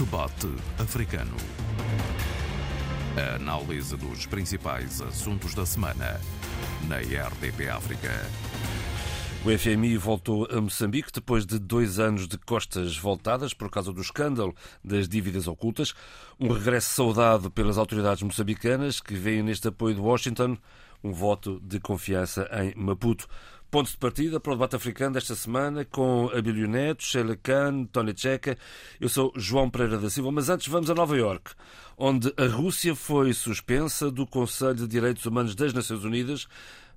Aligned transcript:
Debate 0.00 0.48
Africano. 0.78 1.36
A 3.18 3.34
análise 3.34 3.94
dos 3.98 4.24
principais 4.24 5.02
assuntos 5.02 5.54
da 5.54 5.66
semana 5.66 6.18
na 6.88 6.96
RDP 6.96 7.68
África. 7.68 8.08
O 9.44 9.58
FMI 9.58 9.98
voltou 9.98 10.48
a 10.50 10.58
Moçambique 10.58 11.12
depois 11.12 11.44
de 11.44 11.58
dois 11.58 11.98
anos 11.98 12.26
de 12.26 12.38
costas 12.38 12.96
voltadas 12.96 13.52
por 13.52 13.68
causa 13.68 13.92
do 13.92 14.00
escândalo 14.00 14.54
das 14.82 15.06
dívidas 15.06 15.46
ocultas. 15.46 15.92
Um 16.40 16.50
regresso 16.50 16.94
saudado 16.94 17.50
pelas 17.50 17.76
autoridades 17.76 18.22
moçambicanas 18.22 19.02
que 19.02 19.12
veem 19.12 19.42
neste 19.42 19.68
apoio 19.68 19.94
de 19.94 20.00
Washington 20.00 20.56
um 21.02 21.12
voto 21.12 21.60
de 21.62 21.80
confiança 21.80 22.48
em 22.52 22.74
Maputo. 22.74 23.28
Ponto 23.70 23.88
de 23.88 23.96
partida 23.98 24.40
para 24.40 24.50
o 24.50 24.56
debate 24.56 24.74
africano 24.74 25.14
desta 25.14 25.36
semana 25.36 25.84
com 25.84 26.28
Abílio 26.34 26.66
Neto, 26.66 27.04
Sheila 27.04 27.36
Khan, 27.36 27.84
Tony 27.84 28.12
Checa. 28.16 28.58
Eu 29.00 29.08
sou 29.08 29.32
João 29.36 29.70
Pereira 29.70 29.96
da 29.96 30.10
Silva, 30.10 30.32
mas 30.32 30.48
antes 30.48 30.66
vamos 30.66 30.90
a 30.90 30.94
Nova 30.94 31.16
Iorque, 31.16 31.52
onde 31.96 32.34
a 32.36 32.46
Rússia 32.48 32.96
foi 32.96 33.32
suspensa 33.32 34.10
do 34.10 34.26
Conselho 34.26 34.74
de 34.74 34.88
Direitos 34.88 35.24
Humanos 35.24 35.54
das 35.54 35.72
Nações 35.72 36.02
Unidas, 36.02 36.48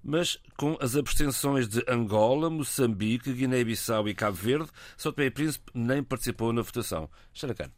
mas 0.04 0.40
com 0.58 0.76
as 0.82 0.96
abstenções 0.96 1.68
de 1.68 1.84
Angola, 1.88 2.50
Moçambique, 2.50 3.32
Guiné-Bissau 3.32 4.10
e 4.10 4.16
Cabo 4.16 4.36
Verde, 4.38 4.72
São 4.98 5.12
Tomé 5.14 5.28
e 5.28 5.32
Príncipe 5.32 5.70
nem 5.76 6.02
participou 6.02 6.52
na 6.52 6.64
votação. 6.64 7.08
Sheila 7.32 7.54
Khan. 7.54 7.70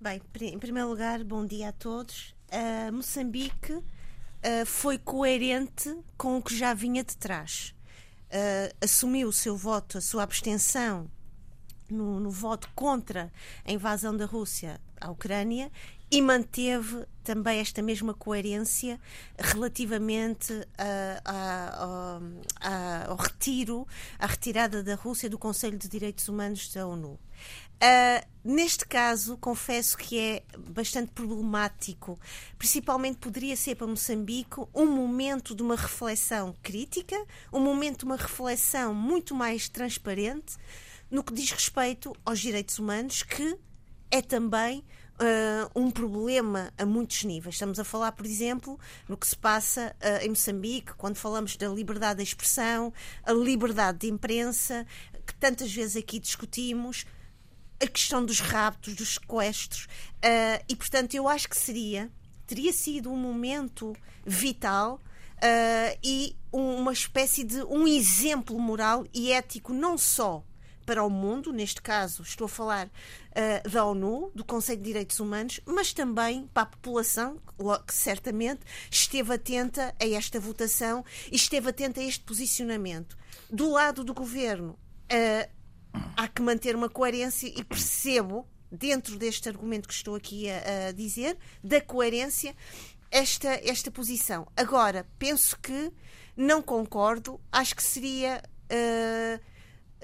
Bem, 0.00 0.22
em 0.40 0.58
primeiro 0.58 0.88
lugar, 0.88 1.22
bom 1.22 1.44
dia 1.44 1.68
a 1.68 1.72
todos. 1.72 2.34
Uh, 2.50 2.90
Moçambique 2.94 3.74
uh, 3.74 3.84
foi 4.64 4.96
coerente 4.96 5.94
com 6.16 6.38
o 6.38 6.42
que 6.42 6.56
já 6.56 6.72
vinha 6.72 7.04
de 7.04 7.14
trás 7.14 7.74
uh, 8.32 8.74
assumiu 8.80 9.28
o 9.28 9.32
seu 9.32 9.56
voto, 9.56 9.98
a 9.98 10.00
sua 10.00 10.22
abstenção 10.22 11.10
no, 11.88 12.18
no, 12.18 12.30
voto 12.30 12.68
contra 12.74 13.30
a 13.64 13.72
invasão 13.72 14.16
da 14.16 14.24
Rússia 14.24 14.80
à 15.00 15.10
Ucrânia 15.10 15.70
e 16.10 16.20
manteve 16.20 17.06
também 17.24 17.58
esta 17.58 17.80
mesma 17.80 18.12
coerência 18.12 19.00
relativamente 19.38 20.52
a, 20.76 21.20
a, 21.24 22.20
a, 22.60 23.10
ao 23.10 23.16
retiro, 23.16 23.86
à 24.18 24.26
retirada 24.26 24.82
da 24.82 24.94
Rússia 24.94 25.30
do 25.30 25.38
Conselho 25.38 25.78
de 25.78 25.88
Direitos 25.88 26.28
Humanos 26.28 26.72
da 26.72 26.86
ONU. 26.86 27.18
Uh, 27.82 28.24
neste 28.44 28.86
caso, 28.86 29.36
confesso 29.38 29.98
que 29.98 30.16
é 30.16 30.44
bastante 30.70 31.10
problemático. 31.10 32.16
Principalmente 32.56 33.18
poderia 33.18 33.56
ser 33.56 33.74
para 33.74 33.88
Moçambique 33.88 34.60
um 34.72 34.86
momento 34.86 35.52
de 35.52 35.64
uma 35.64 35.74
reflexão 35.74 36.54
crítica, 36.62 37.16
um 37.52 37.58
momento 37.58 38.00
de 38.00 38.04
uma 38.04 38.16
reflexão 38.16 38.94
muito 38.94 39.34
mais 39.34 39.68
transparente 39.68 40.56
no 41.10 41.24
que 41.24 41.34
diz 41.34 41.50
respeito 41.50 42.14
aos 42.24 42.38
direitos 42.38 42.78
humanos, 42.78 43.24
que 43.24 43.58
é 44.10 44.22
também 44.22 44.84
Uh, 45.12 45.70
um 45.78 45.88
problema 45.88 46.72
a 46.76 46.84
muitos 46.84 47.22
níveis. 47.22 47.54
Estamos 47.54 47.78
a 47.78 47.84
falar, 47.84 48.10
por 48.10 48.26
exemplo, 48.26 48.80
no 49.06 49.16
que 49.16 49.26
se 49.26 49.36
passa 49.36 49.94
uh, 50.00 50.24
em 50.24 50.30
Moçambique, 50.30 50.94
quando 50.94 51.14
falamos 51.14 51.54
da 51.56 51.68
liberdade 51.68 52.16
de 52.16 52.24
expressão, 52.24 52.92
a 53.22 53.32
liberdade 53.32 53.98
de 53.98 54.08
imprensa, 54.08 54.84
que 55.24 55.34
tantas 55.34 55.72
vezes 55.72 55.96
aqui 55.96 56.18
discutimos 56.18 57.04
a 57.82 57.86
questão 57.86 58.24
dos 58.24 58.40
raptos, 58.40 58.94
dos 58.94 59.14
sequestros. 59.14 59.84
Uh, 59.84 60.62
e, 60.68 60.76
portanto, 60.76 61.14
eu 61.14 61.28
acho 61.28 61.48
que 61.48 61.56
seria, 61.56 62.10
teria 62.46 62.72
sido 62.72 63.10
um 63.10 63.16
momento 63.16 63.94
vital 64.24 65.00
uh, 65.38 65.98
e 66.02 66.36
uma 66.52 66.92
espécie 66.92 67.42
de 67.42 67.62
um 67.64 67.86
exemplo 67.88 68.58
moral 68.58 69.04
e 69.12 69.32
ético, 69.32 69.72
não 69.72 69.98
só 69.98 70.44
para 70.86 71.04
o 71.04 71.10
mundo, 71.10 71.52
neste 71.52 71.80
caso 71.80 72.22
estou 72.22 72.46
a 72.46 72.48
falar 72.48 72.86
uh, 72.86 73.68
da 73.68 73.84
ONU, 73.84 74.30
do 74.34 74.44
Conselho 74.44 74.78
de 74.78 74.84
Direitos 74.84 75.20
Humanos, 75.20 75.60
mas 75.64 75.92
também 75.92 76.48
para 76.52 76.64
a 76.64 76.66
população, 76.66 77.40
que 77.86 77.94
certamente 77.94 78.60
esteve 78.90 79.34
atenta 79.34 79.94
a 80.00 80.06
esta 80.06 80.38
votação 80.40 81.04
e 81.30 81.36
esteve 81.36 81.70
atenta 81.70 82.00
a 82.00 82.04
este 82.04 82.24
posicionamento. 82.24 83.16
Do 83.50 83.70
lado 83.70 84.04
do 84.04 84.12
governo, 84.12 84.72
uh, 84.72 85.61
há 86.16 86.28
que 86.28 86.42
manter 86.42 86.74
uma 86.74 86.88
coerência 86.88 87.46
e 87.46 87.62
percebo, 87.64 88.46
dentro 88.70 89.18
deste 89.18 89.48
argumento 89.48 89.86
que 89.88 89.94
estou 89.94 90.14
aqui 90.14 90.48
a, 90.48 90.88
a 90.88 90.92
dizer, 90.92 91.36
da 91.62 91.80
coerência, 91.80 92.56
esta, 93.10 93.48
esta 93.62 93.90
posição. 93.90 94.46
Agora, 94.56 95.06
penso 95.18 95.58
que 95.60 95.92
não 96.36 96.62
concordo, 96.62 97.40
acho 97.50 97.76
que 97.76 97.82
seria. 97.82 98.42
Uh, 98.70 99.38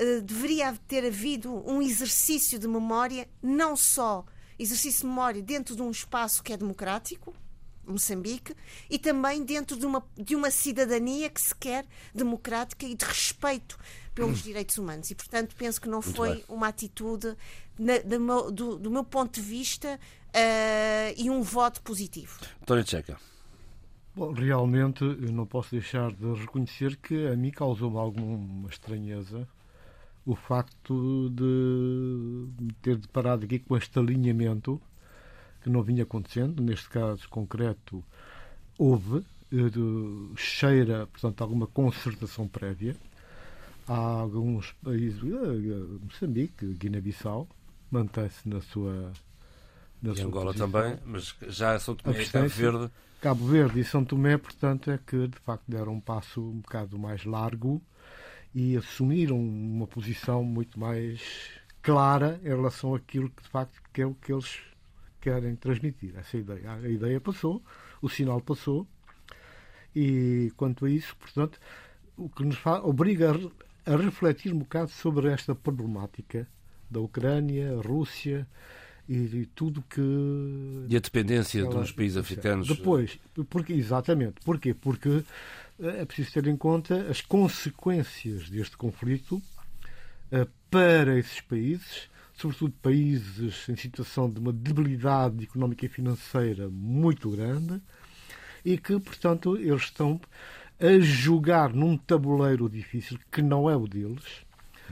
uh, 0.02 0.22
deveria 0.22 0.78
ter 0.86 1.06
havido 1.06 1.50
um 1.66 1.80
exercício 1.80 2.58
de 2.58 2.68
memória, 2.68 3.26
não 3.42 3.74
só 3.74 4.26
exercício 4.58 5.02
de 5.02 5.06
memória 5.06 5.40
dentro 5.40 5.74
de 5.74 5.80
um 5.80 5.90
espaço 5.90 6.42
que 6.42 6.52
é 6.52 6.56
democrático, 6.56 7.34
Moçambique, 7.86 8.54
e 8.90 8.98
também 8.98 9.42
dentro 9.42 9.76
de 9.78 9.86
uma, 9.86 10.06
de 10.14 10.36
uma 10.36 10.50
cidadania 10.50 11.30
que 11.30 11.40
se 11.40 11.54
quer 11.54 11.86
democrática 12.14 12.84
e 12.84 12.94
de 12.94 13.04
respeito 13.04 13.78
pelos 14.18 14.42
direitos 14.42 14.76
humanos. 14.78 15.10
E, 15.10 15.14
portanto, 15.14 15.54
penso 15.56 15.80
que 15.80 15.88
não 15.88 16.00
Muito 16.00 16.14
foi 16.16 16.34
bem. 16.34 16.44
uma 16.48 16.68
atitude, 16.68 17.36
na, 17.78 17.98
do, 17.98 18.20
meu, 18.20 18.50
do, 18.50 18.78
do, 18.78 18.90
meu 18.90 19.04
ponto 19.04 19.40
de 19.40 19.40
vista, 19.40 19.98
uh, 20.28 21.14
e 21.16 21.30
um 21.30 21.42
voto 21.42 21.80
positivo. 21.82 22.38
António 22.62 22.84
Tcheca. 22.84 23.16
Bom, 24.14 24.32
realmente, 24.32 25.04
eu 25.04 25.32
não 25.32 25.46
posso 25.46 25.70
deixar 25.70 26.10
de 26.10 26.34
reconhecer 26.34 26.96
que 26.96 27.28
a 27.28 27.36
mim 27.36 27.52
causou-me 27.52 27.98
alguma 27.98 28.68
estranheza 28.68 29.46
o 30.26 30.34
facto 30.34 31.30
de 31.30 32.72
ter 32.82 32.96
deparado 32.96 33.44
aqui 33.44 33.58
com 33.60 33.76
este 33.76 33.98
alinhamento 33.98 34.80
que 35.62 35.70
não 35.70 35.82
vinha 35.82 36.02
acontecendo. 36.02 36.62
Neste 36.62 36.88
caso 36.90 37.28
concreto, 37.28 38.04
houve, 38.76 39.24
eh, 39.52 40.36
cheira, 40.36 41.06
portanto, 41.06 41.40
alguma 41.40 41.66
concertação 41.66 42.46
prévia. 42.46 42.94
Há 43.88 43.96
alguns 43.96 44.72
países, 44.84 45.18
eh, 45.22 46.04
Moçambique, 46.04 46.66
Guiné-Bissau, 46.74 47.48
mantém-se 47.90 48.48
na 48.48 48.60
sua. 48.60 49.12
Na 50.02 50.12
e 50.12 50.16
sua 50.16 50.26
Angola 50.26 50.52
posição. 50.52 50.70
também, 50.70 50.98
mas 51.06 51.34
já 51.48 51.78
São 51.78 51.94
Tomé 51.96 52.22
e 52.22 52.26
Cabo 52.28 52.48
Verde. 52.48 52.90
Cabo 53.20 53.46
Verde 53.46 53.80
e 53.80 53.84
São 53.84 54.04
Tomé, 54.04 54.36
portanto, 54.36 54.90
é 54.90 54.98
que 54.98 55.26
de 55.26 55.38
facto 55.38 55.64
deram 55.66 55.94
um 55.94 56.00
passo 56.00 56.40
um 56.40 56.60
bocado 56.60 56.98
mais 56.98 57.24
largo 57.24 57.82
e 58.54 58.76
assumiram 58.76 59.38
uma 59.40 59.86
posição 59.86 60.44
muito 60.44 60.78
mais 60.78 61.20
clara 61.82 62.38
em 62.44 62.48
relação 62.48 62.94
àquilo 62.94 63.30
que 63.30 63.42
de 63.42 63.48
facto 63.48 63.80
que 63.92 64.02
é 64.02 64.06
o 64.06 64.14
que 64.14 64.32
eles 64.32 64.60
querem 65.20 65.56
transmitir. 65.56 66.14
Essa 66.16 66.36
ideia. 66.36 66.72
A 66.74 66.88
ideia 66.88 67.20
passou, 67.20 67.62
o 68.00 68.08
sinal 68.08 68.40
passou, 68.40 68.86
e 69.96 70.52
quanto 70.56 70.84
a 70.84 70.90
isso, 70.90 71.16
portanto, 71.16 71.58
o 72.16 72.28
que 72.28 72.44
nos 72.44 72.56
faz, 72.58 72.84
obriga 72.84 73.32
a, 73.92 73.96
refletir 73.96 74.52
um 74.52 74.58
bocado 74.58 74.90
sobre 74.90 75.28
esta 75.28 75.54
problemática 75.54 76.46
da 76.90 77.00
Ucrânia, 77.00 77.76
Rússia 77.80 78.46
e, 79.08 79.16
e 79.16 79.46
tudo 79.46 79.82
que. 79.82 80.00
E 80.88 80.96
a 80.96 81.00
dependência 81.00 81.60
ela, 81.60 81.80
dos 81.80 81.92
países 81.92 82.16
africanos. 82.16 82.68
Depois, 82.68 83.18
porque, 83.48 83.72
exatamente. 83.72 84.36
Porquê? 84.44 84.74
Porque 84.74 85.24
eh, 85.80 86.02
é 86.02 86.04
preciso 86.04 86.32
ter 86.32 86.46
em 86.46 86.56
conta 86.56 87.06
as 87.10 87.20
consequências 87.20 88.48
deste 88.48 88.76
conflito 88.76 89.36
uh, 90.32 90.48
para 90.70 91.18
esses 91.18 91.40
países 91.40 92.08
sobretudo 92.38 92.72
países 92.80 93.68
em 93.68 93.74
situação 93.74 94.30
de 94.30 94.38
uma 94.38 94.52
debilidade 94.52 95.42
económica 95.42 95.84
e 95.84 95.88
financeira 95.88 96.68
muito 96.68 97.30
grande 97.30 97.82
e 98.64 98.78
que, 98.78 98.98
portanto, 99.00 99.56
eles 99.56 99.82
estão 99.82 100.20
a 100.80 100.98
jogar 101.00 101.72
num 101.72 101.96
tabuleiro 101.96 102.68
difícil 102.68 103.18
que 103.30 103.42
não 103.42 103.68
é 103.68 103.76
o 103.76 103.86
deles, 103.86 104.46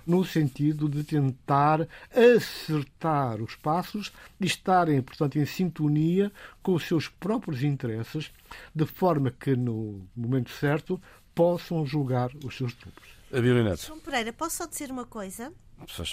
no 0.06 0.24
sentido 0.24 0.88
de 0.88 1.02
tentar 1.02 1.88
acertar 2.14 3.40
os 3.40 3.56
passos 3.56 4.12
e 4.40 4.46
estarem, 4.46 5.02
portanto, 5.02 5.36
em 5.36 5.46
sintonia 5.46 6.30
com 6.62 6.74
os 6.74 6.86
seus 6.86 7.08
próprios 7.08 7.62
interesses, 7.62 8.32
de 8.74 8.86
forma 8.86 9.30
que, 9.30 9.56
no 9.56 10.06
momento 10.14 10.50
certo, 10.50 11.00
possam 11.34 11.84
julgar 11.84 12.30
os 12.44 12.56
seus 12.56 12.74
trupos. 12.74 13.16
A 13.32 13.40
Violinete. 13.40 13.86
João 13.86 13.98
Pereira, 13.98 14.32
posso 14.32 14.56
só 14.56 14.66
dizer 14.66 14.90
uma 14.90 15.04
coisa? 15.04 15.52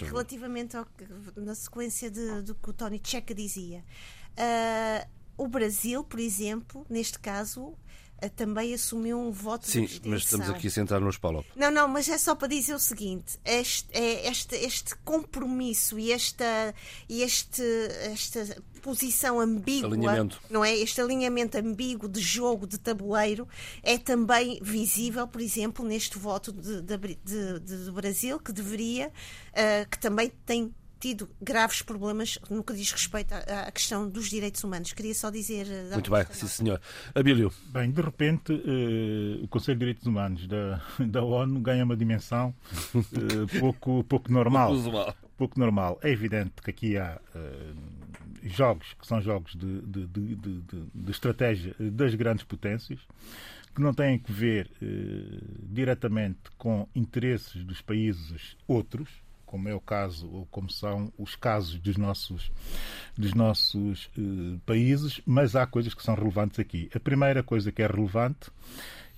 Relativamente 0.01 0.75
ao, 0.75 0.86
na 1.38 1.56
sequência 1.56 2.12
de, 2.12 2.42
do 2.42 2.56
que 2.56 2.69
o 2.69 2.74
Tony 2.74 3.00
Checa 3.01 3.33
dizia. 3.33 3.83
Uh, 4.31 5.07
o 5.38 5.47
Brasil, 5.47 6.03
por 6.03 6.19
exemplo, 6.19 6.86
neste 6.89 7.19
caso, 7.19 7.62
uh, 7.62 7.77
também 8.29 8.73
assumiu 8.73 9.19
um 9.19 9.31
voto 9.31 9.67
Sim, 9.67 9.85
de 9.85 10.01
mas 10.07 10.23
estamos 10.23 10.49
aqui 10.49 10.67
a 10.67 10.71
sentar 10.71 11.01
nos 11.01 11.17
palos. 11.17 11.45
Não, 11.55 11.71
não, 11.71 11.87
mas 11.87 12.07
é 12.09 12.17
só 12.17 12.35
para 12.35 12.47
dizer 12.47 12.73
o 12.73 12.79
seguinte: 12.79 13.39
este, 13.45 13.87
é 13.91 14.27
este, 14.29 14.55
este 14.55 14.95
compromisso 14.97 15.97
e 15.99 16.11
esta, 16.11 16.73
este, 17.09 17.63
esta 18.11 18.61
posição 18.81 19.39
ambígua, 19.39 19.89
alinhamento. 19.89 20.41
não 20.49 20.63
é? 20.63 20.75
Este 20.75 20.99
alinhamento 21.01 21.57
ambíguo 21.57 22.09
de 22.09 22.19
jogo 22.19 22.67
de 22.67 22.77
tabuleiro 22.77 23.47
é 23.81 23.97
também 23.97 24.59
visível, 24.61 25.25
por 25.27 25.41
exemplo, 25.41 25.85
neste 25.85 26.17
voto 26.17 26.51
de, 26.51 26.81
de, 26.81 26.97
de, 26.97 27.59
de 27.59 27.77
do 27.85 27.93
Brasil, 27.93 28.39
que 28.39 28.51
deveria, 28.51 29.07
uh, 29.07 29.89
que 29.89 29.97
também 29.97 30.31
tem 30.45 30.73
tido 31.03 31.29
graves 31.41 31.81
problemas 31.81 32.39
no 32.50 32.63
que 32.63 32.71
diz 32.71 32.89
respeito 32.89 33.33
à, 33.33 33.67
à 33.67 33.71
questão 33.73 34.09
dos 34.09 34.29
direitos 34.29 34.63
humanos. 34.63 34.94
Queria 34.94 35.13
só 35.13 35.29
dizer. 35.29 35.67
Muito 35.91 36.09
bem, 36.09 36.25
sim, 36.31 36.47
senhor. 36.47 36.79
Abílio. 37.13 37.51
Bem, 37.73 37.91
de 37.91 38.01
repente, 38.01 38.53
o 39.41 39.47
Conselho 39.50 39.75
de 39.75 39.79
Direitos 39.79 40.07
Humanos 40.07 40.47
da, 40.47 40.81
da 41.05 41.21
ONU 41.21 41.59
ganha 41.59 41.83
uma 41.83 41.97
dimensão 41.97 42.55
pouco, 43.59 44.05
pouco 44.05 44.31
normal. 44.31 44.71
Usual. 44.71 45.13
Pouco 45.38 45.59
normal. 45.59 46.00
É 46.01 46.09
evidente 46.09 46.53
que 46.63 46.69
aqui 46.69 46.97
há 46.97 47.19
jogos 48.44 48.94
que 48.94 49.06
são 49.06 49.21
jogos 49.21 49.56
de, 49.56 49.81
de, 49.81 50.07
de, 50.07 50.56
de, 50.94 51.11
estratégia 51.11 51.75
das 51.79 52.15
grandes 52.15 52.45
potências, 52.45 52.99
que 53.75 53.81
não 53.81 53.94
têm 53.94 54.19
que 54.19 54.31
ver 54.31 54.69
eh, 54.81 54.85
diretamente 55.63 56.39
com 56.57 56.88
interesses 56.95 57.63
dos 57.63 57.81
países 57.81 58.56
outros, 58.67 59.09
como 59.53 59.69
é 59.69 59.75
o 59.75 59.79
caso 59.79 60.27
ou 60.31 60.47
como 60.47 60.67
são 60.67 61.13
os 61.15 61.35
casos 61.35 61.77
dos 61.79 61.95
nossos, 61.95 62.51
dos 63.15 63.35
nossos 63.35 64.09
eh, 64.17 64.57
países, 64.65 65.21
mas 65.27 65.55
há 65.55 65.67
coisas 65.67 65.94
que 65.94 66.01
são 66.01 66.15
relevantes 66.15 66.59
aqui. 66.59 66.89
A 66.91 67.00
primeira 67.00 67.44
coisa 67.44 67.71
que 67.71 67.83
é 67.83 67.85
relevante 67.85 68.50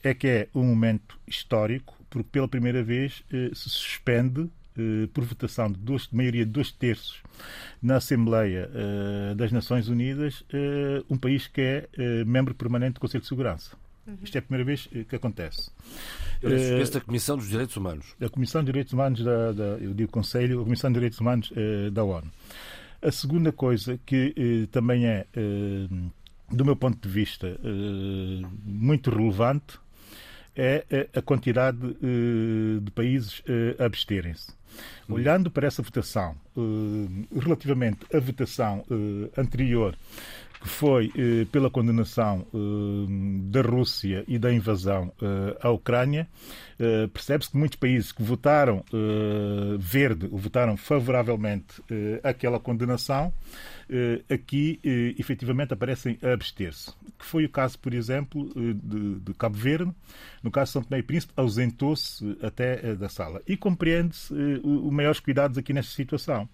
é 0.03 0.13
que 0.13 0.27
é 0.27 0.49
um 0.53 0.63
momento 0.63 1.17
histórico, 1.25 1.95
porque 2.09 2.27
pela 2.33 2.49
primeira 2.49 2.83
vez 2.83 3.23
eh, 3.31 3.49
se 3.53 3.69
suspende 3.69 4.49
eh, 4.77 5.07
por 5.13 5.23
votação 5.23 5.71
de, 5.71 5.79
dois, 5.79 6.05
de 6.09 6.13
maioria 6.13 6.45
de 6.45 6.51
dois 6.51 6.69
terços 6.69 7.23
na 7.81 7.95
Assembleia 7.95 8.69
eh, 8.73 9.35
das 9.35 9.53
Nações 9.53 9.87
Unidas 9.87 10.43
eh, 10.51 11.01
um 11.09 11.17
país 11.17 11.47
que 11.47 11.61
é 11.61 12.25
membro 12.25 12.53
permanente 12.53 12.95
do 12.95 12.99
Conselho 12.99 13.21
de 13.21 13.29
Segurança. 13.29 13.84
Uhum. 14.07 14.17
Isto 14.23 14.35
é 14.35 14.39
a 14.39 14.41
primeira 14.41 14.65
vez 14.65 14.87
que 15.07 15.15
acontece. 15.15 15.71
Esse 16.43 16.93
da 16.93 17.01
Comissão 17.01 17.37
dos 17.37 17.47
Direitos 17.47 17.75
Humanos. 17.75 18.15
A 18.21 18.29
Comissão 18.29 18.61
de 18.61 18.67
Direitos 18.67 18.93
Humanos 18.93 19.23
da, 19.23 19.51
da 19.51 19.63
eu 19.79 19.93
digo 19.93 20.11
Conselho, 20.11 20.61
a 20.61 20.63
Comissão 20.63 20.91
de 20.91 20.95
Direitos 20.95 21.19
Humanos 21.19 21.51
da 21.91 22.03
ONU. 22.03 22.31
A 23.01 23.11
segunda 23.11 23.51
coisa 23.51 23.99
que 24.05 24.67
também 24.71 25.05
é, 25.07 25.25
do 26.51 26.65
meu 26.65 26.75
ponto 26.75 26.99
de 26.99 27.13
vista, 27.13 27.59
muito 28.63 29.09
relevante 29.09 29.79
é 30.55 31.07
a 31.15 31.21
quantidade 31.21 31.79
de 31.79 32.91
países 32.91 33.41
absterem-se. 33.79 34.53
Olhando 35.07 35.51
para 35.51 35.67
essa 35.67 35.81
votação, 35.81 36.35
eh, 36.57 37.39
relativamente 37.39 37.99
à 38.13 38.19
votação 38.19 38.83
eh, 38.89 39.39
anterior, 39.39 39.95
foi 40.67 41.11
eh, 41.15 41.45
pela 41.51 41.69
condenação 41.69 42.45
da 43.49 43.61
Rússia 43.61 44.23
e 44.27 44.37
da 44.37 44.51
invasão 44.51 45.11
à 45.61 45.69
Ucrânia, 45.69 46.27
percebe-se 47.13 47.51
que 47.51 47.57
muitos 47.57 47.77
países 47.77 48.11
que 48.11 48.23
votaram 48.23 48.83
verde 49.79 50.27
ou 50.31 50.37
votaram 50.37 50.75
favoravelmente 50.77 51.81
condenação 52.63 53.33
eh, 53.87 54.23
aqui 54.33 54.79
eh, 54.83 55.13
efetivamente 55.19 55.73
aparecem 55.73 56.17
a 56.23 56.33
abster-se. 56.33 56.91
Que 57.17 57.25
foi 57.25 57.45
o 57.45 57.49
caso, 57.49 57.77
por 57.77 57.93
exemplo, 57.93 58.49
eh, 58.55 58.73
de, 58.73 59.19
de 59.19 59.33
Cabo 59.35 59.55
Verde. 59.55 59.93
No 60.41 60.49
caso 60.49 60.69
de 60.69 60.73
São 60.73 60.83
Tomé 60.83 60.99
e 60.99 61.03
Príncipe, 61.03 61.33
ausentou-se 61.37 62.37
até 62.41 62.95
da 62.95 63.09
sala. 63.09 63.41
E 63.47 63.55
compreende-se 63.55 64.33
os 64.63 64.91
maiores 64.91 65.19
cuidados 65.19 65.57
aqui 65.57 65.73
nesta 65.73 65.93
situação. 65.93 66.49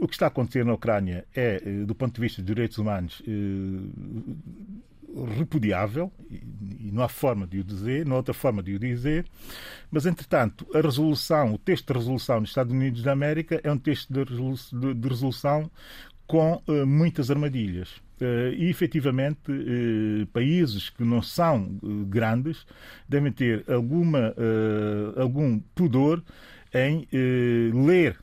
O 0.00 0.08
que 0.08 0.14
está 0.14 0.26
a 0.26 0.28
acontecer 0.28 0.64
na 0.64 0.74
Ucrânia 0.74 1.24
é, 1.34 1.60
do 1.84 1.94
ponto 1.94 2.14
de 2.14 2.20
vista 2.20 2.42
dos 2.42 2.46
direitos 2.46 2.78
humanos, 2.78 3.22
repudiável, 5.36 6.12
e 6.30 6.90
não 6.92 7.02
há 7.02 7.08
forma 7.08 7.46
de 7.46 7.58
o 7.60 7.64
dizer, 7.64 8.04
não 8.06 8.14
há 8.14 8.16
outra 8.18 8.34
forma 8.34 8.62
de 8.62 8.74
o 8.74 8.78
dizer, 8.78 9.24
mas, 9.90 10.06
entretanto, 10.06 10.66
a 10.74 10.80
resolução, 10.80 11.54
o 11.54 11.58
texto 11.58 11.92
de 11.92 11.98
resolução 11.98 12.40
dos 12.40 12.50
Estados 12.50 12.72
Unidos 12.72 13.02
da 13.02 13.12
América 13.12 13.60
é 13.62 13.72
um 13.72 13.78
texto 13.78 14.12
de 14.12 15.08
resolução 15.08 15.70
com 16.26 16.62
uh, 16.68 16.86
muitas 16.86 17.30
armadilhas. 17.30 17.88
Uh, 18.20 18.52
e, 18.56 18.68
efetivamente, 18.68 19.50
uh, 19.50 20.26
países 20.26 20.90
que 20.90 21.02
não 21.02 21.22
são 21.22 21.78
grandes 22.08 22.66
devem 23.08 23.32
ter 23.32 23.64
alguma, 23.68 24.34
algum 25.16 25.58
pudor 25.74 26.22
em 26.74 27.08
ler 27.72 28.18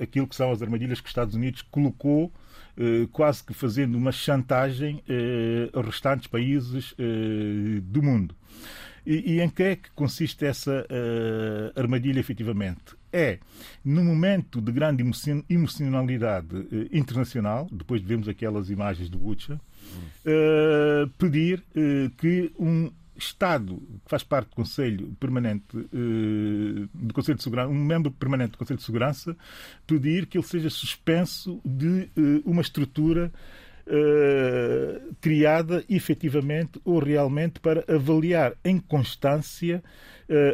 aquilo 0.00 0.26
que 0.26 0.36
são 0.36 0.50
as 0.50 0.62
armadilhas 0.62 1.00
que 1.00 1.06
os 1.06 1.10
Estados 1.10 1.34
Unidos 1.34 1.62
colocou 1.62 2.32
quase 3.12 3.44
que 3.44 3.52
fazendo 3.52 3.96
uma 3.96 4.12
chantagem 4.12 5.02
aos 5.72 5.86
restantes 5.86 6.26
países 6.26 6.94
do 7.84 8.02
mundo. 8.02 8.34
E, 9.04 9.34
e, 9.34 9.40
em 9.40 9.48
que 9.48 9.62
é 9.62 9.76
que 9.76 9.90
consiste 9.90 10.44
essa 10.44 10.86
armadilha, 11.76 12.20
efetivamente? 12.20 12.94
é, 13.12 13.38
no 13.84 14.04
momento 14.04 14.60
de 14.60 14.70
grande 14.72 15.04
emocionalidade 15.48 16.68
eh, 16.72 16.96
internacional, 16.96 17.68
depois 17.70 18.00
de 18.00 18.06
vermos 18.06 18.28
aquelas 18.28 18.70
imagens 18.70 19.08
do 19.08 19.18
Butcher, 19.18 19.56
uh, 19.56 21.08
pedir 21.18 21.62
uh, 21.74 22.10
que 22.16 22.52
um 22.58 22.90
Estado 23.24 23.76
que 24.04 24.10
faz 24.10 24.22
parte 24.22 24.48
do 24.48 24.56
Conselho 24.56 25.16
Permanente 25.20 25.76
uh, 25.76 26.88
do 26.94 27.14
Conselho 27.14 27.36
de 27.36 27.42
Segurança, 27.42 27.68
um 27.68 27.74
membro 27.74 28.10
permanente 28.10 28.52
do 28.52 28.58
Conselho 28.58 28.78
de 28.78 28.84
Segurança, 28.84 29.36
pedir 29.86 30.26
que 30.26 30.38
ele 30.38 30.46
seja 30.46 30.70
suspenso 30.70 31.60
de 31.64 32.10
uma 32.44 32.62
estrutura 32.62 33.32
criada 35.20 35.84
efetivamente 35.88 36.80
ou 36.84 37.00
realmente 37.00 37.58
para 37.58 37.84
avaliar 37.92 38.54
em 38.64 38.78
constância 38.78 39.82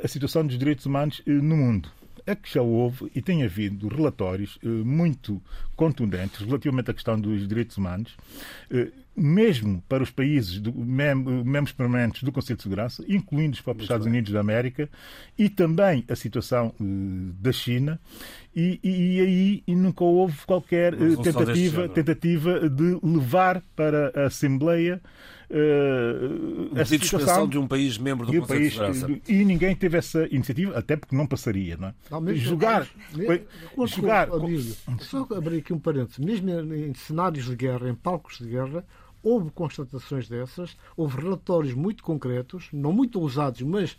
a 0.03 0.09
situação 0.09 0.47
dos 0.47 0.59
direitos 0.59 0.87
humanos 0.87 1.21
no 1.27 1.55
mundo 1.55 1.91
é 2.26 2.34
que 2.34 2.52
já 2.52 2.61
houve 2.61 3.11
e 3.14 3.23
tem 3.23 3.44
havido 3.44 3.88
relatórios 3.88 4.58
eh, 4.62 4.67
muito 4.67 5.40
contundentes 5.76 6.40
relativamente 6.40 6.90
à 6.90 6.94
questão 6.94 7.19
dos 7.19 7.46
direitos 7.46 7.78
humanos, 7.78 8.17
eh, 8.70 8.88
mesmo 9.17 9.82
para 9.88 10.02
os 10.02 10.11
países 10.11 10.61
do, 10.61 10.73
mem 10.75 11.14
membros 11.14 11.73
permanentes 11.73 12.23
do 12.23 12.32
Conselho 12.32 12.56
de 12.56 12.64
Segurança, 12.64 13.05
incluindo 13.08 13.55
os 13.55 13.61
próprios 13.61 13.84
Estados 13.84 14.06
Unidos 14.06 14.32
da 14.32 14.40
América, 14.40 14.90
e 15.38 15.49
também 15.49 16.05
a 16.08 16.17
situação 16.17 16.75
eh, 16.81 16.84
da 17.40 17.52
China. 17.52 18.00
E, 18.55 18.81
e, 18.82 18.90
e 18.90 19.20
aí 19.20 19.62
e 19.67 19.76
nunca 19.76 20.02
houve 20.02 20.44
qualquer 20.46 20.96
tentativa, 20.96 21.88
tentativa 21.88 22.69
de 22.69 22.99
levar 23.02 23.62
para 23.76 24.11
a 24.14 24.26
Assembleia 24.26 25.00
uh, 25.50 26.78
essa 26.78 26.98
situação 26.98 27.48
de 27.48 27.58
um 27.58 27.66
país 27.66 27.98
membro 27.98 28.26
do 28.26 28.40
Conselho 28.40 28.46
país, 28.46 28.72
de 28.72 28.78
Segurança. 28.78 29.20
E 29.28 29.44
ninguém 29.44 29.75
teve 29.75 29.98
essa 29.98 30.26
iniciativa, 30.26 30.78
até 30.78 30.96
porque 30.96 31.14
não 31.14 31.26
passaria. 31.26 31.76
Não 31.76 31.88
é? 31.88 31.94
Não, 32.10 32.20
mesmo, 32.20 32.44
jogar. 32.44 32.88
Mesmo, 33.14 33.46
jogar 33.87 34.28
só 35.00 35.26
abrir 35.34 35.58
aqui 35.58 35.72
um 35.72 35.79
parênteses. 35.79 36.19
Mesmo 36.19 36.50
em 36.74 36.94
cenários 36.94 37.46
de 37.46 37.56
guerra, 37.56 37.88
em 37.88 37.94
palcos 37.94 38.38
de 38.38 38.48
guerra, 38.48 38.84
houve 39.22 39.50
constatações 39.50 40.29
dessas, 40.29 40.76
houve 40.96 41.20
relatórios 41.20 41.74
muito 41.74 42.03
concretos, 42.03 42.69
não 42.72 42.93
muito 42.93 43.20
ousados, 43.20 43.62
mas 43.62 43.93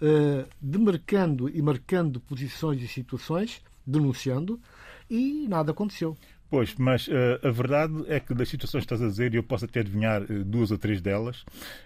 uh, 0.00 0.46
demarcando 0.60 1.48
e 1.48 1.62
marcando 1.62 2.20
posições 2.20 2.82
e 2.82 2.88
situações, 2.88 3.62
denunciando, 3.86 4.60
e 5.08 5.46
nada 5.48 5.70
aconteceu. 5.70 6.16
Pois, 6.48 6.74
mas 6.76 7.08
uh, 7.08 7.12
a 7.42 7.50
verdade 7.50 8.04
é 8.06 8.20
que 8.20 8.32
das 8.32 8.48
situações 8.48 8.86
que 8.86 8.94
estás 8.94 9.02
a 9.02 9.08
dizer, 9.10 9.34
eu 9.34 9.42
posso 9.42 9.64
até 9.64 9.80
adivinhar 9.80 10.22
uh, 10.22 10.44
duas 10.44 10.70
ou 10.70 10.78
três 10.78 11.00
delas, 11.00 11.40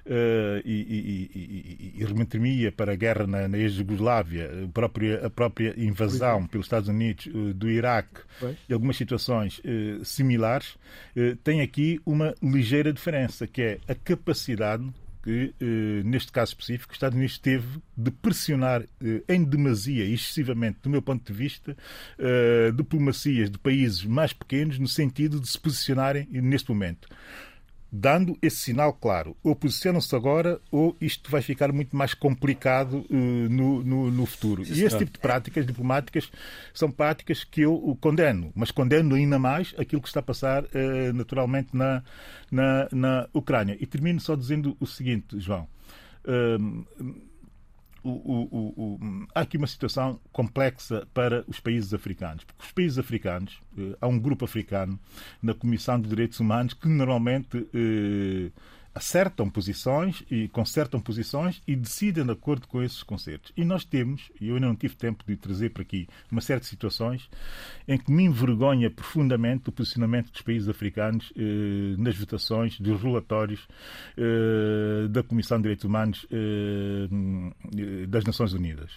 uh, 0.06 0.60
e, 0.64 1.30
e, 1.34 1.94
e, 1.98 2.66
e 2.66 2.70
para 2.70 2.92
a 2.92 2.96
guerra 2.96 3.26
na, 3.26 3.48
na 3.48 3.56
ex-Jugoslávia, 3.56 4.50
a 4.64 4.68
própria, 4.68 5.26
a 5.26 5.30
própria 5.30 5.74
invasão 5.78 6.46
pelos 6.46 6.66
Estados 6.66 6.88
Unidos 6.88 7.28
do 7.54 7.70
Iraque 7.70 8.20
pois. 8.38 8.56
e 8.68 8.72
algumas 8.72 8.96
situações 8.96 9.60
similares, 10.04 10.76
tem 11.42 11.60
aqui 11.60 12.00
uma 12.04 12.34
ligeira 12.42 12.92
diferença, 12.92 13.46
que 13.46 13.62
é 13.62 13.78
a 13.88 13.94
capacidade 13.94 14.84
que, 15.22 15.54
eh, 15.60 16.02
neste 16.04 16.32
caso 16.32 16.52
específico, 16.52 16.92
os 16.92 16.96
Estados 16.96 17.16
Unidos 17.16 17.38
teve 17.38 17.80
de 17.96 18.10
pressionar 18.10 18.82
eh, 18.82 19.22
em 19.28 19.44
demasia 19.44 20.04
e 20.04 20.14
excessivamente, 20.14 20.78
do 20.82 20.90
meu 20.90 21.02
ponto 21.02 21.30
de 21.30 21.38
vista, 21.38 21.76
eh, 22.18 22.72
diplomacias 22.74 23.50
de 23.50 23.58
países 23.58 24.04
mais 24.04 24.32
pequenos 24.32 24.78
no 24.78 24.88
sentido 24.88 25.40
de 25.40 25.48
se 25.48 25.58
posicionarem 25.58 26.26
neste 26.30 26.70
momento 26.70 27.08
dando 27.92 28.36
esse 28.40 28.56
sinal 28.56 28.92
claro. 28.92 29.36
Ou 29.42 29.54
posicionam-se 29.54 30.14
agora, 30.14 30.60
ou 30.70 30.96
isto 31.00 31.30
vai 31.30 31.42
ficar 31.42 31.72
muito 31.72 31.96
mais 31.96 32.14
complicado 32.14 33.04
uh, 33.10 33.14
no, 33.14 33.82
no, 33.82 34.10
no, 34.10 34.26
futuro. 34.26 34.64
Sim, 34.64 34.74
e 34.74 34.84
esse 34.84 34.98
tipo 34.98 35.12
de 35.12 35.18
práticas 35.18 35.66
diplomáticas 35.66 36.30
são 36.72 36.90
práticas 36.90 37.42
que 37.44 37.62
eu 37.62 37.96
condeno, 38.00 38.52
mas 38.54 38.70
condeno 38.70 39.14
ainda 39.14 39.38
mais 39.38 39.74
aquilo 39.78 40.00
que 40.00 40.08
está 40.08 40.20
a 40.20 40.22
passar 40.22 40.64
uh, 40.64 41.12
naturalmente 41.14 41.76
na, 41.76 42.02
na, 42.50 42.88
na 42.92 43.28
Ucrânia. 43.32 43.76
E 43.80 43.86
termino 43.86 44.20
só 44.20 44.36
dizendo 44.36 44.76
o 44.78 44.86
seguinte, 44.86 45.40
João. 45.40 45.66
Uh, 46.24 47.20
o, 48.02 48.10
o, 48.10 48.74
o, 48.76 49.26
há 49.34 49.40
aqui 49.40 49.56
uma 49.56 49.66
situação 49.66 50.20
complexa 50.32 51.06
para 51.12 51.44
os 51.46 51.60
países 51.60 51.92
africanos, 51.92 52.44
porque 52.44 52.64
os 52.64 52.72
países 52.72 52.98
africanos, 52.98 53.60
eh, 53.76 53.96
há 54.00 54.06
um 54.06 54.18
grupo 54.18 54.44
africano 54.44 54.98
na 55.42 55.54
Comissão 55.54 56.00
de 56.00 56.08
Direitos 56.08 56.40
Humanos 56.40 56.74
que 56.74 56.88
normalmente 56.88 57.66
eh, 57.74 58.50
acertam 58.94 59.48
posições 59.48 60.24
e 60.30 60.48
consertam 60.48 61.00
posições 61.00 61.62
e 61.66 61.76
decidem 61.76 62.24
de 62.24 62.32
acordo 62.32 62.66
com 62.66 62.82
esses 62.82 63.02
concertos. 63.02 63.52
E 63.56 63.64
nós 63.64 63.84
temos, 63.84 64.30
e 64.40 64.48
eu 64.48 64.56
ainda 64.56 64.66
não 64.66 64.76
tive 64.76 64.96
tempo 64.96 65.24
de 65.26 65.36
trazer 65.36 65.70
para 65.70 65.82
aqui, 65.82 66.08
uma 66.30 66.40
série 66.40 66.60
de 66.60 66.66
situações 66.66 67.28
em 67.86 67.96
que 67.96 68.10
me 68.10 68.24
envergonha 68.24 68.90
profundamente 68.90 69.68
o 69.68 69.72
posicionamento 69.72 70.30
dos 70.32 70.42
países 70.42 70.68
africanos 70.68 71.32
eh, 71.36 71.96
nas 71.98 72.16
votações 72.16 72.80
dos 72.80 73.00
relatórios 73.00 73.66
eh, 74.16 75.08
da 75.08 75.22
Comissão 75.22 75.58
de 75.58 75.62
Direitos 75.62 75.84
Humanos 75.84 76.26
eh, 76.30 78.06
das 78.06 78.24
Nações 78.24 78.52
Unidas. 78.52 78.90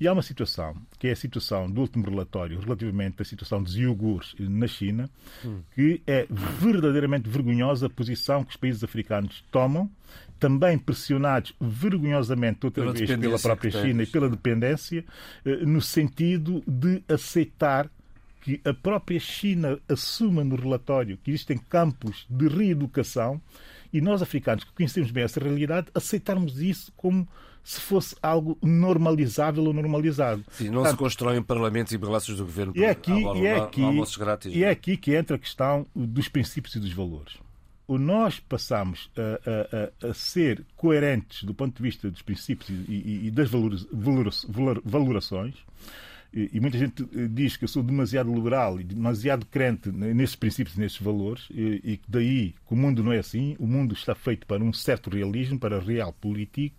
E 0.00 0.08
há 0.08 0.12
uma 0.12 0.22
situação, 0.22 0.74
que 0.98 1.08
é 1.08 1.12
a 1.12 1.16
situação 1.16 1.70
do 1.70 1.80
último 1.80 2.08
relatório 2.08 2.58
relativamente 2.60 3.20
à 3.20 3.24
situação 3.24 3.62
dos 3.62 3.76
iogures 3.76 4.34
na 4.38 4.66
China, 4.66 5.10
hum. 5.44 5.60
que 5.74 6.00
é 6.06 6.26
verdadeiramente 6.30 7.28
vergonhosa 7.28 7.86
a 7.86 7.90
posição 7.90 8.44
que 8.44 8.50
os 8.50 8.56
países 8.56 8.82
africanos 8.82 9.25
tomam, 9.50 9.90
também 10.38 10.78
pressionados 10.78 11.54
vergonhosamente 11.60 12.66
outra 12.66 12.82
pela 12.82 12.94
vez 12.94 13.10
pela 13.18 13.38
própria 13.38 13.70
China 13.70 14.02
e 14.02 14.06
pela 14.06 14.28
dependência, 14.28 15.04
eh, 15.44 15.56
no 15.64 15.80
sentido 15.80 16.62
de 16.66 17.02
aceitar 17.08 17.90
que 18.40 18.60
a 18.64 18.72
própria 18.72 19.18
China 19.18 19.78
assuma 19.88 20.44
no 20.44 20.54
relatório 20.54 21.18
que 21.18 21.30
existem 21.30 21.58
campos 21.58 22.26
de 22.30 22.46
reeducação 22.46 23.40
e 23.92 24.00
nós, 24.00 24.20
africanos, 24.22 24.62
que 24.62 24.72
conhecemos 24.72 25.10
bem 25.10 25.24
essa 25.24 25.40
realidade, 25.40 25.88
aceitarmos 25.94 26.60
isso 26.60 26.92
como 26.96 27.26
se 27.64 27.80
fosse 27.80 28.14
algo 28.22 28.56
normalizável 28.62 29.64
ou 29.64 29.72
normalizado. 29.72 30.44
Sim, 30.50 30.66
não 30.66 30.74
Portanto, 30.74 30.92
se 30.92 30.96
constroem 30.98 31.42
parlamentos 31.42 31.92
e 31.92 31.98
palácios 31.98 32.36
do 32.36 32.44
governo 32.44 32.72
e 32.76 32.84
é 32.84 32.90
aqui, 32.90 33.10
e 33.10 33.46
é 33.46 33.56
aqui, 33.56 33.80
grátis. 34.18 34.54
E 34.54 34.62
é 34.62 34.70
aqui 34.70 34.96
que 34.96 35.16
entra 35.16 35.34
a 35.34 35.38
questão 35.38 35.84
dos 35.92 36.28
princípios 36.28 36.76
e 36.76 36.78
dos 36.78 36.92
valores. 36.92 37.34
O 37.88 37.98
nós 37.98 38.40
passamos 38.40 39.10
a, 39.16 40.06
a, 40.06 40.08
a, 40.10 40.14
ser 40.14 40.64
coerentes 40.76 41.44
do 41.44 41.54
ponto 41.54 41.76
de 41.76 41.82
vista 41.82 42.10
dos 42.10 42.22
princípios 42.22 42.68
e, 42.68 42.92
e, 42.92 43.26
e 43.26 43.30
das 43.30 43.48
valores, 43.48 43.86
valores, 43.92 44.44
valorações, 44.84 45.54
e, 46.36 46.60
muita 46.60 46.76
gente 46.76 47.02
eh, 47.02 47.28
diz 47.30 47.56
que 47.56 47.64
eu 47.64 47.68
sou 47.68 47.82
demasiado 47.82 48.32
liberal 48.32 48.78
e 48.78 48.84
demasiado 48.84 49.46
crente 49.46 49.90
nesses 49.90 50.36
princípios, 50.36 50.76
nesses 50.76 51.00
valores, 51.00 51.48
e, 51.50 51.80
e 51.82 52.00
daí 52.06 52.54
que 52.66 52.74
o 52.74 52.76
mundo 52.76 53.02
não 53.02 53.10
é 53.10 53.18
assim. 53.18 53.56
O 53.58 53.66
mundo 53.66 53.94
está 53.94 54.14
feito 54.14 54.46
para 54.46 54.62
um 54.62 54.72
certo 54.72 55.08
realismo, 55.08 55.58
para 55.58 55.80
realpolitik, 55.80 56.76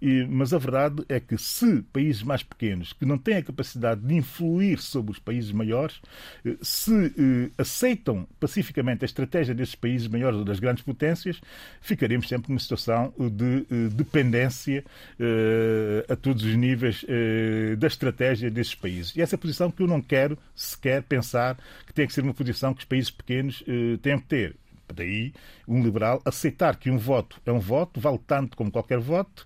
e, 0.00 0.26
mas 0.28 0.52
a 0.52 0.58
verdade 0.58 1.04
é 1.08 1.20
que 1.20 1.36
se 1.36 1.82
países 1.92 2.22
mais 2.22 2.42
pequenos, 2.42 2.92
que 2.92 3.04
não 3.04 3.18
têm 3.18 3.36
a 3.36 3.42
capacidade 3.42 4.00
de 4.00 4.14
influir 4.14 4.78
sobre 4.78 5.12
os 5.12 5.18
países 5.18 5.52
maiores, 5.52 6.00
eh, 6.44 6.56
se 6.62 6.92
eh, 6.92 7.50
aceitam 7.58 8.26
pacificamente 8.38 9.04
a 9.04 9.06
estratégia 9.06 9.54
desses 9.54 9.74
países 9.74 10.08
maiores 10.08 10.38
ou 10.38 10.44
das 10.44 10.60
grandes 10.60 10.82
potências, 10.82 11.40
ficaremos 11.80 12.28
sempre 12.28 12.48
numa 12.50 12.60
situação 12.60 13.12
de 13.18 13.66
eh, 13.70 13.88
dependência 13.92 14.84
eh, 15.18 16.06
a 16.08 16.16
todos 16.16 16.44
os 16.44 16.54
níveis 16.54 17.04
eh, 17.08 17.76
da 17.76 17.86
estratégia 17.86 18.50
desses 18.50 18.74
países. 18.74 19.14
E 19.16 19.22
essa 19.22 19.34
é 19.34 19.36
a 19.36 19.38
posição 19.38 19.70
que 19.70 19.82
eu 19.82 19.86
não 19.86 20.00
quero 20.00 20.38
sequer 20.54 21.02
pensar 21.02 21.56
que 21.86 21.92
tem 21.92 22.06
que 22.06 22.12
ser 22.12 22.22
uma 22.22 22.34
posição 22.34 22.72
que 22.74 22.80
os 22.80 22.84
países 22.84 23.10
pequenos 23.10 23.62
eh, 23.66 23.98
têm 24.02 24.18
que 24.18 24.26
ter. 24.26 24.56
Daí, 24.92 25.32
um 25.66 25.82
liberal 25.82 26.20
aceitar 26.24 26.76
que 26.76 26.90
um 26.90 26.98
voto 26.98 27.40
é 27.44 27.52
um 27.52 27.60
voto, 27.60 28.00
vale 28.00 28.18
tanto 28.26 28.56
como 28.56 28.70
qualquer 28.70 28.98
voto, 28.98 29.44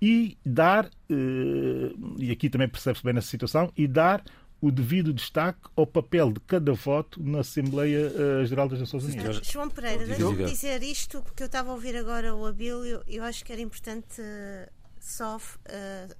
e 0.00 0.36
dar, 0.44 0.86
eh, 1.08 1.94
e 2.18 2.30
aqui 2.30 2.50
também 2.50 2.68
percebe-se 2.68 3.04
bem 3.04 3.14
nessa 3.14 3.28
situação, 3.28 3.72
e 3.76 3.86
dar 3.86 4.22
o 4.64 4.70
devido 4.70 5.12
destaque 5.12 5.60
ao 5.76 5.86
papel 5.86 6.32
de 6.32 6.40
cada 6.40 6.72
voto 6.72 7.22
na 7.22 7.40
Assembleia 7.40 8.10
uh, 8.10 8.46
Geral 8.46 8.66
das 8.66 8.80
Nações 8.80 9.04
Unidas. 9.04 9.46
João 9.46 9.68
Pereira, 9.68 10.06
deixa-me 10.06 10.44
dizer 10.46 10.82
isto, 10.82 11.20
porque 11.20 11.42
eu 11.42 11.46
estava 11.46 11.70
a 11.70 11.74
ouvir 11.74 11.94
agora 11.94 12.34
o 12.34 12.46
Abílio, 12.46 13.02
eu 13.06 13.22
acho 13.24 13.44
que 13.44 13.52
era 13.52 13.60
importante 13.60 14.22
uh, 14.22 14.72
só 14.98 15.36
uh, 15.36 16.14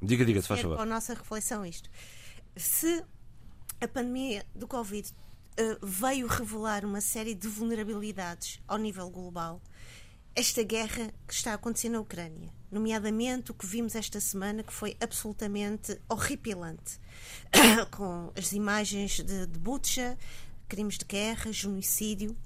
diga, 0.00 0.24
diga, 0.24 0.40
se 0.40 0.48
faz 0.48 0.62
favor. 0.62 0.76
para 0.76 0.84
a 0.84 0.86
nossa 0.86 1.12
reflexão 1.12 1.64
isto. 1.66 1.90
Se 2.56 3.04
a 3.82 3.88
pandemia 3.88 4.46
do 4.54 4.66
Covid 4.66 5.12
veio 5.82 6.26
revelar 6.26 6.84
uma 6.84 7.00
série 7.00 7.34
de 7.34 7.48
vulnerabilidades 7.48 8.60
ao 8.66 8.78
nível 8.78 9.10
global, 9.10 9.60
esta 10.34 10.62
guerra 10.62 11.12
que 11.26 11.34
está 11.34 11.52
a 11.52 11.54
acontecer 11.54 11.88
na 11.88 12.00
Ucrânia, 12.00 12.52
nomeadamente 12.70 13.50
o 13.50 13.54
que 13.54 13.66
vimos 13.66 13.94
esta 13.94 14.20
semana, 14.20 14.62
que 14.62 14.72
foi 14.72 14.96
absolutamente 15.00 16.00
horripilante, 16.08 17.00
com 17.90 18.32
as 18.36 18.52
imagens 18.52 19.20
de, 19.20 19.46
de 19.46 19.58
Butcha, 19.58 20.16
crimes 20.68 20.96
de 20.96 21.04
guerra, 21.04 21.52
genocídio. 21.52 22.36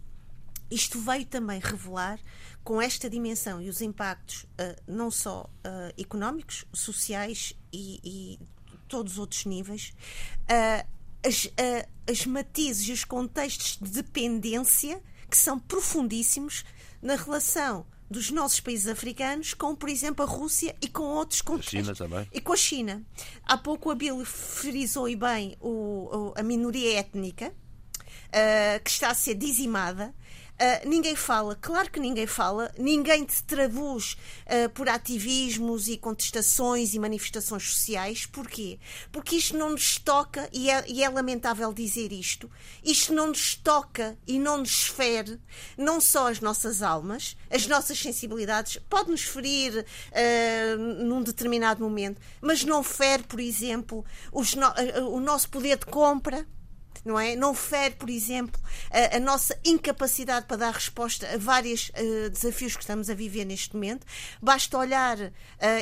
Isto 0.70 0.98
veio 0.98 1.26
também 1.26 1.60
revelar, 1.60 2.18
com 2.64 2.80
esta 2.80 3.08
dimensão 3.10 3.60
e 3.60 3.68
os 3.68 3.82
impactos, 3.82 4.44
uh, 4.44 4.82
não 4.86 5.10
só 5.10 5.42
uh, 5.42 6.00
económicos, 6.00 6.64
sociais 6.72 7.52
e, 7.70 8.00
e 8.02 8.38
todos 8.88 9.12
os 9.12 9.18
outros 9.18 9.44
níveis, 9.44 9.92
uh, 10.44 10.88
as, 11.24 11.48
as 12.10 12.26
matizes 12.26 12.88
e 12.88 12.92
os 12.92 13.04
contextos 13.04 13.78
de 13.80 13.90
dependência 13.90 15.02
que 15.30 15.36
são 15.36 15.58
profundíssimos 15.58 16.64
na 17.02 17.16
relação 17.16 17.86
dos 18.10 18.30
nossos 18.30 18.60
países 18.60 18.86
africanos 18.86 19.54
com, 19.54 19.74
por 19.74 19.88
exemplo, 19.88 20.24
a 20.24 20.28
Rússia 20.28 20.76
e 20.80 20.88
com 20.88 21.02
outros 21.02 21.40
contextos. 21.40 21.74
A 21.74 21.82
China 21.82 21.94
também. 21.94 22.28
E 22.32 22.40
com 22.40 22.52
a 22.52 22.56
China. 22.56 23.02
Há 23.44 23.56
pouco 23.56 23.90
a 23.90 23.94
Bill 23.94 24.24
frisou 24.24 25.08
e 25.08 25.16
bem 25.16 25.56
o, 25.60 25.68
o, 25.68 26.34
a 26.36 26.42
minoria 26.42 26.98
étnica 26.98 27.48
uh, 27.48 28.82
que 28.84 28.90
está 28.90 29.10
a 29.10 29.14
ser 29.14 29.34
dizimada 29.34 30.14
Uh, 30.54 30.88
ninguém 30.88 31.16
fala, 31.16 31.58
claro 31.60 31.90
que 31.90 31.98
ninguém 31.98 32.28
fala, 32.28 32.72
ninguém 32.78 33.24
te 33.24 33.42
traduz 33.42 34.16
uh, 34.46 34.68
por 34.70 34.88
ativismos 34.88 35.88
e 35.88 35.96
contestações 35.96 36.94
e 36.94 36.98
manifestações 37.00 37.74
sociais. 37.74 38.24
Porquê? 38.24 38.78
Porque 39.10 39.34
isto 39.34 39.56
não 39.56 39.70
nos 39.70 39.98
toca, 39.98 40.48
e 40.52 40.70
é, 40.70 40.84
e 40.86 41.02
é 41.02 41.08
lamentável 41.08 41.72
dizer 41.72 42.12
isto, 42.12 42.48
isto 42.84 43.12
não 43.12 43.28
nos 43.28 43.56
toca 43.56 44.16
e 44.28 44.38
não 44.38 44.58
nos 44.58 44.84
fere 44.84 45.40
não 45.76 46.00
só 46.00 46.28
as 46.28 46.40
nossas 46.40 46.82
almas, 46.82 47.36
as 47.50 47.66
nossas 47.66 47.98
sensibilidades, 47.98 48.78
pode-nos 48.88 49.22
ferir 49.22 49.84
uh, 49.84 50.78
num 51.04 51.20
determinado 51.20 51.82
momento, 51.82 52.20
mas 52.40 52.62
não 52.62 52.84
fere, 52.84 53.24
por 53.24 53.40
exemplo, 53.40 54.04
no, 54.32 55.10
o 55.10 55.18
nosso 55.18 55.48
poder 55.48 55.78
de 55.78 55.86
compra 55.86 56.46
não 57.04 57.18
é? 57.18 57.36
Não 57.36 57.54
fere, 57.54 57.94
por 57.94 58.08
exemplo, 58.08 58.60
a, 58.90 59.16
a 59.16 59.20
nossa 59.20 59.58
incapacidade 59.64 60.46
para 60.46 60.56
dar 60.56 60.72
resposta 60.72 61.28
a 61.34 61.36
vários 61.36 61.90
uh, 61.90 62.30
desafios 62.30 62.74
que 62.74 62.82
estamos 62.82 63.10
a 63.10 63.14
viver 63.14 63.44
neste 63.44 63.74
momento. 63.74 64.06
Basta 64.40 64.78
olhar, 64.78 65.18
uh, 65.18 65.30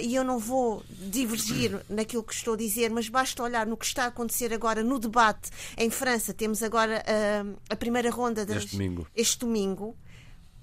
e 0.03 0.15
eu 0.15 0.25
não 0.25 0.39
vou 0.39 0.83
divergir 0.89 1.81
naquilo 1.89 2.23
que 2.23 2.35
estou 2.35 2.55
a 2.55 2.57
dizer, 2.57 2.91
mas 2.91 3.09
basta 3.09 3.43
olhar 3.43 3.67
no 3.67 3.77
que 3.77 3.87
está 3.87 4.05
a 4.05 4.09
acontecer 4.09 4.53
agora 4.53 4.83
no 4.83 4.99
debate 4.99 5.51
em 5.77 5.91
França. 5.91 6.35
Temos 6.35 6.63
agora 6.63 7.03
uh, 7.03 7.57
a 7.71 7.77
primeira 7.77 8.11
ronda 8.11 8.45
das, 8.45 8.65
este 8.65 8.77
domingo. 8.77 9.07
Este 9.15 9.39
domingo. 9.39 9.97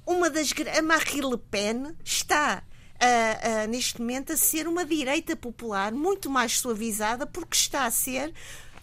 Uma 0.06 0.30
das 0.30 0.52
a 0.76 0.82
Marine 0.82 1.30
Le 1.30 1.38
Pen 1.38 1.96
está 2.04 2.64
Uh, 3.02 3.64
uh, 3.64 3.68
neste 3.70 4.02
momento 4.02 4.34
a 4.34 4.36
ser 4.36 4.68
uma 4.68 4.84
direita 4.84 5.34
popular 5.34 5.94
muito 5.94 6.30
mais 6.30 6.60
suavizada 6.60 7.26
porque 7.26 7.56
está 7.56 7.86
a 7.86 7.92
ser 7.92 8.34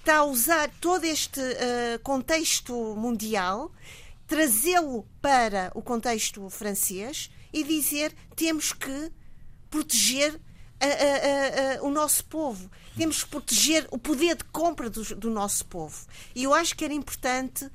está 0.07 0.19
a 0.19 0.25
usar 0.25 0.71
todo 0.81 1.03
este 1.03 1.41
uh, 1.41 1.99
contexto 2.05 2.73
mundial, 2.95 3.73
trazê-lo 4.29 5.05
para 5.21 5.73
o 5.75 5.83
contexto 5.83 6.49
francês 6.49 7.29
e 7.53 7.65
dizer 7.65 8.15
temos 8.37 8.73
que 8.73 9.11
proteger 9.69 10.41
a, 10.81 10.87
a, 10.87 11.79
a, 11.81 11.83
o 11.83 11.91
nosso 11.91 12.25
povo. 12.27 12.71
Temos 12.97 13.25
que 13.25 13.31
proteger 13.31 13.89
o 13.91 13.99
poder 13.99 14.37
de 14.37 14.45
compra 14.45 14.89
do, 14.89 15.03
do, 15.17 15.29
nosso 15.29 15.67
povo. 15.67 16.07
E 16.37 16.45
eu 16.45 16.55
acho 16.55 16.77
que 16.77 16.85
era 16.85 16.95
importante 16.95 17.69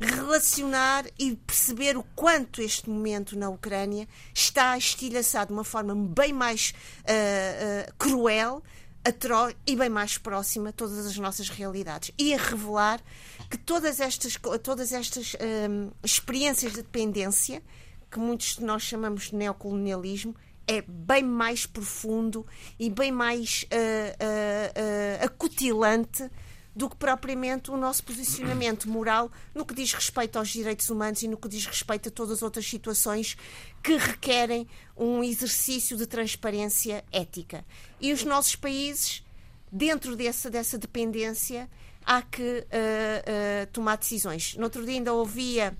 relacionar 0.00 1.04
e 1.18 1.36
perceber 1.36 1.98
o 1.98 2.02
quanto 2.16 2.62
este 2.62 2.88
momento 2.88 3.38
na 3.38 3.50
Ucrânia 3.50 4.08
está 4.32 4.76
estilhaçado 4.78 5.48
de 5.48 5.52
uma 5.52 5.64
forma 5.64 5.94
bem 5.94 6.32
mais 6.32 6.72
uh, 7.00 7.90
uh, 7.90 7.94
cruel 7.98 8.62
atroz 9.04 9.54
e 9.66 9.76
bem 9.76 9.88
mais 9.88 10.16
próxima 10.16 10.72
todas 10.72 11.06
as 11.06 11.16
nossas 11.18 11.48
realidades. 11.48 12.10
E 12.18 12.34
a 12.34 12.38
revelar 12.38 13.00
que 13.50 13.58
todas 13.58 14.00
estas, 14.00 14.38
todas 14.62 14.92
estas 14.92 15.34
hum, 15.68 15.90
experiências 16.02 16.72
de 16.72 16.78
dependência, 16.78 17.62
que 18.10 18.18
muitos 18.18 18.56
de 18.56 18.64
nós 18.64 18.82
chamamos 18.82 19.30
de 19.30 19.36
neocolonialismo, 19.36 20.34
é 20.66 20.82
bem 20.82 21.22
mais 21.22 21.66
profundo 21.66 22.46
e 22.78 22.88
bem 22.88 23.12
mais 23.12 23.64
uh, 23.64 23.66
uh, 23.66 25.22
uh, 25.22 25.24
acutilante 25.24 26.30
do 26.74 26.88
que 26.88 26.96
propriamente 26.96 27.70
o 27.70 27.76
nosso 27.76 28.02
posicionamento 28.02 28.88
moral 28.88 29.30
no 29.54 29.64
que 29.64 29.74
diz 29.74 29.92
respeito 29.92 30.38
aos 30.38 30.48
direitos 30.48 30.90
humanos 30.90 31.22
e 31.22 31.28
no 31.28 31.36
que 31.36 31.48
diz 31.48 31.66
respeito 31.66 32.08
a 32.08 32.12
todas 32.12 32.38
as 32.38 32.42
outras 32.42 32.66
situações 32.66 33.36
que 33.82 33.96
requerem 33.96 34.66
um 34.96 35.22
exercício 35.22 35.96
de 35.96 36.06
transparência 36.06 37.04
ética. 37.12 37.64
E 38.00 38.12
os 38.12 38.24
nossos 38.24 38.56
países, 38.56 39.24
dentro 39.70 40.16
dessa, 40.16 40.50
dessa 40.50 40.76
dependência, 40.76 41.70
há 42.04 42.22
que 42.22 42.42
uh, 42.42 43.62
uh, 43.62 43.66
tomar 43.72 43.96
decisões. 43.96 44.54
No 44.56 44.64
outro 44.64 44.84
dia 44.84 44.94
ainda 44.94 45.12
ouvia 45.12 45.76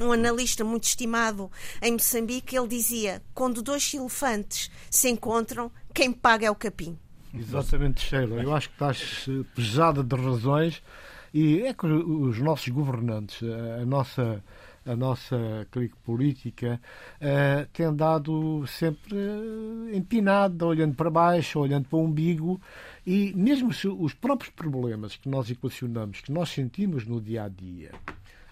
um 0.00 0.12
analista 0.12 0.64
muito 0.64 0.84
estimado 0.84 1.50
em 1.80 1.92
Moçambique, 1.92 2.56
ele 2.56 2.68
dizia: 2.68 3.22
quando 3.32 3.62
dois 3.62 3.94
elefantes 3.94 4.70
se 4.90 5.08
encontram, 5.08 5.70
quem 5.94 6.12
paga 6.12 6.46
é 6.46 6.50
o 6.50 6.54
capim. 6.54 6.98
Exatamente, 7.34 8.00
Sheila. 8.00 8.42
Eu 8.42 8.54
acho 8.54 8.68
que 8.68 8.74
estás 8.74 9.26
eh, 9.28 9.44
pesada 9.54 10.02
de 10.02 10.16
razões 10.16 10.82
e 11.32 11.62
é 11.62 11.74
que 11.74 11.86
os 11.86 12.38
nossos 12.38 12.68
governantes, 12.68 13.42
eh, 13.42 13.82
a 13.82 13.86
nossa 13.86 14.42
a 14.86 14.94
nossa 14.94 15.66
clique 15.70 15.96
política 16.04 16.80
uh, 17.16 17.66
tem 17.72 17.94
dado 17.94 18.66
sempre 18.66 19.14
uh, 19.14 19.94
empinada, 19.94 20.66
olhando 20.66 20.94
para 20.94 21.10
baixo, 21.10 21.58
olhando 21.58 21.88
para 21.88 21.96
o 21.96 22.04
umbigo, 22.04 22.60
e 23.06 23.32
mesmo 23.34 23.70
os 23.70 24.12
próprios 24.12 24.52
problemas 24.52 25.16
que 25.16 25.28
nós 25.28 25.50
equacionamos, 25.50 26.20
que 26.20 26.30
nós 26.30 26.50
sentimos 26.50 27.06
no 27.06 27.20
dia 27.20 27.44
a 27.44 27.48
dia, 27.48 27.92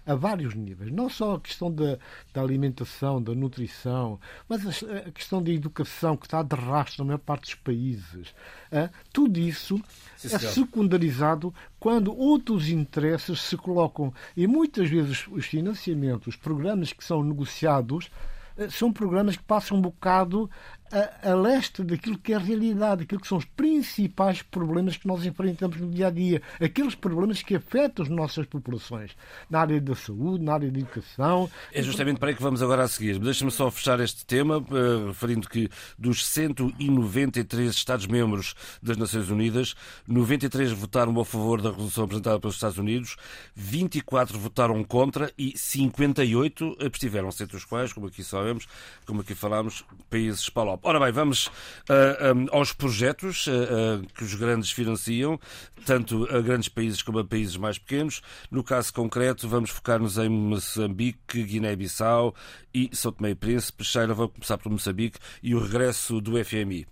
a 0.04 0.14
vários 0.14 0.54
níveis. 0.54 0.90
Não 0.92 1.08
só 1.08 1.34
a 1.34 1.40
questão 1.40 1.72
da, 1.72 1.98
da 2.32 2.40
alimentação, 2.40 3.22
da 3.22 3.34
nutrição, 3.34 4.18
mas 4.48 4.82
a, 4.82 5.08
a, 5.08 5.10
questão 5.12 5.42
da 5.42 5.50
educação 5.50 6.16
que 6.16 6.26
está 6.26 6.42
de 6.42 6.56
rastro 6.56 7.04
na 7.04 7.08
maior 7.08 7.18
parte 7.18 7.42
dos 7.42 7.54
países. 7.56 8.34
Ah, 8.70 8.90
tudo 9.12 9.38
isso 9.38 9.80
Sim, 10.16 10.34
é 10.34 10.38
secundarizado 10.38 11.54
quando 11.78 12.16
outros 12.16 12.68
interesses 12.68 13.40
se 13.40 13.56
colocam. 13.56 14.12
E 14.36 14.46
muitas 14.46 14.88
vezes 14.88 15.26
os 15.28 15.46
financiamentos, 15.46 16.28
os 16.28 16.36
programas 16.36 16.92
que 16.92 17.04
são 17.04 17.22
negociados, 17.22 18.10
ah, 18.58 18.68
são 18.70 18.92
programas 18.92 19.36
que 19.36 19.44
passam 19.44 19.76
um 19.76 19.80
bocado 19.80 20.50
a, 20.92 21.30
a, 21.30 21.34
leste 21.34 21.82
daquilo 21.82 22.18
que 22.18 22.32
é 22.32 22.36
a 22.36 22.38
realidade, 22.38 23.04
aquilo 23.04 23.20
que 23.20 23.26
são 23.26 23.38
os 23.38 23.44
principais 23.44 24.42
problemas 24.42 24.96
que 24.96 25.06
nós 25.06 25.24
enfrentamos 25.24 25.78
no 25.78 25.90
dia 25.90 26.08
a 26.08 26.10
dia, 26.10 26.42
aqueles 26.60 26.94
problemas 26.94 27.42
que 27.42 27.56
afetam 27.56 28.04
as 28.04 28.10
nossas 28.10 28.46
populações, 28.46 29.12
na 29.48 29.60
área 29.60 29.80
da 29.80 29.94
saúde, 29.94 30.44
na 30.44 30.52
área 30.52 30.70
da 30.70 30.78
educação. 30.78 31.50
É 31.72 31.82
justamente 31.82 32.18
para 32.18 32.28
aí 32.28 32.34
que 32.34 32.42
vamos 32.42 32.62
agora 32.62 32.82
a 32.82 32.88
seguir. 32.88 33.18
Deixa-me 33.18 33.50
só 33.50 33.70
fechar 33.70 33.98
este 34.00 34.26
tema, 34.26 34.58
uh, 34.58 35.06
referindo 35.08 35.48
que 35.48 35.70
dos 35.98 36.26
193 36.26 37.70
Estados-membros 37.70 38.54
das 38.82 38.98
Nações 38.98 39.30
Unidas, 39.30 39.74
93 40.06 40.72
votaram 40.72 41.18
a 41.18 41.24
favor 41.24 41.62
da 41.62 41.70
resolução 41.70 42.04
apresentada 42.04 42.38
pelos 42.38 42.56
Estados 42.56 42.76
Unidos, 42.76 43.16
24 43.54 44.38
votaram 44.38 44.84
contra 44.84 45.32
e 45.38 45.56
58 45.56 46.76
abstiveram-se, 46.84 47.42
entre 47.42 47.56
os 47.56 47.64
quais, 47.64 47.92
como 47.92 48.08
aqui 48.08 48.22
sabemos, 48.22 48.66
como 49.06 49.22
aqui 49.22 49.34
falámos, 49.34 49.84
países 50.10 50.48
PALOP. 50.50 50.81
Ora 50.84 50.98
bem, 50.98 51.12
vamos 51.12 51.46
uh, 51.46 51.50
ah, 51.88 52.32
um, 52.34 52.46
aos 52.50 52.72
projetos 52.72 53.46
uh, 53.46 54.04
que 54.16 54.24
os 54.24 54.34
grandes 54.34 54.72
financiam, 54.72 55.38
tanto 55.86 56.24
a 56.24 56.40
grandes 56.40 56.68
países 56.68 57.02
como 57.02 57.20
a 57.20 57.24
países 57.24 57.56
mais 57.56 57.78
pequenos. 57.78 58.20
No 58.50 58.64
caso 58.64 58.92
concreto, 58.92 59.48
vamos 59.48 59.70
focar-nos 59.70 60.18
em 60.18 60.28
Moçambique, 60.28 61.44
Guiné-Bissau 61.44 62.34
e 62.74 62.90
São 62.92 63.12
Tomé 63.12 63.30
e 63.30 63.34
Príncipe. 63.36 63.84
Sheila, 63.84 64.12
vamos 64.12 64.32
começar 64.32 64.58
por 64.58 64.72
Moçambique 64.72 65.20
e 65.40 65.54
o 65.54 65.60
regresso 65.60 66.20
do 66.20 66.32
FMI. 66.44 66.84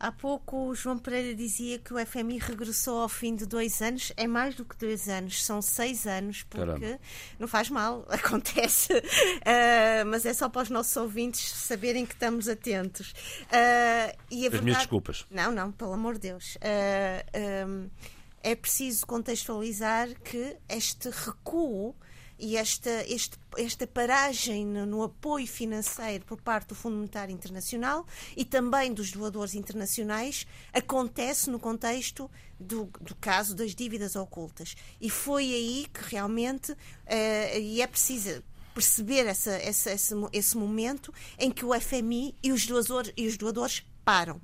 Há 0.00 0.12
pouco 0.12 0.68
o 0.68 0.74
João 0.74 0.96
Pereira 0.96 1.34
dizia 1.34 1.78
que 1.78 1.92
o 1.92 2.06
FMI 2.06 2.38
regressou 2.38 3.00
ao 3.00 3.08
fim 3.08 3.34
de 3.34 3.44
dois 3.44 3.82
anos. 3.82 4.12
É 4.16 4.26
mais 4.26 4.54
do 4.54 4.64
que 4.64 4.76
dois 4.76 5.08
anos, 5.08 5.44
são 5.44 5.60
seis 5.60 6.06
anos, 6.06 6.44
porque 6.44 6.64
Caramba. 6.64 7.00
não 7.38 7.48
faz 7.48 7.68
mal, 7.68 8.06
acontece. 8.08 8.92
Uh, 8.92 10.06
mas 10.06 10.24
é 10.24 10.32
só 10.32 10.48
para 10.48 10.62
os 10.62 10.70
nossos 10.70 10.96
ouvintes 10.96 11.50
saberem 11.52 12.06
que 12.06 12.14
estamos 12.14 12.48
atentos. 12.48 13.10
Uh, 13.10 14.16
e 14.30 14.44
a 14.44 14.46
As 14.46 14.52
verdade... 14.52 14.64
minhas 14.64 14.78
desculpas. 14.78 15.26
Não, 15.30 15.50
não, 15.50 15.72
pelo 15.72 15.92
amor 15.92 16.14
de 16.14 16.20
Deus. 16.20 16.56
Uh, 16.56 17.68
um, 17.68 17.90
é 18.42 18.54
preciso 18.54 19.04
contextualizar 19.04 20.08
que 20.22 20.56
este 20.68 21.10
recuo 21.10 21.94
e 22.38 22.56
esta, 22.56 23.04
este, 23.06 23.36
esta 23.56 23.86
paragem 23.86 24.64
no, 24.64 24.86
no, 24.86 25.02
apoio 25.02 25.46
financeiro 25.46 26.24
por 26.24 26.40
parte 26.40 26.68
do 26.68 26.74
Fundo 26.74 26.96
Monetário 26.96 27.32
Internacional 27.32 28.06
e 28.36 28.44
também 28.44 28.92
dos 28.92 29.10
doadores 29.10 29.54
internacionais 29.54 30.46
acontece 30.72 31.50
no 31.50 31.58
contexto 31.58 32.30
do, 32.58 32.90
do 33.00 33.14
caso 33.16 33.54
das 33.54 33.74
dívidas 33.74 34.14
ocultas. 34.14 34.74
E 35.00 35.10
foi 35.10 35.44
aí 35.44 35.86
que 35.92 36.10
realmente, 36.10 36.72
uh, 36.72 37.58
e 37.58 37.82
é 37.82 37.86
preciso 37.86 38.42
perceber 38.72 39.26
essa, 39.26 39.52
essa, 39.52 39.90
esse, 39.90 40.14
esse 40.32 40.56
momento 40.56 41.12
em 41.38 41.50
que 41.50 41.64
o 41.64 41.78
FMI 41.78 42.36
e 42.42 42.52
os 42.52 42.64
doadores, 42.66 43.12
e 43.16 43.26
os 43.26 43.36
doadores 43.36 43.84
param 44.04 44.40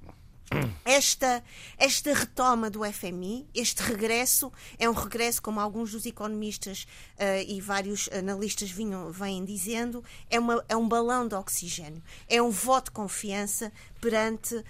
esta, 0.85 1.43
esta 1.79 2.13
retoma 2.13 2.71
do 2.71 2.85
FMI, 2.85 3.47
este 3.55 3.83
regresso, 3.83 4.53
é 4.79 4.89
um 4.89 4.93
regresso, 4.93 5.43
como 5.43 5.59
alguns 5.59 5.93
dos 5.93 6.07
economistas 6.07 6.87
uh, 7.19 7.43
e 7.47 7.61
vários 7.61 8.09
analistas 8.13 8.71
vinham, 8.71 9.11
vêm 9.11 9.45
dizendo, 9.45 10.05
é, 10.31 10.39
uma, 10.39 10.65
é 10.69 10.77
um 10.77 10.87
balão 10.87 11.27
de 11.27 11.35
oxigênio, 11.35 12.03
é 12.29 12.41
um 12.41 12.51
voto 12.51 12.87
de 12.87 12.91
confiança 12.93 13.73
perante 14.01 14.55
uh, 14.57 14.65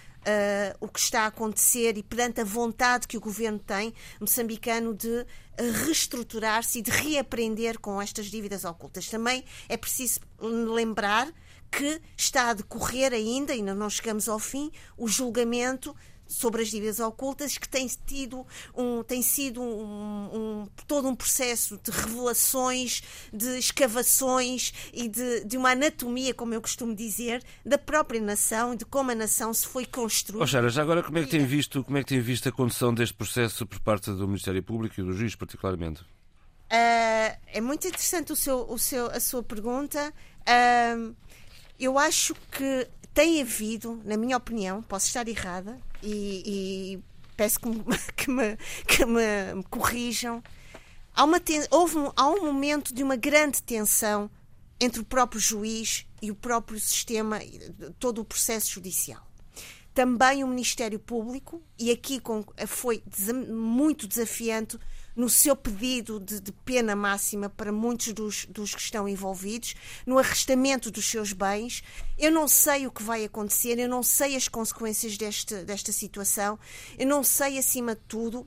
o 0.80 0.88
que 0.88 1.00
está 1.00 1.22
a 1.22 1.26
acontecer 1.26 1.98
e 1.98 2.02
perante 2.02 2.40
a 2.40 2.44
vontade 2.44 3.06
que 3.06 3.16
o 3.16 3.20
governo 3.20 3.58
tem 3.58 3.92
moçambicano 4.20 4.94
de 4.94 5.26
reestruturar-se 5.56 6.78
e 6.78 6.82
de 6.82 6.90
reaprender 6.90 7.78
com 7.78 8.00
estas 8.00 8.26
dívidas 8.26 8.64
ocultas. 8.64 9.08
Também 9.08 9.44
é 9.68 9.76
preciso 9.76 10.20
lembrar 10.40 11.32
que 11.76 12.00
está 12.16 12.50
a 12.50 12.54
decorrer 12.54 13.12
ainda, 13.12 13.52
ainda 13.52 13.74
não 13.74 13.90
chegamos 13.90 14.28
ao 14.28 14.38
fim, 14.38 14.70
o 14.96 15.08
julgamento 15.08 15.94
sobre 16.26 16.62
as 16.62 16.68
dívidas 16.68 17.00
ocultas 17.00 17.58
que 17.58 17.68
tem 17.68 17.86
tido 18.06 18.46
um 18.74 19.02
tem 19.02 19.20
sido 19.20 19.60
um, 19.60 20.62
um, 20.64 20.68
todo 20.86 21.06
um 21.06 21.14
processo 21.14 21.78
de 21.82 21.90
revelações 21.90 23.02
de 23.30 23.58
escavações 23.58 24.72
e 24.92 25.06
de, 25.06 25.44
de 25.44 25.56
uma 25.58 25.72
anatomia 25.72 26.32
como 26.32 26.54
eu 26.54 26.62
costumo 26.62 26.94
dizer 26.94 27.42
da 27.64 27.76
própria 27.76 28.20
nação 28.20 28.74
de 28.74 28.86
como 28.86 29.10
a 29.10 29.14
nação 29.14 29.52
se 29.52 29.66
foi 29.66 29.84
construída. 29.84 30.44
Oh, 30.44 30.46
já 30.46 30.82
agora 30.82 31.02
como 31.02 31.18
é 31.18 31.24
que 31.24 31.30
tem 31.30 31.44
visto 31.44 31.84
como 31.84 31.98
é 31.98 32.02
que 32.02 32.08
tem 32.08 32.20
visto 32.20 32.48
a 32.48 32.52
condução 32.52 32.94
deste 32.94 33.14
processo 33.14 33.66
por 33.66 33.80
parte 33.80 34.10
do 34.10 34.26
Ministério 34.26 34.62
Público 34.62 34.98
e 34.98 35.04
do 35.04 35.12
juiz 35.12 35.34
particularmente? 35.34 36.00
Uh, 36.64 37.36
é 37.46 37.60
muito 37.60 37.86
interessante 37.86 38.32
o 38.32 38.36
seu, 38.36 38.66
o 38.68 38.78
seu 38.78 39.06
a 39.06 39.20
sua 39.20 39.42
pergunta. 39.42 40.12
Uh, 40.40 41.14
eu 41.78 41.98
acho 41.98 42.34
que 42.50 42.88
tem 43.12 43.40
havido, 43.40 44.00
na 44.04 44.16
minha 44.16 44.36
opinião, 44.36 44.82
posso 44.82 45.06
estar 45.06 45.26
errada 45.28 45.80
e, 46.02 46.42
e 46.44 47.04
peço 47.36 47.60
que 47.60 47.68
me, 47.68 47.84
que 48.16 48.30
me, 48.30 48.56
que 48.86 49.04
me 49.04 49.62
corrijam. 49.70 50.42
Há, 51.14 51.24
uma 51.24 51.40
houve 51.70 51.98
um, 51.98 52.12
há 52.16 52.28
um 52.28 52.44
momento 52.44 52.92
de 52.92 53.02
uma 53.02 53.16
grande 53.16 53.62
tensão 53.62 54.30
entre 54.80 55.00
o 55.00 55.04
próprio 55.04 55.40
juiz 55.40 56.06
e 56.20 56.30
o 56.30 56.34
próprio 56.34 56.78
sistema, 56.80 57.38
todo 57.98 58.20
o 58.20 58.24
processo 58.24 58.72
judicial. 58.72 59.24
Também 59.94 60.42
o 60.42 60.48
Ministério 60.48 60.98
Público, 60.98 61.62
e 61.78 61.92
aqui 61.92 62.20
foi 62.66 63.00
muito 63.48 64.08
desafiante 64.08 64.76
no 65.16 65.28
seu 65.28 65.54
pedido 65.54 66.18
de, 66.18 66.40
de 66.40 66.52
pena 66.52 66.96
máxima 66.96 67.48
para 67.48 67.72
muitos 67.72 68.12
dos, 68.12 68.46
dos, 68.46 68.74
que 68.74 68.80
estão 68.80 69.08
envolvidos, 69.08 69.74
no 70.06 70.18
arrestamento 70.18 70.90
dos 70.90 71.08
seus 71.08 71.32
bens. 71.32 71.82
Eu 72.18 72.30
não 72.30 72.48
sei 72.48 72.86
o 72.86 72.90
que 72.90 73.02
vai 73.02 73.24
acontecer, 73.24 73.78
eu 73.78 73.88
não 73.88 74.02
sei 74.02 74.36
as 74.36 74.48
consequências 74.48 75.16
deste, 75.16 75.64
desta 75.64 75.92
situação, 75.92 76.58
eu 76.98 77.06
não 77.06 77.22
sei, 77.22 77.58
acima 77.58 77.94
de 77.94 78.02
tudo, 78.08 78.46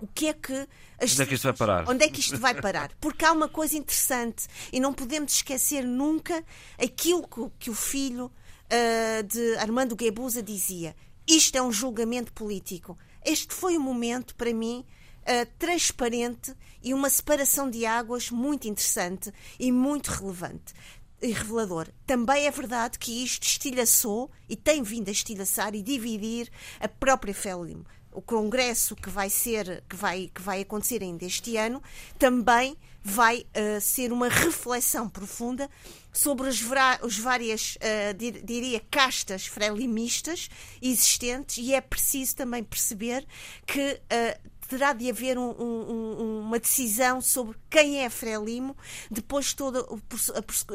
o 0.00 0.06
que 0.06 0.26
é 0.26 0.32
que. 0.32 0.68
As... 1.00 1.12
Onde 1.12 1.22
é 1.22 1.26
que 1.26 1.34
isto 1.34 1.44
vai 1.44 1.52
parar? 1.54 1.88
Onde 1.88 2.04
é 2.04 2.08
que 2.08 2.20
isto 2.20 2.38
vai 2.38 2.54
parar? 2.60 2.92
Porque 3.00 3.24
há 3.24 3.32
uma 3.32 3.48
coisa 3.48 3.76
interessante 3.76 4.46
e 4.72 4.80
não 4.80 4.92
podemos 4.92 5.32
esquecer 5.34 5.84
nunca 5.84 6.44
aquilo 6.78 7.26
que, 7.26 7.50
que 7.58 7.70
o 7.70 7.74
filho 7.74 8.26
uh, 8.26 9.22
de 9.22 9.56
Armando 9.56 9.96
Guebuza 9.96 10.42
dizia. 10.42 10.94
Isto 11.26 11.56
é 11.56 11.62
um 11.62 11.72
julgamento 11.72 12.32
político. 12.32 12.98
Este 13.24 13.54
foi 13.54 13.76
o 13.78 13.80
momento, 13.80 14.34
para 14.34 14.52
mim, 14.52 14.84
uh, 15.26 15.46
transparente 15.58 16.54
e 16.82 16.92
uma 16.94 17.10
separação 17.10 17.68
de 17.68 17.86
águas 17.86 18.30
muito 18.30 18.68
interessante 18.68 19.32
e 19.58 19.72
muito 19.72 20.08
relevante 20.08 20.74
e 21.22 21.32
revelador. 21.32 21.88
Também 22.06 22.46
é 22.46 22.50
verdade 22.50 22.98
que 22.98 23.24
isto 23.24 23.44
estilhaçou 23.44 24.30
e 24.48 24.56
tem 24.56 24.82
vindo 24.82 25.08
a 25.08 25.12
estilhaçar 25.12 25.74
e 25.74 25.82
dividir 25.82 26.50
a 26.78 26.88
própria 26.88 27.34
Félim. 27.34 27.84
O 28.12 28.22
congresso 28.22 28.94
que 28.94 29.10
vai 29.10 29.28
ser 29.28 29.82
que 29.88 29.96
vai 29.96 30.30
que 30.32 30.40
vai 30.40 30.60
acontecer 30.60 31.02
ainda 31.02 31.24
este 31.24 31.56
ano 31.56 31.82
também 32.18 32.76
vai 33.04 33.40
uh, 33.40 33.80
ser 33.82 34.10
uma 34.12 34.28
reflexão 34.28 35.08
profunda 35.08 35.68
sobre 36.10 36.48
as, 36.48 36.62
os 37.02 37.18
várias, 37.18 37.76
uh, 37.76 38.14
dir, 38.14 38.42
diria, 38.42 38.80
castas 38.90 39.46
frelimistas 39.46 40.48
existentes 40.80 41.58
e 41.58 41.74
é 41.74 41.80
preciso 41.82 42.36
também 42.36 42.64
perceber 42.64 43.26
que 43.66 44.00
uh, 44.00 44.48
terá 44.68 44.92
de 44.92 45.10
haver 45.10 45.38
um, 45.38 45.50
um, 45.50 46.40
uma 46.40 46.58
decisão 46.58 47.20
sobre 47.20 47.56
quem 47.68 48.00
é 48.00 48.10
Frelimo, 48.10 48.76
depois 49.10 49.52
todo, 49.52 50.00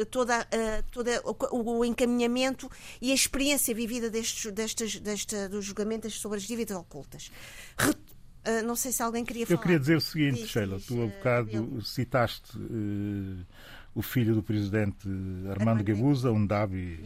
toda, 0.10 0.48
toda 0.92 1.22
o, 1.52 1.86
encaminhamento 1.86 2.70
e 3.02 3.12
a 3.12 3.16
experiência 3.16 3.74
vivida 3.74 4.10
destes, 4.10 4.52
destes, 4.52 5.00
deste, 5.00 5.48
do 5.48 5.62
julgamento 5.62 6.10
sobre 6.10 6.38
as 6.38 6.44
dívidas 6.44 6.78
ocultas. 6.78 7.32
Uh, 7.80 8.66
não 8.66 8.76
sei 8.76 8.92
se 8.92 9.04
alguém 9.04 9.26
queria 9.26 9.46
falar. 9.46 9.58
Eu 9.58 9.62
queria 9.62 9.80
dizer 9.80 9.98
o 9.98 10.02
seguinte, 10.02 10.48
Sheila, 10.48 10.80
tu 10.80 11.02
há 11.02 11.08
bocado 11.08 11.82
citaste 11.82 12.58
uh, 12.58 13.46
o 13.94 14.02
filho 14.02 14.34
do 14.34 14.42
presidente 14.42 15.08
Armando 15.50 15.84
um 16.32 16.46
Davi, 16.46 17.00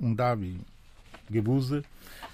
um 0.00 0.14
Davi 0.14 0.60
Guebuza, 1.30 1.82
eh, 1.82 2.28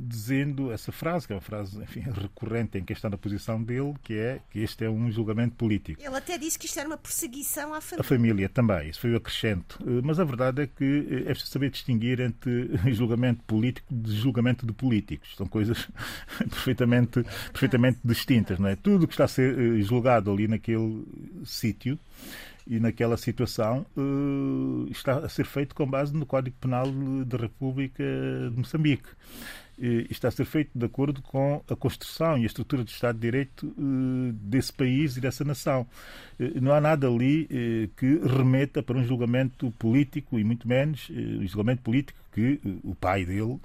dizendo 0.00 0.70
essa 0.70 0.92
frase, 0.92 1.26
que 1.26 1.32
é 1.32 1.36
uma 1.36 1.42
frase 1.42 1.80
enfim, 1.82 2.00
recorrente 2.10 2.78
em 2.78 2.84
quem 2.84 2.94
está 2.94 3.10
na 3.10 3.18
posição 3.18 3.62
dele, 3.62 3.94
que 4.02 4.14
é 4.14 4.40
que 4.50 4.60
este 4.60 4.84
é 4.84 4.90
um 4.90 5.10
julgamento 5.10 5.56
político. 5.56 6.00
Ele 6.00 6.16
até 6.16 6.38
disse 6.38 6.58
que 6.58 6.66
isto 6.66 6.78
era 6.78 6.88
uma 6.88 6.96
perseguição 6.96 7.74
à 7.74 7.80
família. 7.80 8.00
A 8.00 8.04
família 8.04 8.48
também, 8.48 8.88
isso 8.88 9.00
foi 9.00 9.12
o 9.12 9.16
acrescento. 9.16 9.78
Eh, 9.86 10.00
mas 10.02 10.20
a 10.20 10.24
verdade 10.24 10.62
é 10.62 10.66
que 10.66 10.84
eh, 10.84 11.20
é 11.22 11.32
preciso 11.32 11.50
saber 11.50 11.70
distinguir 11.70 12.20
entre 12.20 12.70
julgamento 12.92 13.42
político 13.44 13.92
de 13.92 14.16
julgamento 14.16 14.66
de 14.66 14.72
políticos. 14.72 15.34
São 15.36 15.46
coisas 15.46 15.88
perfeitamente, 16.38 17.24
perfeitamente 17.50 17.98
distintas. 18.04 18.58
Não 18.58 18.68
é? 18.68 18.76
Tudo 18.76 19.06
que 19.06 19.14
está 19.14 19.24
a 19.24 19.28
ser 19.28 19.80
julgado 19.82 20.30
ali 20.30 20.46
naquele 20.46 21.04
sítio 21.44 21.98
e 22.68 22.78
naquela 22.78 23.16
situação 23.16 23.86
uh, 23.96 24.86
está 24.90 25.18
a 25.18 25.28
ser 25.28 25.46
feito 25.46 25.74
com 25.74 25.86
base 25.86 26.14
no 26.14 26.26
Código 26.26 26.54
Penal 26.60 26.86
da 27.24 27.38
República 27.38 28.04
de 28.50 28.56
Moçambique. 28.56 29.08
Está 30.10 30.26
a 30.26 30.30
ser 30.32 30.44
feito 30.44 30.70
de 30.74 30.84
acordo 30.84 31.22
com 31.22 31.62
a 31.70 31.76
construção 31.76 32.36
e 32.36 32.42
a 32.42 32.46
estrutura 32.46 32.82
do 32.82 32.88
Estado 32.88 33.14
de 33.14 33.20
Direito 33.20 33.66
uh, 33.66 34.32
desse 34.32 34.72
país 34.72 35.16
e 35.16 35.20
dessa 35.20 35.44
nação. 35.44 35.86
Não 36.60 36.72
há 36.72 36.80
nada 36.80 37.08
ali 37.08 37.48
que 37.96 38.18
remeta 38.18 38.82
para 38.82 38.98
um 38.98 39.04
julgamento 39.04 39.70
político 39.78 40.38
e 40.38 40.44
muito 40.44 40.66
menos 40.66 41.08
um 41.10 41.46
julgamento 41.46 41.82
político 41.82 42.18
que 42.32 42.60
o 42.82 42.94
pai 42.94 43.24
dele 43.24 43.60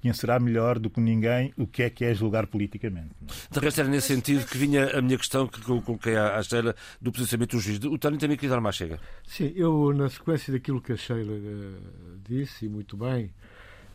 conhecerá 0.00 0.38
melhor 0.38 0.78
do 0.78 0.88
que 0.88 1.00
ninguém 1.00 1.52
o 1.56 1.66
que 1.66 1.82
é 1.82 1.90
que 1.90 2.04
é 2.04 2.14
julgar 2.14 2.46
politicamente. 2.46 3.10
De 3.50 3.58
resto, 3.58 3.80
era 3.80 3.88
nesse 3.88 4.08
sentido 4.08 4.46
que 4.46 4.56
vinha 4.56 4.98
a 4.98 5.02
minha 5.02 5.18
questão 5.18 5.46
que 5.46 5.60
eu 5.70 5.82
coloquei 5.82 6.16
à, 6.16 6.42
Sheila 6.42 6.74
do 7.00 7.12
posicionamento 7.12 7.52
do 7.52 7.60
juiz. 7.60 7.78
O 7.84 7.98
Tânia 7.98 8.18
também 8.18 8.36
queria 8.36 8.54
dar 8.54 8.60
mais 8.60 8.76
chega. 8.76 9.00
Sim, 9.26 9.52
eu, 9.54 9.92
na 9.92 10.08
sequência 10.08 10.52
daquilo 10.52 10.80
que 10.80 10.92
a 10.92 10.96
Sheila 10.96 11.32
uh, 11.32 12.18
disse, 12.28 12.66
e 12.66 12.68
muito 12.68 12.96
bem, 12.96 13.30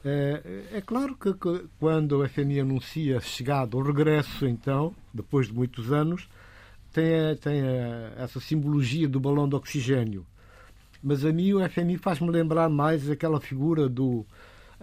é, 0.05 0.63
é 0.73 0.81
claro 0.81 1.15
que, 1.15 1.33
que 1.33 1.65
quando 1.79 2.19
o 2.19 2.27
FMI 2.27 2.59
anuncia 2.59 3.17
a 3.17 3.21
chegada, 3.21 3.77
o 3.77 3.81
regresso, 3.81 4.45
então, 4.45 4.93
depois 5.13 5.47
de 5.47 5.53
muitos 5.53 5.91
anos, 5.91 6.27
tem, 6.91 7.35
tem 7.41 7.61
essa 8.17 8.39
simbologia 8.39 9.07
do 9.07 9.19
balão 9.19 9.47
de 9.47 9.55
oxigênio. 9.55 10.25
Mas 11.01 11.25
a 11.25 11.33
mim 11.33 11.53
o 11.53 11.69
FMI 11.69 11.97
faz-me 11.97 12.29
lembrar 12.29 12.69
mais 12.69 13.09
aquela 13.09 13.39
figura 13.41 13.89
do 13.89 14.25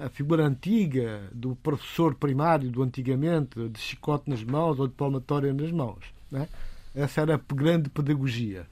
a 0.01 0.09
figura 0.09 0.47
antiga 0.47 1.29
do 1.33 1.55
professor 1.57 2.15
primário 2.15 2.71
do 2.71 2.83
antigamente, 2.83 3.69
de 3.69 3.79
chicote 3.79 4.31
nas 4.31 4.43
mãos 4.43 4.81
ou 4.81 4.89
de 4.89 4.95
palmatória 4.95 5.53
nas 5.53 5.71
mãos. 5.71 6.05
Né? 6.31 6.49
Essa 6.95 7.21
era 7.21 7.35
a 7.35 7.55
grande 7.55 7.91
pedagogia. 7.91 8.67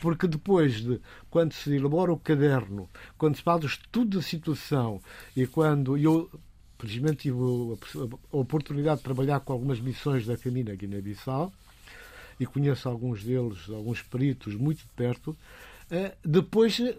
Porque 0.00 0.26
depois 0.26 0.80
de, 0.80 1.00
quando 1.30 1.52
se 1.52 1.74
elabora 1.74 2.12
o 2.12 2.18
caderno, 2.18 2.88
quando 3.18 3.36
se 3.36 3.42
faz 3.42 3.62
o 3.62 3.66
estudo 3.66 4.16
da 4.16 4.22
situação 4.22 5.00
e 5.36 5.46
quando 5.46 5.96
eu, 5.96 6.30
felizmente, 6.78 7.22
tive 7.22 7.38
a, 7.38 8.36
oportunidade 8.36 8.98
de 8.98 9.04
trabalhar 9.04 9.40
com 9.40 9.52
algumas 9.52 9.80
missões 9.80 10.26
da 10.26 10.36
FMI 10.36 10.64
na 10.64 10.74
Guiné-Bissau 10.74 11.52
e 12.40 12.46
conheço 12.46 12.88
alguns 12.88 13.22
deles, 13.22 13.68
alguns 13.68 14.02
peritos 14.02 14.54
muito 14.54 14.78
de 14.78 14.88
perto, 14.96 15.36
depois 16.24 16.78
eh, 16.78 16.96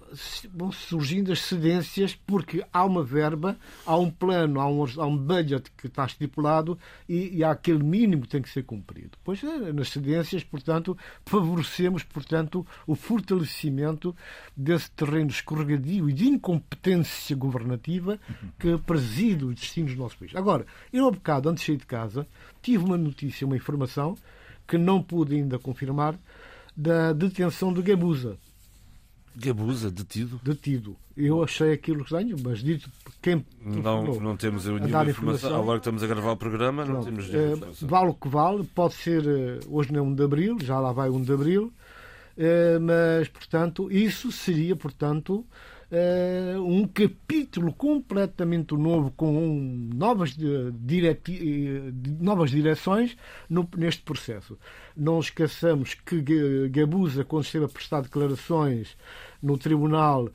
vão 0.54 0.70
surgindo 0.70 1.32
as 1.32 1.40
cedências 1.40 2.14
porque 2.14 2.66
há 2.74 2.84
uma 2.84 3.02
verba, 3.02 3.58
há 3.86 3.98
um 3.98 4.12
plano, 4.12 4.60
há 4.60 4.70
um, 4.70 4.84
há 4.98 5.06
um 5.06 5.18
budget 5.18 5.72
que 5.78 5.88
está 5.88 6.06
estipulado 6.06 6.78
e, 7.08 7.38
e 7.38 7.44
há 7.44 7.52
aquele 7.52 7.82
mínimo 7.82 8.24
que 8.24 8.28
tem 8.28 8.42
que 8.42 8.50
ser 8.50 8.64
cumprido. 8.64 9.12
Depois, 9.12 9.42
eh, 9.44 9.72
nas 9.72 9.90
cedências, 9.90 10.44
portanto, 10.44 10.98
favorecemos, 11.26 12.04
portanto, 12.04 12.68
o 12.86 12.94
fortalecimento 12.94 14.14
desse 14.58 14.92
terreno 14.92 15.30
escorregadio 15.30 16.10
e 16.10 16.14
de 16.14 16.28
incompetência 16.28 17.34
governativa 17.34 18.20
que 18.60 18.78
preside 18.80 19.46
os 19.46 19.56
destinos 19.56 19.96
do 19.96 20.02
nosso 20.02 20.18
país. 20.18 20.36
Agora, 20.36 20.66
eu, 20.92 21.08
há 21.08 21.12
bocado, 21.12 21.48
antes 21.48 21.64
de 21.64 21.68
sair 21.68 21.78
de 21.78 21.86
casa, 21.86 22.28
tive 22.62 22.84
uma 22.84 22.98
notícia, 22.98 23.48
uma 23.48 23.56
informação 23.56 24.18
que 24.68 24.78
não 24.78 25.02
pude 25.02 25.36
ainda 25.36 25.58
confirmar 25.58 26.20
da 26.76 27.14
detenção 27.14 27.72
de 27.72 27.82
Gabusa 27.82 28.38
Gabusa, 29.36 29.90
detido? 29.90 30.40
Detido. 30.44 30.96
Eu 31.16 31.44
achei 31.44 31.74
aquilo 31.74 32.02
estranho, 32.02 32.36
mas 32.44 32.60
dito 32.60 32.90
quem. 33.22 33.46
Não, 33.64 34.20
não 34.20 34.36
temos 34.36 34.66
nenhuma 34.66 34.88
informação. 34.88 35.10
informação. 35.10 35.62
Agora 35.62 35.80
que 35.80 35.84
estamos 35.84 36.04
a 36.04 36.08
gravar 36.08 36.32
o 36.32 36.38
programa, 36.38 36.84
Pronto. 36.84 36.98
não 36.98 37.06
temos 37.06 37.30
nenhuma 37.30 37.54
informação. 37.54 37.88
Vale 37.88 38.10
o 38.10 38.14
que 38.14 38.28
vale, 38.28 38.64
pode 38.76 38.94
ser. 38.96 39.26
Eh, 39.28 39.60
hoje 39.68 39.92
não 39.92 40.00
é 40.00 40.04
1 40.04 40.16
de 40.16 40.24
abril, 40.24 40.58
já 40.62 40.80
lá 40.80 40.92
vai 40.92 41.10
1 41.10 41.22
de 41.22 41.34
abril, 41.34 41.72
eh, 42.38 42.80
mas, 42.80 43.28
portanto, 43.28 43.92
isso 43.92 44.32
seria, 44.32 44.76
portanto, 44.76 45.46
uh, 45.92 46.62
um 46.62 46.88
capítulo 46.88 47.74
completamente 47.74 48.74
novo, 48.76 49.12
com 49.12 49.90
novas, 49.94 50.36
direti 50.74 51.94
novas 52.20 52.52
direções 52.52 53.18
no, 53.50 53.68
neste 53.78 54.02
processo. 54.02 54.58
Não 54.96 55.20
esqueçamos 55.20 55.94
que 55.94 56.70
Gabusa, 56.70 57.24
quando 57.24 57.44
esteve 57.44 57.66
a 57.66 57.70
prestar 57.70 58.02
declarações 58.02 58.96
no 59.42 59.58
tribunal, 59.58 60.30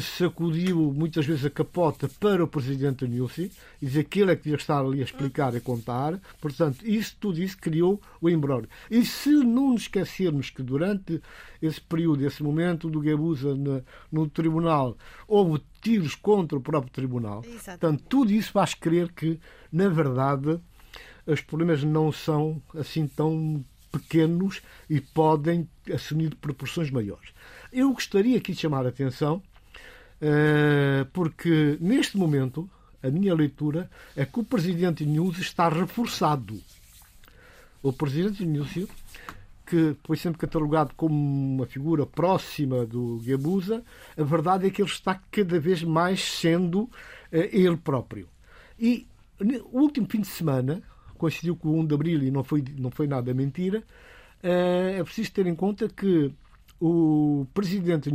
sacudiu 0.00 0.92
muitas 0.92 1.24
vezes 1.24 1.44
a 1.44 1.50
capota 1.50 2.08
para 2.20 2.44
o 2.44 2.48
presidente 2.48 3.06
Nussi 3.06 3.50
e 3.80 3.86
dizer 3.86 4.04
que 4.04 4.20
ele 4.20 4.32
é 4.32 4.36
que 4.36 4.44
devia 4.44 4.56
estar 4.56 4.78
ali 4.80 5.00
a 5.00 5.04
explicar 5.04 5.54
e 5.54 5.60
contar. 5.60 6.20
Portanto, 6.40 6.86
isso 6.86 7.16
tudo 7.18 7.42
isso 7.42 7.56
criou 7.56 8.00
o 8.20 8.28
embróglio. 8.28 8.68
E 8.90 9.04
se 9.04 9.30
não 9.30 9.72
nos 9.72 9.82
esquecermos 9.82 10.50
que 10.50 10.62
durante 10.62 11.22
esse 11.62 11.80
período, 11.80 12.26
esse 12.26 12.42
momento 12.42 12.90
do 12.90 13.00
Gabusa 13.00 13.54
no, 13.54 13.82
no 14.12 14.28
tribunal, 14.28 14.96
houve 15.26 15.62
tiros 15.80 16.14
contra 16.14 16.58
o 16.58 16.60
próprio 16.60 16.92
tribunal, 16.92 17.42
Exato. 17.44 17.78
portanto, 17.78 18.04
tudo 18.08 18.32
isso 18.32 18.52
faz 18.52 18.74
crer 18.74 19.10
que, 19.12 19.40
na 19.72 19.88
verdade, 19.88 20.60
os 21.26 21.40
problemas 21.40 21.82
não 21.82 22.12
são 22.12 22.62
assim 22.74 23.06
tão 23.06 23.64
pequenos 23.90 24.60
e 24.88 25.00
podem 25.00 25.68
assumir 25.92 26.34
proporções 26.36 26.90
maiores. 26.90 27.30
Eu 27.72 27.92
gostaria 27.92 28.36
aqui 28.36 28.52
de 28.52 28.60
chamar 28.60 28.86
a 28.86 28.90
atenção, 28.90 29.42
porque 31.12 31.78
neste 31.80 32.16
momento 32.16 32.68
a 33.02 33.10
minha 33.10 33.34
leitura 33.34 33.90
é 34.14 34.24
que 34.24 34.40
o 34.40 34.44
presidente 34.44 35.04
News 35.04 35.38
está 35.38 35.68
reforçado. 35.68 36.60
O 37.82 37.92
presidente 37.92 38.44
News, 38.44 38.86
que 39.64 39.96
foi 40.04 40.16
sempre 40.16 40.38
catalogado 40.38 40.92
como 40.94 41.14
uma 41.14 41.66
figura 41.66 42.04
próxima 42.04 42.84
do 42.84 43.20
Gabusa, 43.24 43.82
a 44.16 44.22
verdade 44.22 44.66
é 44.66 44.70
que 44.70 44.82
ele 44.82 44.90
está 44.90 45.20
cada 45.30 45.58
vez 45.58 45.82
mais 45.82 46.20
sendo 46.20 46.82
uh, 46.82 46.90
ele 47.30 47.76
próprio. 47.76 48.28
E 48.78 49.06
o 49.72 49.80
último 49.80 50.06
fim 50.06 50.20
de 50.20 50.26
semana, 50.26 50.82
coincidiu 51.16 51.56
com 51.56 51.68
o 51.68 51.80
1 51.80 51.86
de 51.86 51.94
Abril 51.94 52.22
e 52.22 52.30
não 52.30 52.44
foi, 52.44 52.62
não 52.76 52.90
foi 52.90 53.06
nada 53.06 53.32
mentira, 53.32 53.78
uh, 53.78 54.98
é 54.98 55.02
preciso 55.02 55.32
ter 55.32 55.46
em 55.46 55.54
conta 55.54 55.88
que 55.88 56.30
o 56.78 57.46
presidente 57.52 58.10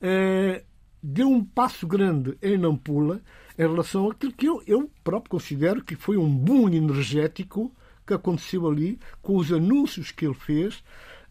eh, 0.00 0.62
deu 1.02 1.28
um 1.28 1.44
passo 1.44 1.86
grande 1.86 2.36
em 2.40 2.56
Nampula 2.56 3.20
em 3.58 3.62
relação 3.62 4.10
àquilo 4.10 4.32
que 4.32 4.46
eu, 4.46 4.62
eu 4.66 4.90
próprio 5.02 5.30
considero 5.30 5.82
que 5.82 5.96
foi 5.96 6.16
um 6.16 6.32
boom 6.32 6.68
energético 6.68 7.72
que 8.06 8.14
aconteceu 8.14 8.68
ali 8.68 8.98
com 9.20 9.36
os 9.36 9.52
anúncios 9.52 10.10
que 10.10 10.24
ele 10.24 10.34
fez 10.34 10.82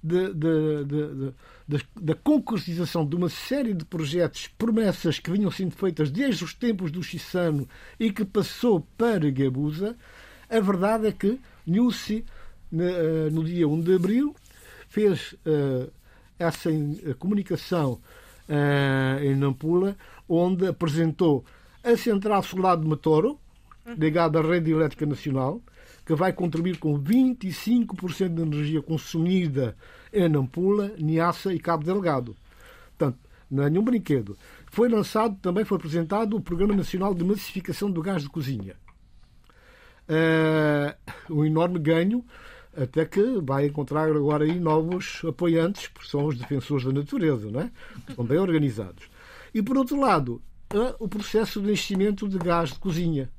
da 0.04 2.16
concretização 2.16 3.06
de 3.06 3.16
uma 3.16 3.30
série 3.30 3.74
de 3.74 3.86
projetos, 3.86 4.48
promessas 4.58 5.20
que 5.20 5.30
vinham 5.30 5.52
sendo 5.52 5.72
feitas 5.72 6.10
desde 6.10 6.44
os 6.44 6.54
tempos 6.54 6.92
do 6.92 7.04
Chissano 7.04 7.68
e 8.00 8.12
que 8.12 8.26
passou 8.26 8.82
para 8.98 9.30
Gabusa, 9.30 9.96
a 10.50 10.60
verdade 10.60 11.08
é 11.08 11.12
que 11.12 11.40
Nussi, 11.66 12.26
eh, 12.74 13.30
no 13.32 13.44
dia 13.44 13.68
1 13.68 13.82
de 13.82 13.96
abril, 13.96 14.36
fez 14.90 15.34
uh, 15.46 15.90
essa 16.38 16.70
comunicação 17.18 17.94
uh, 17.94 18.02
em 19.22 19.36
Nampula, 19.36 19.96
onde 20.28 20.68
apresentou 20.68 21.46
a 21.84 21.96
central 21.96 22.44
solar 22.44 22.78
de 22.78 22.88
Matoro, 22.88 23.40
ligada 23.98 24.40
à 24.40 24.42
rede 24.42 24.72
elétrica 24.72 25.06
nacional, 25.06 25.62
que 26.06 26.14
vai 26.16 26.34
contribuir 26.34 26.78
com 26.78 27.00
25% 27.00 28.34
de 28.34 28.42
energia 28.42 28.82
consumida 28.82 29.76
em 30.12 30.28
Nampula, 30.28 30.92
Niassa 30.98 31.54
e 31.54 31.60
Cabo 31.60 31.84
Delgado. 31.84 32.36
Portanto, 32.98 33.20
não 33.50 33.64
é 33.64 33.70
nenhum 33.70 33.84
brinquedo. 33.84 34.38
Foi 34.68 34.88
lançado, 34.88 35.36
também 35.42 35.66
foi 35.66 35.78
apresentado 35.78 36.36
o 36.36 36.42
Programa 36.42 36.76
Nacional 36.76 37.14
de 37.14 37.24
Massificação 37.24 37.92
do 37.92 38.02
Gás 38.02 38.24
de 38.24 38.30
Cozinha. 38.30 38.76
Uh, 40.08 41.34
um 41.34 41.46
enorme 41.46 41.80
ganho 41.80 42.24
até 42.76 43.06
que 43.06 43.22
vai 43.42 43.68
encontrar 43.68 44.10
agora 44.10 44.46
aí 44.46 44.60
novos 44.60 45.22
apoiantes, 45.28 45.88
porque 45.88 46.10
são 46.10 46.26
os 46.26 46.38
defensores 46.38 46.86
da 46.86 46.92
natureza, 46.92 47.50
não 47.52 47.62
é? 47.62 47.72
que 48.06 48.14
são 48.16 48.24
bem 48.24 48.38
organizados. 48.38 49.10
E, 49.54 49.62
por 49.62 49.78
outro 49.78 50.00
lado, 50.00 50.42
o 51.00 51.08
processo 51.08 51.62
de 51.62 51.72
enchimento 51.72 52.28
de 52.28 52.38
gás 52.38 52.72
de 52.72 52.80
cozinha. 52.80 53.30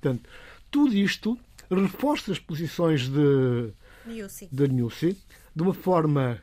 Portanto, 0.00 0.28
tudo 0.70 0.94
isto 0.94 1.38
reforça 1.70 2.32
as 2.32 2.38
posições 2.38 3.08
de, 3.08 3.72
de 4.52 4.68
Nussi 4.68 5.16
de 5.54 5.62
uma 5.62 5.72
forma 5.72 6.38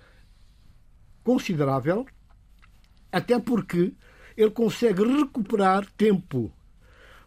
considerável 1.23 2.05
Até 3.11 3.37
porque 3.39 3.93
ele 4.35 4.51
consegue 4.51 5.03
recuperar 5.03 5.85
tempo. 5.97 6.51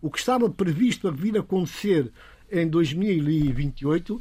O 0.00 0.10
que 0.10 0.18
estava 0.18 0.50
previsto 0.50 1.06
a 1.06 1.10
vir 1.10 1.36
a 1.36 1.40
acontecer 1.40 2.10
em 2.50 2.68
2028 2.68 4.20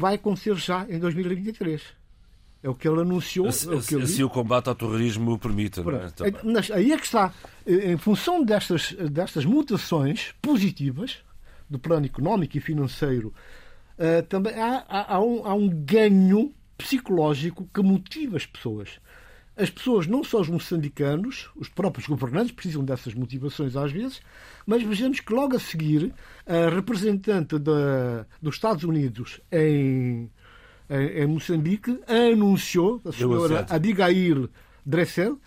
vai 0.00 0.14
acontecer 0.14 0.56
já 0.56 0.86
em 0.88 0.98
2023. 0.98 1.82
É 2.62 2.68
o 2.68 2.74
que 2.74 2.88
ele 2.88 3.00
anunciou. 3.00 3.50
Se, 3.52 3.68
é 3.68 3.74
o, 3.74 3.80
que 3.80 4.06
se 4.06 4.24
o 4.24 4.28
combate 4.28 4.68
ao 4.68 4.74
terrorismo 4.74 5.38
permite. 5.38 5.80
Não 5.80 5.92
é? 5.92 6.10
Mas 6.42 6.70
aí 6.70 6.92
é 6.92 6.98
que 6.98 7.06
está. 7.06 7.32
Em 7.66 7.96
função 7.96 8.42
destas, 8.42 8.92
destas 8.92 9.44
mutações 9.44 10.34
positivas, 10.42 11.18
do 11.68 11.78
plano 11.78 12.04
económico 12.04 12.58
e 12.58 12.60
financeiro, 12.60 13.32
uh, 13.98 14.22
também 14.24 14.54
há, 14.54 14.84
há, 14.88 15.14
há, 15.14 15.20
um, 15.20 15.46
há 15.46 15.54
um 15.54 15.68
ganho 15.68 16.52
psicológico 16.76 17.68
que 17.72 17.82
motiva 17.82 18.36
as 18.36 18.44
pessoas. 18.44 19.00
As 19.60 19.68
pessoas, 19.68 20.06
não 20.06 20.24
só 20.24 20.40
os 20.40 20.48
moçambicanos, 20.48 21.50
os 21.54 21.68
próprios 21.68 22.06
governantes, 22.06 22.50
precisam 22.50 22.82
dessas 22.82 23.12
motivações 23.12 23.76
às 23.76 23.92
vezes, 23.92 24.22
mas 24.64 24.82
vejamos 24.82 25.20
que 25.20 25.34
logo 25.34 25.54
a 25.54 25.60
seguir 25.60 26.14
a 26.46 26.70
representante 26.74 27.58
da, 27.58 28.24
dos 28.40 28.54
Estados 28.54 28.84
Unidos 28.84 29.38
em, 29.52 30.30
em, 30.88 31.06
em 31.22 31.26
Moçambique 31.26 32.00
anunciou, 32.06 33.02
a 33.04 33.12
senhora 33.12 33.66
Abigail 33.68 34.48
Dressel, 34.86 35.38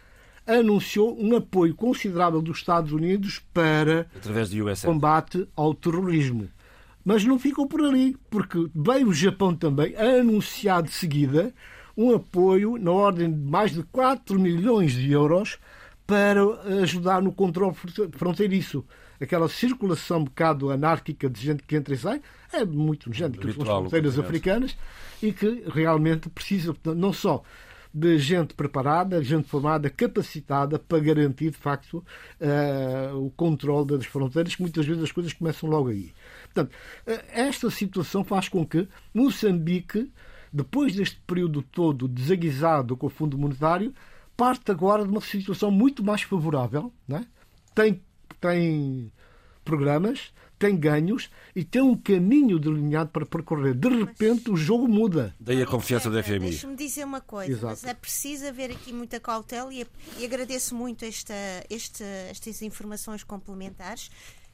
anunciou 0.45 1.19
um 1.19 1.35
apoio 1.35 1.73
considerável 1.73 2.39
dos 2.39 2.57
Estados 2.57 2.91
Unidos 2.91 3.41
para 3.51 4.05
combate 4.85 5.47
ao 5.55 5.73
terrorismo. 5.73 6.47
Mas 7.03 7.25
não 7.25 7.39
ficou 7.39 7.67
por 7.67 7.81
ali, 7.81 8.15
porque 8.29 8.69
veio 8.75 9.07
o 9.07 9.13
Japão 9.13 9.55
também 9.55 9.95
a 9.95 10.19
anunciar 10.19 10.83
de 10.83 10.91
seguida 10.91 11.51
um 11.95 12.13
apoio 12.13 12.77
na 12.77 12.91
ordem 12.91 13.31
de 13.31 13.37
mais 13.37 13.71
de 13.71 13.83
4 13.83 14.39
milhões 14.39 14.93
de 14.93 15.11
euros 15.11 15.59
para 16.05 16.41
ajudar 16.81 17.21
no 17.21 17.31
controle 17.31 17.75
fronteiriço. 18.13 18.85
Aquela 19.21 19.47
circulação 19.47 20.19
um 20.19 20.23
bocado 20.25 20.69
anárquica 20.69 21.29
de 21.29 21.39
gente 21.39 21.63
que 21.63 21.75
entra 21.75 21.93
e 21.93 21.97
sai 21.97 22.21
é 22.51 22.65
muito 22.65 23.09
nojento 23.09 23.39
pelas 23.39 23.55
fronteiras 23.55 24.19
africanas 24.19 24.77
e 25.21 25.31
que 25.31 25.63
realmente 25.73 26.29
precisa 26.29 26.75
não 26.95 27.13
só 27.13 27.43
de 27.93 28.17
gente 28.17 28.55
preparada, 28.55 29.23
gente 29.23 29.47
formada, 29.47 29.87
capacitada 29.89 30.79
para 30.79 30.99
garantir, 30.99 31.51
de 31.51 31.57
facto, 31.57 32.03
uh, 32.41 33.15
o 33.15 33.29
controle 33.31 33.85
das 33.85 34.05
fronteiras, 34.05 34.55
que 34.55 34.63
muitas 34.63 34.83
vezes 34.83 35.03
as 35.03 35.11
coisas 35.11 35.31
começam 35.31 35.69
logo 35.69 35.89
aí. 35.89 36.11
Portanto, 36.45 36.71
uh, 36.71 37.23
esta 37.31 37.69
situação 37.69 38.23
faz 38.23 38.49
com 38.49 38.65
que 38.65 38.87
Moçambique, 39.13 40.11
depois 40.53 40.95
deste 40.95 41.19
período 41.25 41.63
todo 41.63 42.07
desaguisado 42.07 42.95
com 42.95 43.07
o 43.07 43.09
Fundo 43.09 43.37
Monetário, 43.37 43.93
parte 44.37 44.69
agora 44.69 45.03
de 45.03 45.09
uma 45.09 45.19
situação 45.19 45.71
muito 45.71 46.03
mais 46.03 46.21
favorável. 46.21 46.93
Né? 47.07 47.25
Tem, 47.73 47.99
tem 48.39 49.11
programas, 49.65 50.31
tem 50.59 50.77
ganhos 50.77 51.31
e 51.55 51.63
tem 51.63 51.81
um 51.81 51.97
caminho 51.97 52.59
delineado 52.59 53.09
para 53.09 53.25
percorrer. 53.25 53.73
De 53.73 53.89
repente 53.89 54.51
o 54.51 54.55
jogo 54.55 54.87
muda. 54.87 55.35
Daí 55.39 55.61
a 55.61 55.65
confiança 55.65 56.09
da 56.09 56.21
FMI. 56.21 56.39
Deixa-me 56.39 56.75
dizer 56.75 57.03
uma 57.03 57.19
coisa, 57.19 57.51
Exato. 57.51 57.79
mas 57.81 57.83
é 57.85 57.93
preciso 57.95 58.47
haver 58.47 58.69
aqui 58.69 58.93
muita 58.93 59.19
cautela 59.19 59.73
e, 59.73 59.87
e 60.19 60.23
agradeço 60.25 60.75
muito 60.75 61.03
esta, 61.03 61.33
esta, 61.67 62.03
estas 62.29 62.61
informações 62.61 63.23
complementares 63.23 64.11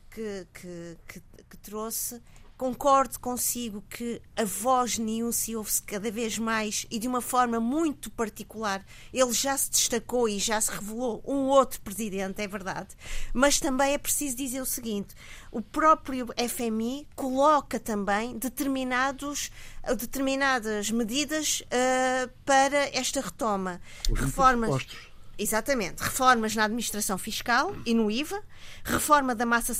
que, 0.09 0.47
que, 0.53 0.97
que, 1.07 1.21
que 1.49 1.57
trouxe 1.57 2.21
Concordo 2.59 3.17
consigo 3.21 3.81
que 3.89 4.21
a 4.35 4.43
voz 4.43 4.99
de 4.99 5.31
se 5.31 5.55
ouve-se 5.55 5.81
cada 5.81 6.11
vez 6.11 6.37
mais 6.37 6.85
e 6.91 6.99
de 6.99 7.07
uma 7.07 7.21
forma 7.21 7.57
muito 7.57 8.11
particular. 8.11 8.85
Ele 9.13 9.31
já 9.31 9.57
se 9.57 9.71
destacou 9.71 10.27
e 10.27 10.37
já 10.39 10.59
se 10.59 10.69
revelou 10.69 11.23
um 11.25 11.47
outro 11.47 11.79
presidente, 11.79 12.41
é 12.41 12.47
verdade. 12.49 12.89
Mas 13.33 13.61
também 13.61 13.93
é 13.93 13.97
preciso 13.97 14.35
dizer 14.35 14.59
o 14.59 14.65
seguinte: 14.65 15.15
o 15.53 15.61
próprio 15.61 16.27
FMI 16.49 17.07
coloca 17.15 17.79
também 17.79 18.37
determinados, 18.37 19.51
determinadas 19.97 20.91
medidas 20.91 21.61
uh, 21.61 22.29
para 22.43 22.89
esta 22.93 23.21
retoma. 23.21 23.79
Os 24.09 24.19
Reformas. 24.19 24.69
Impostos 24.69 25.08
Exatamente. 25.39 26.01
Reformas 26.01 26.53
na 26.53 26.65
administração 26.65 27.17
fiscal 27.17 27.73
e 27.85 27.93
no 27.93 28.11
IVA, 28.11 28.43
reforma 28.83 29.33
da 29.33 29.45
massa 29.45 29.73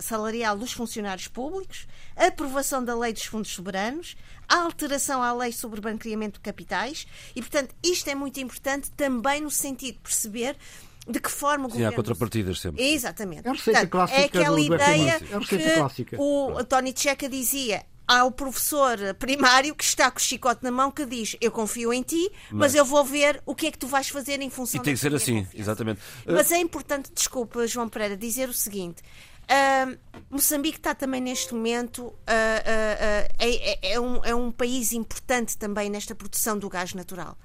salarial 0.00 0.58
dos 0.58 0.72
funcionários 0.72 1.28
públicos, 1.28 1.86
aprovação 2.16 2.84
da 2.84 2.98
lei 2.98 3.12
dos 3.12 3.24
fundos 3.24 3.52
soberanos, 3.52 4.16
alteração 4.48 5.22
à 5.22 5.32
lei 5.32 5.52
sobre 5.52 5.78
o 5.78 5.82
banqueamento 5.82 6.34
de 6.34 6.40
capitais 6.40 7.06
e, 7.34 7.40
portanto, 7.40 7.76
isto 7.80 8.10
é 8.10 8.14
muito 8.16 8.40
importante 8.40 8.90
também 8.90 9.40
no 9.40 9.52
sentido 9.52 9.94
de 9.94 10.00
perceber 10.00 10.56
de 11.06 11.20
que 11.20 11.30
forma 11.30 11.66
o 11.66 11.70
Sim, 11.70 11.74
governo... 11.74 11.92
há 11.92 11.96
contrapartidas 11.96 12.60
sempre. 12.60 12.82
Exatamente. 12.82 13.46
É 13.46 13.50
a 13.50 13.52
receita 13.52 13.86
Portanto, 13.86 13.90
clássica 13.90 14.20
é 14.20 14.24
aquela 14.24 14.60
ideia 14.60 15.10
é 15.16 15.38
que 15.38 15.74
clássica. 15.74 16.16
o 16.18 16.58
António 16.58 16.92
Tcheca 16.92 17.28
dizia 17.28 17.84
há 18.06 18.24
o 18.24 18.30
professor 18.30 18.98
primário 19.18 19.74
que 19.74 19.84
está 19.84 20.10
com 20.10 20.18
o 20.18 20.22
chicote 20.22 20.62
na 20.62 20.70
mão 20.70 20.90
que 20.90 21.04
diz 21.06 21.36
eu 21.40 21.50
confio 21.50 21.92
em 21.92 22.02
ti, 22.02 22.30
mas, 22.50 22.52
mas 22.52 22.74
eu 22.74 22.84
vou 22.84 23.04
ver 23.04 23.42
o 23.46 23.54
que 23.54 23.66
é 23.66 23.70
que 23.70 23.78
tu 23.78 23.86
vais 23.86 24.08
fazer 24.08 24.40
em 24.40 24.50
função 24.50 24.80
E 24.80 24.84
tem 24.84 24.94
que 24.94 25.00
ser 25.00 25.14
assim, 25.14 25.44
confiança. 25.44 25.60
exatamente. 25.60 26.00
Mas 26.26 26.52
é 26.52 26.58
importante, 26.58 27.10
desculpa, 27.14 27.66
João 27.66 27.88
Pereira, 27.88 28.16
dizer 28.16 28.48
o 28.48 28.54
seguinte. 28.54 29.02
Uh, 29.44 29.98
Moçambique 30.30 30.78
está 30.78 30.94
também 30.94 31.20
neste 31.20 31.52
momento 31.52 32.06
uh, 32.06 32.10
uh, 32.10 32.14
é, 33.38 33.92
é, 33.92 34.00
um, 34.00 34.24
é 34.24 34.34
um 34.34 34.50
país 34.50 34.92
importante 34.92 35.58
também 35.58 35.90
nesta 35.90 36.14
produção 36.14 36.58
do 36.58 36.68
gás 36.68 36.94
natural 36.94 37.36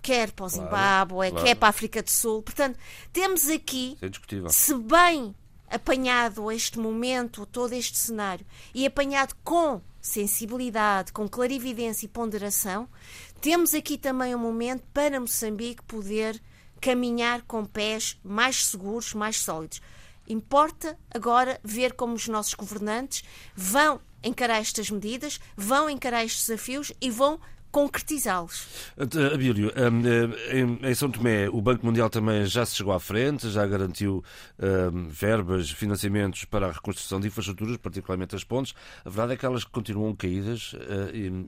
quer 0.00 0.30
para 0.30 0.46
o 0.46 0.48
Zimbábue, 0.48 1.16
claro, 1.16 1.32
claro. 1.32 1.46
quer 1.46 1.54
para 1.56 1.68
a 1.68 1.70
África 1.70 2.02
do 2.02 2.08
Sul. 2.08 2.40
Portanto, 2.42 2.78
temos 3.12 3.48
aqui, 3.48 3.98
é 4.00 4.08
se 4.48 4.72
bem 4.74 5.34
apanhado 5.70 6.50
este 6.50 6.78
momento, 6.78 7.44
todo 7.46 7.72
este 7.72 7.98
cenário, 7.98 8.46
e 8.74 8.86
apanhado 8.86 9.34
com 9.44 9.82
sensibilidade, 10.08 11.12
com 11.12 11.28
clarividência 11.28 12.06
e 12.06 12.08
ponderação, 12.08 12.88
temos 13.40 13.74
aqui 13.74 13.96
também 13.96 14.34
um 14.34 14.38
momento 14.38 14.82
para 14.92 15.20
Moçambique 15.20 15.82
poder 15.84 16.40
caminhar 16.80 17.42
com 17.42 17.64
pés 17.64 18.18
mais 18.24 18.66
seguros, 18.66 19.14
mais 19.14 19.36
sólidos. 19.38 19.80
Importa 20.28 20.98
agora 21.10 21.60
ver 21.62 21.92
como 21.94 22.14
os 22.14 22.28
nossos 22.28 22.54
governantes 22.54 23.22
vão 23.54 24.00
encarar 24.22 24.58
estas 24.58 24.90
medidas, 24.90 25.38
vão 25.56 25.88
encarar 25.88 26.24
estes 26.24 26.46
desafios 26.46 26.92
e 27.00 27.10
vão 27.10 27.40
concretizá-los. 27.70 28.92
Abílio, 29.32 29.72
hum, 29.76 30.02
hum, 30.66 30.78
em 30.82 30.94
São 30.94 31.10
Tomé 31.10 31.48
o 31.48 31.60
Banco 31.60 31.84
Mundial 31.84 32.10
também 32.10 32.44
já 32.46 32.64
se 32.64 32.76
chegou 32.76 32.92
à 32.92 33.00
frente, 33.00 33.50
já 33.50 33.66
garantiu 33.66 34.22
verbas, 35.08 35.70
financiamentos 35.70 36.44
para 36.44 36.68
a 36.68 36.72
reconstrução 36.72 37.20
de 37.20 37.28
infraestruturas, 37.28 37.76
particularmente 37.76 38.34
as 38.34 38.44
pontes. 38.44 38.74
A 39.04 39.08
verdade 39.08 39.34
é 39.34 39.36
que 39.36 39.46
elas 39.46 39.64
continuam 39.64 40.14
caídas 40.14 40.74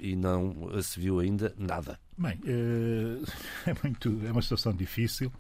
e 0.03 0.17
não 0.17 0.71
se 0.83 1.01
viu 1.01 1.21
ainda 1.21 1.55
nada. 1.59 1.99
Bem, 2.21 2.39
eh, 2.45 3.17
é, 3.71 3.75
muito, 3.83 4.21
é 4.27 4.31
uma 4.31 4.43
situação 4.43 4.75
difícil, 4.75 5.33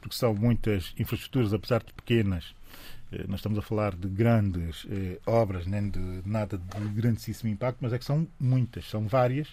porque 0.00 0.16
são 0.16 0.34
muitas 0.34 0.92
infraestruturas, 0.98 1.54
apesar 1.54 1.84
de 1.84 1.92
pequenas, 1.92 2.44
eh, 2.44 2.63
nós 3.28 3.40
estamos 3.40 3.58
a 3.58 3.62
falar 3.62 3.94
de 3.94 4.08
grandes 4.08 4.86
eh, 4.90 5.18
obras, 5.26 5.66
nem 5.66 5.88
de 5.88 6.22
nada 6.24 6.58
de 6.58 6.88
grandíssimo 6.88 7.50
impacto, 7.50 7.78
mas 7.80 7.92
é 7.92 7.98
que 7.98 8.04
são 8.04 8.26
muitas, 8.38 8.88
são 8.88 9.06
várias, 9.06 9.48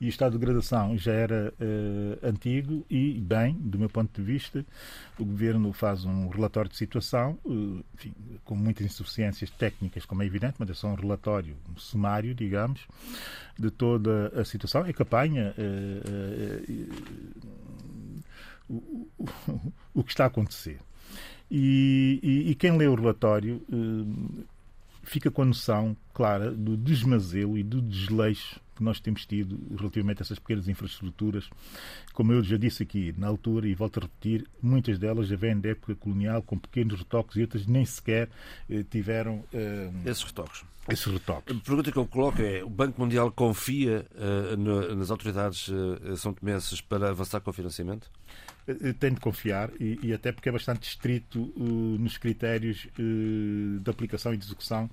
e 0.00 0.06
o 0.06 0.08
estado 0.08 0.32
de 0.32 0.38
degradação 0.38 0.96
já 0.96 1.12
era 1.12 1.52
eh, 1.60 2.18
antigo 2.22 2.84
e, 2.88 3.20
bem, 3.20 3.54
do 3.54 3.78
meu 3.78 3.88
ponto 3.88 4.20
de 4.20 4.26
vista, 4.26 4.64
o 5.18 5.24
Governo 5.24 5.72
faz 5.72 6.04
um 6.04 6.28
relatório 6.28 6.70
de 6.70 6.76
situação, 6.76 7.38
eh, 7.46 7.82
enfim, 7.94 8.14
com 8.44 8.54
muitas 8.54 8.86
insuficiências 8.86 9.50
técnicas, 9.50 10.04
como 10.06 10.22
é 10.22 10.26
evidente, 10.26 10.56
mas 10.58 10.70
é 10.70 10.74
só 10.74 10.88
um 10.88 10.94
relatório 10.94 11.56
um 11.70 11.78
sumário, 11.78 12.34
digamos, 12.34 12.86
de 13.58 13.70
toda 13.70 14.28
a 14.40 14.44
situação, 14.44 14.84
é 14.84 14.92
que 14.92 15.02
apanha 15.02 15.54
eh, 15.58 16.02
eh, 16.68 16.86
o, 18.68 19.08
o, 19.18 19.28
o 19.94 20.04
que 20.04 20.10
está 20.10 20.24
a 20.24 20.28
acontecer. 20.28 20.78
E, 21.56 22.50
e, 22.50 22.54
quem 22.56 22.76
lê 22.76 22.88
o 22.88 22.96
relatório 22.96 23.62
uh, 23.72 24.44
fica 25.04 25.30
com 25.30 25.42
a 25.42 25.44
noção 25.44 25.96
clara 26.14 26.50
do 26.50 26.76
desmazelo 26.76 27.58
e 27.58 27.62
do 27.62 27.82
desleixo 27.82 28.60
que 28.74 28.82
nós 28.82 29.00
temos 29.00 29.24
tido 29.24 29.58
relativamente 29.76 30.20
a 30.20 30.22
essas 30.22 30.38
pequenas 30.38 30.68
infraestruturas. 30.68 31.48
Como 32.12 32.32
eu 32.32 32.42
já 32.42 32.56
disse 32.56 32.82
aqui 32.82 33.14
na 33.16 33.28
altura, 33.28 33.68
e 33.68 33.74
volto 33.74 33.98
a 33.98 34.02
repetir, 34.02 34.46
muitas 34.60 34.98
delas 34.98 35.28
já 35.28 35.36
vêm 35.36 35.58
da 35.58 35.70
época 35.70 35.94
colonial, 35.94 36.42
com 36.42 36.58
pequenos 36.58 36.98
retoques, 36.98 37.36
e 37.36 37.42
outras 37.42 37.66
nem 37.66 37.84
sequer 37.84 38.28
uh, 38.68 38.82
tiveram 38.84 39.36
uh, 39.36 40.08
esses 40.08 40.24
retoques. 40.24 40.64
Esses 40.88 41.06
retoques. 41.06 41.56
A 41.56 41.60
pergunta 41.60 41.90
que 41.90 41.98
eu 41.98 42.06
coloco 42.06 42.42
é: 42.42 42.62
o 42.62 42.68
Banco 42.68 43.00
Mundial 43.00 43.30
confia 43.32 44.04
uh, 44.12 44.56
no, 44.56 44.94
nas 44.94 45.10
autoridades 45.10 45.68
uh, 45.68 46.16
são 46.16 46.34
tomenses 46.34 46.80
para 46.80 47.10
avançar 47.10 47.40
com 47.40 47.50
o 47.50 47.54
financiamento? 47.54 48.10
eh, 48.66 48.92
tem 48.92 49.14
de 49.14 49.20
confiar 49.20 49.70
e, 49.80 49.98
e, 50.02 50.12
até 50.12 50.30
porque 50.30 50.48
é 50.48 50.52
bastante 50.52 50.88
estrito 50.88 51.52
nos 51.56 52.18
critérios 52.18 52.86
de 52.96 53.90
aplicação 53.90 54.34
e 54.34 54.36
de 54.36 54.44
execução 54.44 54.90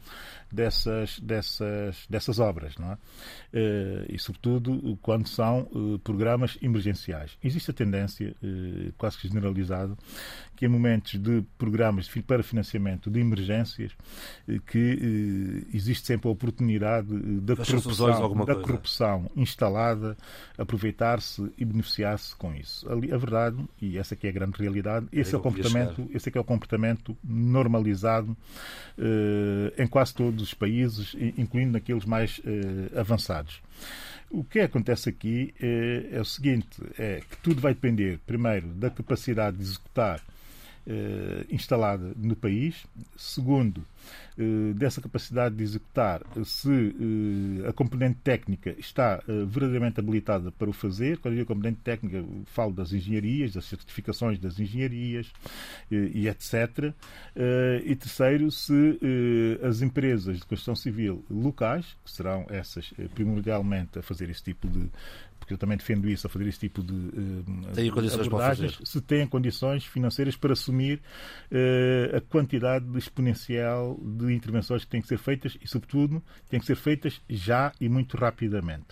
dessas, 0.52 1.11
dessas, 1.20 2.06
dessas 2.10 2.40
obras, 2.40 2.76
não 2.78 2.92
é? 2.92 2.94
Uh, 2.94 4.06
e 4.10 4.20
sobretudo 4.20 4.98
quando 5.02 5.28
são 5.28 5.70
programas 6.04 6.58
emergenciais. 6.62 7.38
Existe 7.44 7.72
a 7.72 7.74
tendência, 7.74 8.36
quase 8.98 9.18
que 9.18 9.28
generalizada, 9.28 9.96
que 10.62 10.68
em 10.68 10.70
momentos 10.70 11.20
de 11.20 11.44
programas 11.58 12.08
para 12.28 12.44
financiamento 12.44 13.10
de 13.10 13.20
emergências, 13.20 13.94
que 14.68 15.66
existe 15.74 16.06
sempre 16.06 16.28
a 16.28 16.32
oportunidade 16.32 17.08
da 17.42 17.56
corrupção, 17.56 18.46
da 18.46 18.56
corrupção 18.56 19.32
instalada, 19.36 20.16
aproveitar-se 20.56 21.52
e 21.58 21.66
beneficiar-se 21.66 22.36
com 22.36 22.54
isso. 22.54 22.88
a 22.88 23.18
verdade 23.18 23.58
e 23.82 23.98
essa 23.98 24.16
que 24.16 24.28
é 24.28 24.30
a 24.30 24.34
grande 24.34 24.60
realidade, 24.60 25.08
esse 25.12 25.34
é, 25.34 25.36
é 25.36 25.40
o 25.40 25.42
comportamento, 25.42 26.08
esse 26.14 26.30
é 26.30 26.32
que 26.32 26.38
é 26.38 26.42
o 26.42 26.44
comportamento 26.44 27.18
normalizado 27.24 28.38
em 29.80 29.88
quase 29.88 30.14
todos 30.14 30.44
os 30.44 30.54
países, 30.54 31.16
incluindo 31.36 31.72
naqueles 31.72 32.06
mais 32.06 32.40
avançados. 32.96 33.64
O 34.30 34.44
que 34.44 34.60
acontece 34.60 35.10
aqui 35.10 35.56
é, 35.60 36.10
é, 36.12 36.22
o 36.22 36.26
seguinte: 36.26 36.68
é 37.00 37.20
que 37.28 37.38
tudo 37.38 37.60
vai 37.60 37.74
depender, 37.74 38.20
primeiro, 38.28 38.68
da 38.68 38.92
capacidade 38.92 39.58
de 39.58 39.64
executar 39.64 40.22
instalada 41.50 42.14
no 42.16 42.36
país, 42.36 42.86
segundo, 43.16 43.86
uh, 44.38 44.74
dessa 44.74 45.00
capacidade 45.00 45.56
de 45.56 45.64
executar, 45.64 46.22
se 46.44 46.70
uh, 46.70 47.70
a 47.70 47.74
componente 47.74 48.20
técnica 48.24 48.76
está 48.78 49.22
verdadeiramente 49.48 50.00
habilitada 50.00 50.52
para 50.52 50.70
o 50.70 50.74
fazer. 50.74 51.20
Quando 51.20 51.34
eu 51.34 51.40
digo 51.40 51.48
componente 51.54 51.80
técnica, 51.84 52.24
falo 52.46 52.74
das 52.74 52.94
engenharias, 52.94 53.54
das 53.54 53.66
certificações 53.66 54.40
das 54.40 54.60
engenharias 54.60 55.32
e 55.92 56.28
etc. 56.28 56.94
e 57.86 57.96
terceiro, 57.96 58.50
se 58.52 59.00
as 59.62 59.82
empresas 59.82 60.38
de 60.38 60.46
construção 60.46 60.76
civil 60.76 61.24
locais, 61.30 61.96
que 62.04 62.12
serão 62.12 62.46
essas 62.50 62.94
primordialmente 63.14 64.00
a 64.00 64.02
fazer 64.02 64.30
esse 64.30 64.44
tipo 64.44 64.68
de 64.68 64.90
porque 65.52 65.54
eu 65.54 65.58
também 65.58 65.78
defendo 65.78 66.10
isso, 66.10 66.28
a 66.28 66.30
fazer 66.30 66.48
esse 66.48 66.60
tipo 66.60 66.82
de 66.82 66.94
uh, 66.94 67.92
condições 67.94 68.28
abordagens, 68.28 68.80
se 68.84 69.02
têm 69.02 69.28
condições 69.28 69.86
financeiras 69.86 70.36
para 70.36 70.54
assumir 70.54 71.02
uh, 71.52 72.18
a 72.18 72.22
quantidade 72.22 72.86
exponencial 72.98 74.00
de 74.02 74.34
intervenções 74.34 74.86
que 74.86 74.92
têm 74.92 75.02
que 75.02 75.08
ser 75.08 75.18
feitas 75.18 75.58
e, 75.62 75.68
sobretudo, 75.68 76.24
têm 76.50 76.60
que 76.60 76.66
ser 76.66 76.76
feitas 76.76 77.22
já 77.30 77.74
e 77.80 77.90
muito 77.90 78.18
rapidamente. 78.18 78.88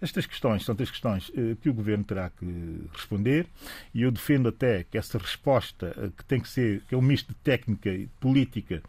Estas 0.00 0.24
questões 0.24 0.64
são 0.64 0.74
três 0.74 0.90
questões 0.90 1.28
uh, 1.28 1.56
que 1.60 1.68
o 1.68 1.74
Governo 1.74 2.04
terá 2.04 2.30
que 2.30 2.46
responder 2.92 3.46
e 3.92 4.02
eu 4.02 4.10
defendo 4.10 4.48
até 4.48 4.84
que 4.84 4.96
essa 4.96 5.18
resposta, 5.18 6.12
que 6.16 6.24
tem 6.24 6.40
que 6.40 6.48
ser, 6.48 6.82
que 6.88 6.94
é 6.94 6.98
um 6.98 7.02
misto 7.02 7.28
de 7.28 7.34
técnica 7.34 7.90
e 7.90 8.06
política, 8.18 8.82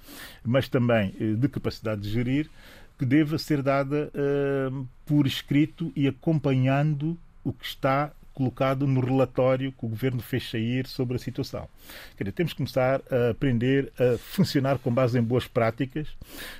mas 0.46 0.70
também 0.70 1.12
de 1.12 1.50
capacidade 1.50 2.02
de 2.02 2.10
gerir, 2.10 2.50
que 3.02 3.06
deva 3.06 3.40
ser 3.40 3.64
dada 3.64 4.12
uh, 4.14 4.88
por 5.08 5.26
escrito 5.26 5.92
e 5.96 6.08
acompanhando 6.08 7.18
o 7.44 7.52
que 7.52 7.66
está 7.66 8.14
colocado 8.34 8.88
no 8.88 9.02
relatório 9.02 9.72
que 9.72 9.86
o 9.86 9.90
governo 9.90 10.22
fez 10.22 10.50
sair 10.50 10.88
sobre 10.88 11.16
a 11.16 11.20
situação. 11.20 11.68
Quer 12.18 12.24
dizer, 12.24 12.34
temos 12.34 12.54
que 12.54 12.58
começar 12.58 13.02
a 13.12 13.32
aprender 13.32 13.92
a 14.00 14.18
funcionar 14.18 14.80
com 14.80 14.92
base 14.94 15.18
em 15.18 15.22
boas 15.22 15.48
práticas. 15.48 16.08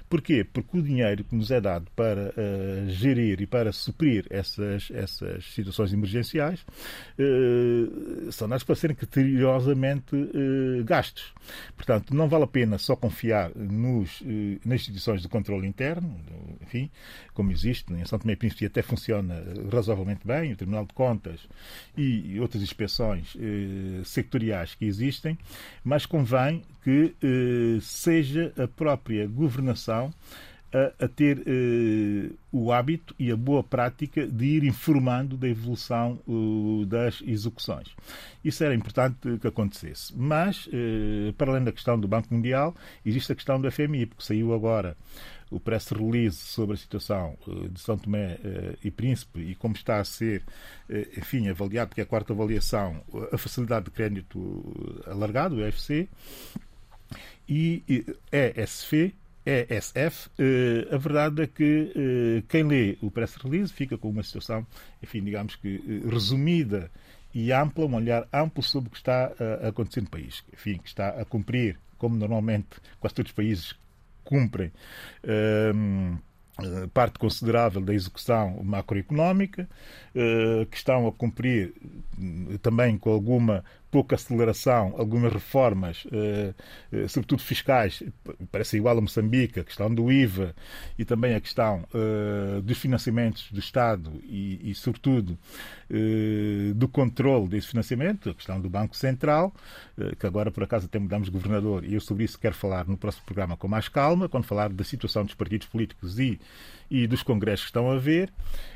Porquê? 0.10 0.44
Porque 0.44 0.78
o 0.78 0.82
dinheiro 0.82 1.24
que 1.24 1.36
nos 1.36 1.52
é 1.52 1.62
dado 1.62 1.88
para 1.96 2.30
uh, 2.30 2.90
gerir 2.90 3.42
e 3.42 3.48
para 3.48 3.72
suprir 3.72 4.26
essas, 4.30 4.92
essas 4.92 5.46
situações 5.54 5.94
emergenciais 5.94 6.60
uh, 7.18 8.32
são 8.32 8.48
dados 8.48 8.64
para 8.64 8.76
serem 8.76 8.96
criteriosamente 8.96 10.16
uh, 10.16 10.84
gastos. 10.84 11.34
Portanto, 11.76 12.14
não 12.14 12.28
vale 12.28 12.44
a 12.44 12.48
pena 12.48 12.78
só 12.78 12.96
confiar 12.96 13.52
nos, 13.56 14.22
nas 14.66 14.82
instituições 14.82 15.22
de 15.22 15.28
controle 15.28 15.68
interno, 15.68 16.20
enfim, 16.62 16.90
como 17.34 17.52
existe 17.52 17.92
em 17.94 18.06
São 18.06 18.20
Tomé 18.20 18.34
e 18.34 18.36
Príncipe 18.36 18.66
até 18.66 18.82
funciona 18.82 19.44
razoavelmente 19.72 20.26
bem, 20.26 20.54
o 20.54 20.56
Tribunal 20.56 20.86
de 20.86 20.94
Contas 20.94 21.48
e 21.98 22.40
outras 22.40 22.62
inspeções 22.62 23.36
eh, 23.40 24.02
sectoriais 24.04 24.76
que 24.76 24.86
existem, 24.86 25.38
mas 25.84 26.06
convém 26.06 26.64
que 26.84 27.16
eh, 27.22 27.80
seja 27.82 28.54
a 28.58 28.68
própria 28.68 29.28
governação 29.28 30.14
a, 30.74 31.06
a 31.06 31.08
ter 31.08 31.44
eh, 31.46 32.32
o 32.52 32.72
hábito 32.72 33.14
e 33.20 33.32
a 33.32 33.36
boa 33.36 33.62
prática 33.62 34.26
de 34.26 34.46
ir 34.46 34.64
informando 34.64 35.36
da 35.36 35.48
evolução 35.48 36.20
uh, 36.28 36.86
das 36.86 37.22
execuções. 37.26 37.90
Isso 38.44 38.64
era 38.64 38.74
importante 38.74 39.38
que 39.40 39.48
acontecesse. 39.48 40.14
Mas, 40.16 40.70
eh, 40.72 41.34
para 41.38 41.52
além 41.52 41.64
da 41.64 41.72
questão 41.72 42.00
do 42.00 42.08
Banco 42.08 42.34
Mundial, 42.34 42.74
existe 43.06 43.32
a 43.32 43.36
questão 43.36 43.60
do 43.60 43.70
FMI, 43.70 44.06
porque 44.06 44.24
saiu 44.24 44.54
agora 44.54 44.96
o 45.52 45.60
press 45.60 45.90
release 45.90 46.38
sobre 46.38 46.76
a 46.76 46.78
situação 46.78 47.38
eh, 47.46 47.68
de 47.68 47.80
São 47.80 47.98
Tomé 47.98 48.40
eh, 48.44 48.78
e 48.84 48.90
Príncipe 48.90 49.42
e 49.42 49.54
como 49.54 49.76
está 49.76 50.00
a 50.00 50.06
ser, 50.06 50.44
eh, 50.90 51.10
enfim, 51.18 51.50
avaliado, 51.50 51.90
porque 51.90 52.02
é 52.02 52.04
a 52.06 52.08
quarta 52.08 52.32
avaliação, 52.32 53.04
a 53.32 53.38
facilidade 53.38 53.86
de 53.86 53.92
crédito 53.92 55.04
alargado, 55.06 55.58
o 55.58 55.62
EFC, 55.62 56.08
e 57.48 57.84
ESF, 58.32 59.14
ESF, 59.46 60.30
a 60.90 60.98
verdade 60.98 61.42
é 61.42 61.48
que 61.48 62.44
quem 62.48 62.64
lê 62.64 62.98
o 63.02 63.12
press 63.12 63.36
release 63.36 63.74
fica 63.74 63.98
com 63.98 64.10
uma 64.10 64.24
situação, 64.24 64.66
enfim, 65.04 65.22
digamos 65.22 65.58
que 65.58 66.02
resumida 66.10 66.90
e 67.34 67.52
ampla, 67.52 67.86
um 67.86 67.96
olhar 67.96 68.26
amplo 68.32 68.64
sobre 68.64 68.88
o 68.88 68.92
que 68.92 68.98
está 68.98 69.34
a 69.62 69.68
acontecer 69.68 70.00
no 70.00 70.10
país. 70.10 70.44
Enfim, 70.54 70.78
que 70.78 70.88
está 70.88 71.10
a 71.10 71.26
cumprir, 71.26 71.78
como 71.98 72.16
normalmente 72.16 72.70
quase 73.00 73.16
todos 73.16 73.32
os 73.32 73.36
países 73.36 73.76
cumprem 74.24 74.72
ehm, 75.24 76.18
eh, 76.60 76.88
parte 76.94 77.18
considerável 77.18 77.82
da 77.82 77.94
execução 77.94 78.62
macroeconómica, 78.64 79.68
eh, 80.14 80.66
que 80.70 80.78
estão 80.78 81.08
a 81.08 81.12
cumprir 81.12 81.74
eh, 82.54 82.58
também 82.62 82.98
com 82.98 83.12
alguma 83.12 83.64
pouca 83.92 84.16
aceleração, 84.16 84.96
algumas 84.98 85.34
reformas, 85.34 86.08
eh, 86.12 86.54
eh, 86.94 87.08
sobretudo 87.10 87.42
fiscais, 87.42 88.02
parece 88.50 88.78
igual 88.78 88.98
a 88.98 89.02
Moçambique, 89.02 89.60
a 89.60 89.64
questão 89.66 89.94
do 89.94 90.10
IVA 90.10 90.56
e 90.98 91.04
também 91.04 91.36
a 91.36 91.42
questão 91.42 91.86
eh, 91.94 92.62
dos 92.62 92.78
financiamentos 92.78 93.52
do 93.52 93.60
Estado 93.60 94.10
e, 94.24 94.72
e 94.72 94.74
sobretudo, 94.74 95.38
do 96.76 96.88
controle 96.88 97.50
desse 97.50 97.68
financiamento, 97.68 98.30
a 98.30 98.34
questão 98.34 98.62
do 98.62 98.70
Banco 98.70 98.96
Central, 98.96 99.54
que 100.18 100.26
agora, 100.26 100.50
por 100.50 100.64
acaso, 100.64 100.86
até 100.86 100.98
mudamos 100.98 101.28
de 101.28 101.32
governador 101.34 101.84
e 101.84 101.96
eu 101.96 102.00
sobre 102.00 102.24
isso 102.24 102.40
quero 102.40 102.56
falar 102.56 102.88
no 102.88 102.96
próximo 102.96 103.26
programa 103.26 103.58
com 103.58 103.68
mais 103.68 103.90
calma, 103.90 104.30
quando 104.30 104.46
falar 104.46 104.70
da 104.70 104.86
situação 104.86 105.26
dos 105.26 105.34
partidos 105.34 105.68
políticos 105.68 106.18
e, 106.18 106.40
e 106.92 107.08
dos 107.08 107.24
congressos 107.24 107.66
que 107.66 107.70
estão 107.70 107.90
a 107.90 107.98
ver. 107.98 108.32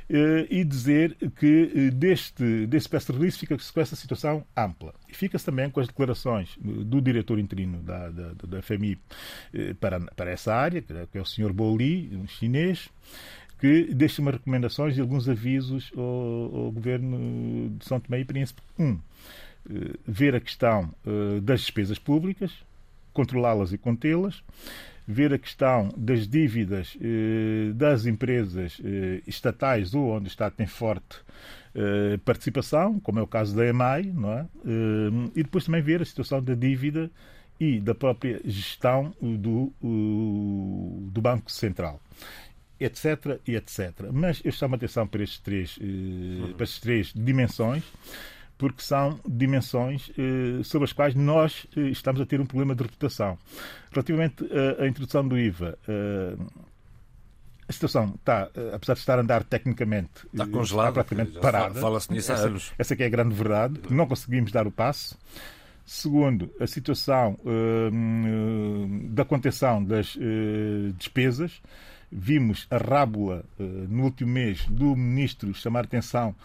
Eh, 0.07 0.47
e 0.51 0.63
dizer 0.63 1.17
que 1.39 1.71
eh, 1.75 1.89
deste, 1.89 2.67
deste 2.67 2.87
press 2.89 3.07
release 3.07 3.39
fica-se 3.39 3.73
com 3.73 3.81
essa 3.81 3.95
situação 3.95 4.45
ampla. 4.55 4.93
E 5.09 5.15
fica-se 5.15 5.43
também 5.43 5.69
com 5.69 5.79
as 5.79 5.87
declarações 5.87 6.57
eh, 6.59 6.83
do 6.83 7.01
diretor 7.01 7.39
interino 7.39 7.81
da, 7.81 8.09
da, 8.09 8.33
da 8.33 8.61
FMI 8.61 8.99
para, 9.79 9.99
para 9.99 10.31
essa 10.31 10.53
área, 10.53 10.81
que 10.81 11.17
é 11.17 11.21
o 11.21 11.25
Sr. 11.25 11.51
Boli, 11.51 12.15
um 12.15 12.27
chinês, 12.27 12.87
que 13.59 13.93
deixa 13.93 14.21
umas 14.21 14.35
recomendações 14.35 14.95
e 14.95 15.01
alguns 15.01 15.27
avisos 15.27 15.91
ao, 15.97 16.03
ao 16.03 16.71
governo 16.71 17.75
de 17.77 17.85
São 17.85 17.99
Tomé 17.99 18.19
e 18.19 18.25
Príncipe. 18.25 18.61
Um, 18.77 18.99
ver 20.05 20.35
a 20.35 20.39
questão 20.39 20.93
das 21.41 21.61
despesas 21.61 21.97
públicas, 21.97 22.51
controlá-las 23.11 23.73
e 23.73 23.79
contê-las 23.79 24.43
ver 25.07 25.33
a 25.33 25.37
questão 25.37 25.89
das 25.95 26.27
dívidas 26.27 26.97
eh, 26.99 27.71
das 27.73 28.05
empresas 28.05 28.81
eh, 28.83 29.21
estatais 29.27 29.93
ou 29.93 30.09
onde 30.09 30.25
o 30.25 30.27
Estado 30.27 30.53
tem 30.53 30.65
forte 30.65 31.17
eh, 31.75 32.17
participação, 32.25 32.99
como 32.99 33.19
é 33.19 33.21
o 33.21 33.27
caso 33.27 33.55
da 33.55 33.65
EMAI, 33.67 34.03
não 34.03 34.31
é? 34.31 34.45
E 35.35 35.43
depois 35.43 35.65
também 35.65 35.81
ver 35.81 36.01
a 36.01 36.05
situação 36.05 36.41
da 36.41 36.55
dívida 36.55 37.11
e 37.59 37.79
da 37.79 37.93
própria 37.93 38.41
gestão 38.43 39.13
do, 39.21 39.71
do 39.81 41.21
Banco 41.21 41.51
Central 41.51 42.01
etc, 42.77 43.39
e 43.47 43.55
etc. 43.55 44.09
Mas 44.11 44.41
eu 44.43 44.51
chamo 44.51 44.75
a 44.75 44.77
atenção 44.77 45.07
para, 45.07 45.23
estes 45.23 45.39
três, 45.39 45.79
para 46.57 46.63
estas 46.63 46.79
três 46.79 47.13
dimensões 47.15 47.83
porque 48.57 48.81
são 48.81 49.19
dimensões 49.27 50.11
eh, 50.17 50.63
sobre 50.63 50.85
as 50.85 50.93
quais 50.93 51.13
nós 51.13 51.67
eh, 51.75 51.81
estamos 51.89 52.21
a 52.21 52.25
ter 52.25 52.39
um 52.39 52.45
problema 52.45 52.73
de 52.73 52.83
reputação. 52.83 53.37
Relativamente 53.91 54.47
eh, 54.49 54.83
à 54.83 54.87
introdução 54.87 55.27
do 55.27 55.37
IVA, 55.37 55.77
eh, 55.87 56.35
a 57.67 57.73
situação 57.73 58.13
está, 58.15 58.49
eh, 58.55 58.71
apesar 58.73 58.93
de 58.93 58.99
estar 58.99 59.17
a 59.17 59.21
andar 59.21 59.43
tecnicamente, 59.43 60.25
está 60.31 60.47
congelada, 60.47 60.89
está 60.89 61.03
praticamente 61.03 61.39
parada. 61.39 61.79
Fala-se 61.79 62.11
nisso 62.11 62.31
há 62.31 62.35
anos. 62.35 62.73
Essa, 62.77 62.93
essa 62.93 63.03
é 63.03 63.05
a 63.05 63.09
grande 63.09 63.35
verdade. 63.35 63.79
Não 63.89 64.07
conseguimos 64.07 64.51
dar 64.51 64.67
o 64.67 64.71
passo. 64.71 65.17
Segundo, 65.85 66.49
a 66.59 66.65
situação 66.65 67.37
uh, 67.43 69.09
da 69.09 69.23
contenção 69.23 69.83
das 69.83 70.17
despesas. 70.97 71.61
Vimos 72.11 72.65
a 72.71 72.77
rábula 72.77 73.43
no 73.59 74.03
último 74.03 74.31
mês 74.31 74.65
do 74.67 74.95
ministro 74.95 75.53
chamar 75.53 75.83
atenção 75.85 76.35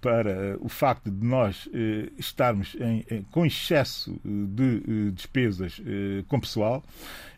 para 0.00 0.56
o 0.60 0.68
facto 0.68 1.10
de 1.10 1.26
nós 1.26 1.68
eh, 1.72 2.10
estarmos 2.18 2.76
em, 2.80 3.04
em, 3.10 3.22
com 3.24 3.44
excesso 3.44 4.18
de 4.24 4.76
eh, 4.76 5.10
despesas 5.12 5.80
eh, 5.84 6.24
com 6.28 6.38
pessoal 6.40 6.82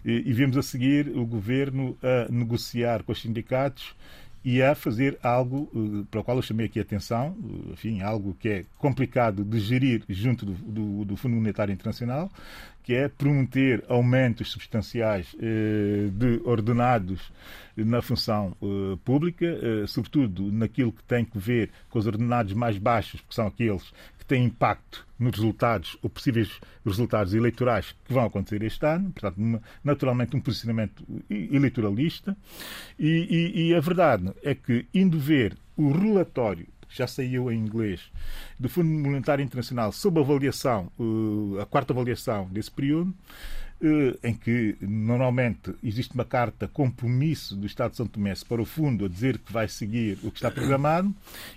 e 0.05 0.33
vemos 0.33 0.57
a 0.57 0.63
seguir 0.63 1.09
o 1.09 1.27
governo 1.27 1.95
a 2.03 2.33
negociar 2.33 3.03
com 3.03 3.13
os 3.13 3.21
sindicatos 3.21 3.95
e 4.43 4.63
a 4.63 4.75
fazer 4.75 5.19
algo 5.23 5.71
para 6.11 6.21
o 6.21 6.25
qual 6.25 6.39
eu 6.39 6.43
chamei 6.43 6.65
aqui 6.65 6.79
a 6.79 6.83
atenção, 6.83 7.37
enfim, 7.71 8.01
algo 8.01 8.35
que 8.41 8.49
é 8.49 8.65
complicado 8.79 9.45
de 9.45 9.61
gerir 9.61 10.03
junto 10.09 10.47
do, 10.47 10.53
do, 10.55 11.05
do 11.05 11.17
Fundo 11.17 11.37
Monetário 11.37 11.71
Internacional, 11.71 12.31
que 12.83 12.95
é 12.95 13.09
prometer 13.09 13.85
aumentos 13.89 14.51
substanciais 14.51 15.33
uh, 15.35 16.11
de 16.11 16.41
ordenados 16.45 17.33
na 17.76 18.03
função 18.03 18.55
pública, 19.07 19.47
sobretudo 19.87 20.53
naquilo 20.53 20.93
que 20.93 21.03
tem 21.05 21.24
que 21.24 21.39
ver 21.39 21.70
com 21.89 21.99
os 21.99 22.07
ordenados 22.07 22.53
mais 22.53 22.76
baixos, 22.76 23.22
porque 23.22 23.35
são 23.35 23.47
aqueles 23.47 23.91
tem 24.31 24.45
impacto 24.45 25.05
nos 25.18 25.33
resultados 25.35 25.99
ou 26.01 26.09
possíveis 26.09 26.61
resultados 26.87 27.35
eleitorais 27.35 27.97
que 28.05 28.12
vão 28.12 28.24
acontecer 28.24 28.62
este 28.62 28.87
ano, 28.87 29.11
portanto, 29.11 29.61
naturalmente 29.83 30.37
um 30.37 30.41
posicionamento 30.41 31.05
eleitoralista. 31.28 32.37
E, 32.97 33.09
e, 33.28 33.70
e, 33.70 33.74
a 33.74 33.81
verdade 33.81 34.33
é 34.45 34.55
que, 34.55 34.87
indo 34.95 35.18
ver 35.18 35.59
o 35.76 35.91
relatório 35.91 36.68
que 36.80 36.80
já 36.91 37.07
saiu 37.07 37.51
em 37.51 37.59
inglês 37.59 38.01
do 38.59 38.68
Fundo 38.68 38.88
Monetário 38.88 39.43
Internacional 39.43 39.93
sobre 39.93 40.20
a 40.20 40.24
avaliação, 40.24 40.91
a 41.61 41.66
quarta 41.66 41.93
avaliação 41.93 42.47
desse 42.49 42.70
período, 42.70 43.14
eh, 43.14 43.70
em 44.22 44.35
que 44.35 44.76
normalmente 44.81 45.74
existe 45.83 46.14
uma 46.14 46.24
carta 46.24 46.68
compromisso 46.68 47.57
do 47.57 47.66
Estado 47.66 47.93
de 47.93 47.97
São 47.97 48.07
Tomé 48.07 48.35
para 48.49 48.61
o 48.61 48.64
fundo 48.64 49.07
a 49.07 49.09
dizer 49.09 49.39
que 49.39 49.53
vai 49.53 49.68
seguir 49.68 50.18
o 50.22 50.31
que 50.31 50.39
está 50.39 50.51
programado 50.51 51.14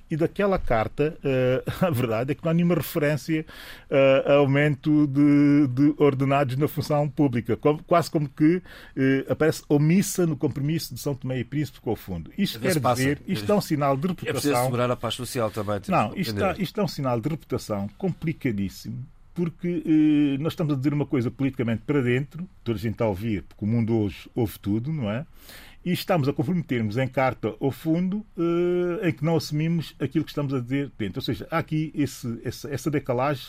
e 0.09 0.15
daquela 0.15 0.57
carta 0.57 1.17
eh, 1.24 1.63
a 1.82 1.89
verdade 1.89 2.32
é 2.32 2.36
que 2.36 2.43
não 2.43 2.51
há 2.51 2.53
nenhuma 2.53 2.76
referência 2.76 3.45
eh, 3.89 4.24
a 4.26 4.34
aumento 4.36 5.05
de, 5.07 5.67
de 5.67 5.93
ordenados 5.97 6.55
na 6.55 6.67
função 6.67 7.09
pública, 7.09 7.57
quase 7.86 8.09
como 8.09 8.30
que 8.30 8.61
aparece 9.30 9.63
omissa 9.67 10.26
no 10.26 10.38
compromisso 10.38 10.93
de 10.93 10.99
São 10.99 11.15
Tomé 11.15 11.39
e 11.39 11.43
Príncipe 11.43 11.82
com 11.82 11.91
o 11.91 11.95
fundo. 11.95 12.32
Isto 12.38 12.59
quer 12.59 12.80
dizer, 12.80 13.21
isto 13.28 13.51
é 13.51 13.55
um 13.55 13.61
sinal 13.61 13.97
de 13.97 14.07
reputação... 14.07 14.30
É 14.30 14.34
preciso 14.34 14.55
assegurar 14.55 14.91
a 14.91 14.95
paz 14.95 15.15
social 15.15 15.51
também. 15.51 15.82
Não, 15.88 16.15
isto, 16.15 16.34
está, 16.34 16.55
isto 16.57 16.80
é 16.80 16.84
um 16.84 16.88
sinal 16.88 17.19
de 17.19 17.30
reputação 17.30 17.89
complicadíssimo 17.97 19.05
porque 19.34 19.84
eh, 19.86 20.38
nós 20.39 20.53
estamos 20.53 20.73
a 20.73 20.77
dizer 20.77 20.93
uma 20.93 21.05
coisa 21.05 21.31
politicamente 21.31 21.84
para 21.86 22.01
dentro, 22.01 22.47
toda 22.63 22.77
a 22.77 22.81
gente 22.81 22.93
está 22.93 23.05
a 23.05 23.09
ouvir, 23.09 23.43
porque 23.43 23.65
o 23.65 23.67
mundo 23.67 23.97
hoje 23.97 24.29
ouve 24.36 24.59
tudo, 24.59 24.91
não 24.91 25.09
é? 25.09 25.25
E 25.86 25.91
estamos 25.91 26.29
a 26.29 26.34
comprometermos 26.34 26.95
em 26.95 27.07
carta 27.07 27.53
ao 27.59 27.69
fundo 27.69 28.25
eh, 28.38 29.09
em 29.09 29.11
que 29.11 29.25
não 29.25 29.36
assumimos 29.36 29.93
aquilo 29.99 30.23
que 30.23 30.31
estamos 30.31 30.53
a 30.53 30.61
dizer 30.61 30.89
dentro. 30.97 31.19
Ou 31.19 31.21
seja, 31.21 31.45
há 31.51 31.57
aqui 31.57 31.91
esse, 31.93 32.39
essa, 32.45 32.73
essa 32.73 32.89
decalagem 32.89 33.47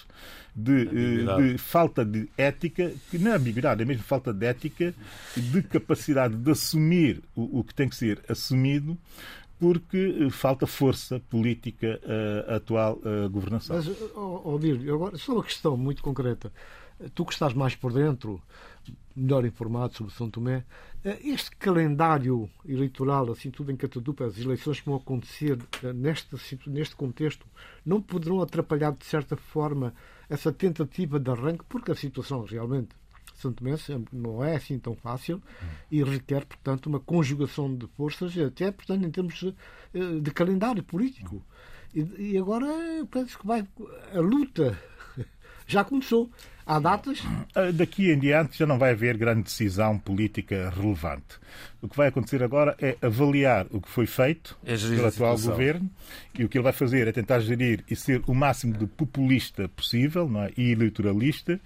de, 0.55 0.82
eh, 0.82 1.37
de, 1.53 1.59
falta 1.59 2.05
de 2.05 2.28
ética, 2.37 2.93
que 3.09 3.18
não 3.18 3.30
é 3.30 3.37
ambiguidade, 3.37 3.82
é 3.82 3.85
mesmo 3.85 4.03
falta 4.03 4.32
de 4.32 4.47
ética, 4.47 4.93
de 5.37 5.62
capacidade 5.62 6.35
de 6.35 6.51
assumir 6.51 7.22
o, 7.37 7.61
o 7.61 7.64
que 7.64 7.74
tem 7.74 7.89
que 7.89 7.95
ser 7.95 8.20
assumido 8.28 8.99
porque 9.59 10.27
eh, 10.27 10.31
falta 10.31 10.67
força 10.67 11.21
política 11.31 12.01
à 12.05 12.53
eh, 12.53 12.57
atual 12.57 12.99
uh, 12.99 13.29
governação. 13.31 13.77
Mas, 13.77 13.89
Odílio, 14.17 14.95
agora, 14.95 15.17
só 15.17 15.33
uma 15.33 15.45
questão 15.45 15.77
muito 15.77 16.03
concreta. 16.03 16.53
Tu 17.15 17.25
que 17.25 17.33
estás 17.33 17.53
mais 17.55 17.75
por 17.75 17.93
dentro, 17.93 18.41
melhor 19.15 19.45
informado 19.45 19.95
sobre 19.95 20.13
São 20.15 20.31
Tomé, 20.31 20.65
este 21.23 21.55
calendário 21.57 22.49
eleitoral, 22.65 23.31
assim 23.33 23.51
tudo 23.51 23.71
em 23.71 23.77
catadupa, 23.77 24.25
as 24.25 24.39
eleições 24.39 24.81
que 24.81 24.87
vão 24.87 24.97
acontecer 24.97 25.59
neste, 25.95 26.37
neste 26.67 26.97
contexto, 26.97 27.47
não 27.85 28.01
poderão 28.01 28.41
atrapalhar, 28.41 28.93
de 28.93 29.05
certa 29.05 29.37
forma, 29.37 29.93
essa 30.29 30.53
tentativa 30.53 31.19
de 31.19 31.31
arranque, 31.31 31.65
porque 31.69 31.91
a 31.91 31.95
situação 31.97 32.45
realmente 32.45 32.95
Santo 33.35 33.57
Tomé 33.57 33.76
não 34.12 34.45
é 34.45 34.57
assim 34.57 34.78
tão 34.78 34.95
fácil 34.95 35.43
e 35.91 36.03
requer, 36.03 36.45
portanto, 36.45 36.87
uma 36.87 37.01
conjugação 37.01 37.74
de 37.74 37.87
forças, 37.89 38.37
até, 38.39 38.70
portanto, 38.70 39.05
em 39.05 39.11
termos 39.11 39.35
de, 39.35 39.55
eh, 39.93 40.20
de 40.20 40.30
calendário 40.30 40.82
político. 40.82 41.45
E, 41.95 42.32
e 42.32 42.39
agora 42.39 42.66
penso 43.11 43.39
que 43.39 43.47
vai 43.47 43.66
a 44.14 44.20
luta 44.20 44.78
já 45.66 45.85
começou. 45.85 46.30
Há 46.67 46.79
datas? 46.79 47.23
Ah, 47.55 47.71
daqui 47.73 48.11
em 48.11 48.19
diante 48.19 48.59
já 48.59 48.67
não 48.67 48.79
vai 48.79 48.93
haver 48.93 49.19
grande 49.19 49.43
decisão 49.43 49.99
política 49.99 50.73
relevante. 50.75 51.39
O 51.83 51.89
que 51.89 51.97
vai 51.97 52.09
acontecer 52.09 52.43
agora 52.43 52.75
é 52.81 52.97
avaliar 53.03 53.67
o 53.71 53.81
que 53.81 53.91
foi 53.91 54.07
feito 54.07 54.57
é 54.65 54.75
pelo 54.75 55.07
atual 55.07 55.39
governo 55.39 55.91
e 56.39 56.45
o 56.45 56.49
que 56.49 56.57
ele 56.57 56.62
vai 56.65 56.73
fazer 56.73 57.07
é 57.07 57.12
tentar 57.12 57.41
gerir 57.41 57.85
e 57.89 57.95
ser 57.95 58.23
o 58.27 58.35
máximo 58.35 58.73
de 58.73 58.87
populista 58.87 59.69
possível 59.69 60.27
não 60.27 60.45
é? 60.45 60.53
e 60.57 60.71
eleitoralista 60.71 61.61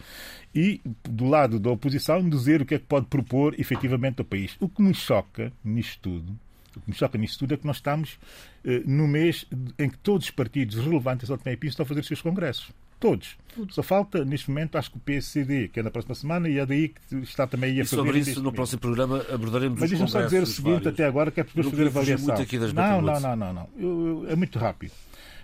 e, 0.52 0.80
do 1.04 1.26
lado 1.26 1.60
da 1.60 1.70
oposição, 1.70 2.28
dizer 2.28 2.62
o 2.62 2.66
que 2.66 2.74
é 2.74 2.78
que 2.78 2.86
pode 2.86 3.06
propor 3.06 3.54
efetivamente 3.58 4.18
ao 4.18 4.24
país. 4.24 4.56
O 4.58 4.68
que 4.68 4.82
me 4.82 4.94
choca 4.94 5.52
nisto 5.64 6.00
tudo 6.02 6.36
o 6.76 6.80
que 6.80 6.90
me 6.90 6.96
choca 6.96 7.18
nisto 7.18 7.38
tudo 7.40 7.54
é 7.54 7.56
que 7.56 7.66
nós 7.66 7.76
estamos 7.76 8.18
eh, 8.64 8.82
no 8.86 9.08
mês 9.08 9.46
em 9.78 9.88
que 9.88 9.98
todos 9.98 10.26
os 10.26 10.30
partidos 10.30 10.76
relevantes 10.76 11.26
São 11.26 11.36
Tomé 11.36 11.54
e 11.54 11.56
Príncipe 11.56 11.74
estão 11.74 11.84
a 11.84 11.88
fazer 11.88 12.00
os 12.00 12.06
seus 12.06 12.22
congressos. 12.22 12.70
Todos. 12.98 13.36
Só 13.70 13.82
falta, 13.82 14.24
neste 14.24 14.48
momento, 14.50 14.76
acho 14.76 14.90
que 14.90 14.98
o 14.98 15.00
PSCD, 15.00 15.68
que 15.68 15.80
é 15.80 15.82
na 15.82 15.90
próxima 15.90 16.14
semana, 16.14 16.48
e 16.48 16.58
é 16.58 16.66
daí 16.66 16.88
que 16.88 17.16
está 17.16 17.46
também 17.46 17.80
a 17.80 17.84
fazer. 17.84 17.84
E 17.84 17.88
sobre 17.88 18.18
isso, 18.18 18.42
no 18.42 18.52
próximo 18.52 18.80
programa, 18.80 19.24
abordaremos 19.32 19.80
Mas 19.80 19.90
deixa-me 19.90 20.10
só 20.10 20.22
dizer 20.22 20.42
o 20.42 20.46
seguinte, 20.46 20.84
vários. 20.84 20.86
até 20.88 21.04
agora, 21.04 21.30
que 21.30 21.40
é 21.40 21.44
para 21.44 21.64
fazer 21.64 21.86
avaliação. 21.86 22.36
Não, 22.74 23.02
não, 23.02 23.20
não, 23.20 23.36
não, 23.36 23.52
não. 23.52 23.68
Eu, 23.76 24.24
eu, 24.24 24.30
é 24.30 24.36
muito 24.36 24.58
rápido. 24.58 24.92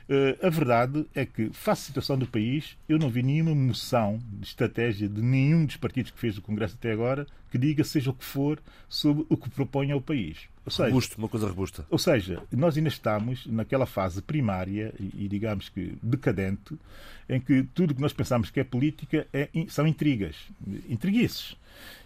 Uh, 0.09 0.47
a 0.47 0.51
verdade 0.51 1.07
é 1.15 1.25
que, 1.25 1.49
face 1.53 1.83
à 1.83 1.87
situação 1.87 2.19
do 2.19 2.27
país, 2.27 2.77
eu 2.89 2.99
não 2.99 3.09
vi 3.09 3.23
nenhuma 3.23 3.55
moção 3.55 4.21
de 4.33 4.47
estratégia 4.47 5.09
de 5.09 5.23
nenhum 5.23 5.65
dos 5.65 5.77
partidos 5.77 6.11
que 6.11 6.19
fez 6.19 6.37
o 6.37 6.43
Congresso 6.43 6.77
até 6.79 6.93
agora 6.93 7.27
que 7.51 7.57
diga, 7.57 7.85
seja 7.85 8.11
o 8.11 8.15
que 8.15 8.25
for, 8.25 8.61
sobre 8.89 9.25
o 9.29 9.37
que 9.37 9.49
propõe 9.49 9.93
ao 9.93 10.01
país. 10.01 10.49
Ou 10.67 10.73
seja, 10.73 10.89
Robusto, 10.89 11.19
uma 11.19 11.29
coisa 11.29 11.47
robusta. 11.47 11.87
Ou 11.89 11.99
seja, 11.99 12.43
nós 12.51 12.77
ainda 12.77 12.89
estamos 12.89 13.47
naquela 13.47 13.87
fase 13.87 14.21
primária 14.21 14.93
e, 14.99 15.25
e 15.25 15.29
digamos 15.29 15.69
que 15.69 15.97
decadente, 16.03 16.77
em 17.29 17.41
que 17.41 17.63
tudo 17.75 17.93
o 17.93 17.95
que 17.95 18.01
nós 18.01 18.13
pensamos 18.13 18.51
que 18.51 18.59
é 18.59 18.65
política 18.65 19.27
é, 19.33 19.49
são 19.69 19.87
intrigas, 19.87 20.37
intriguices. 20.89 21.57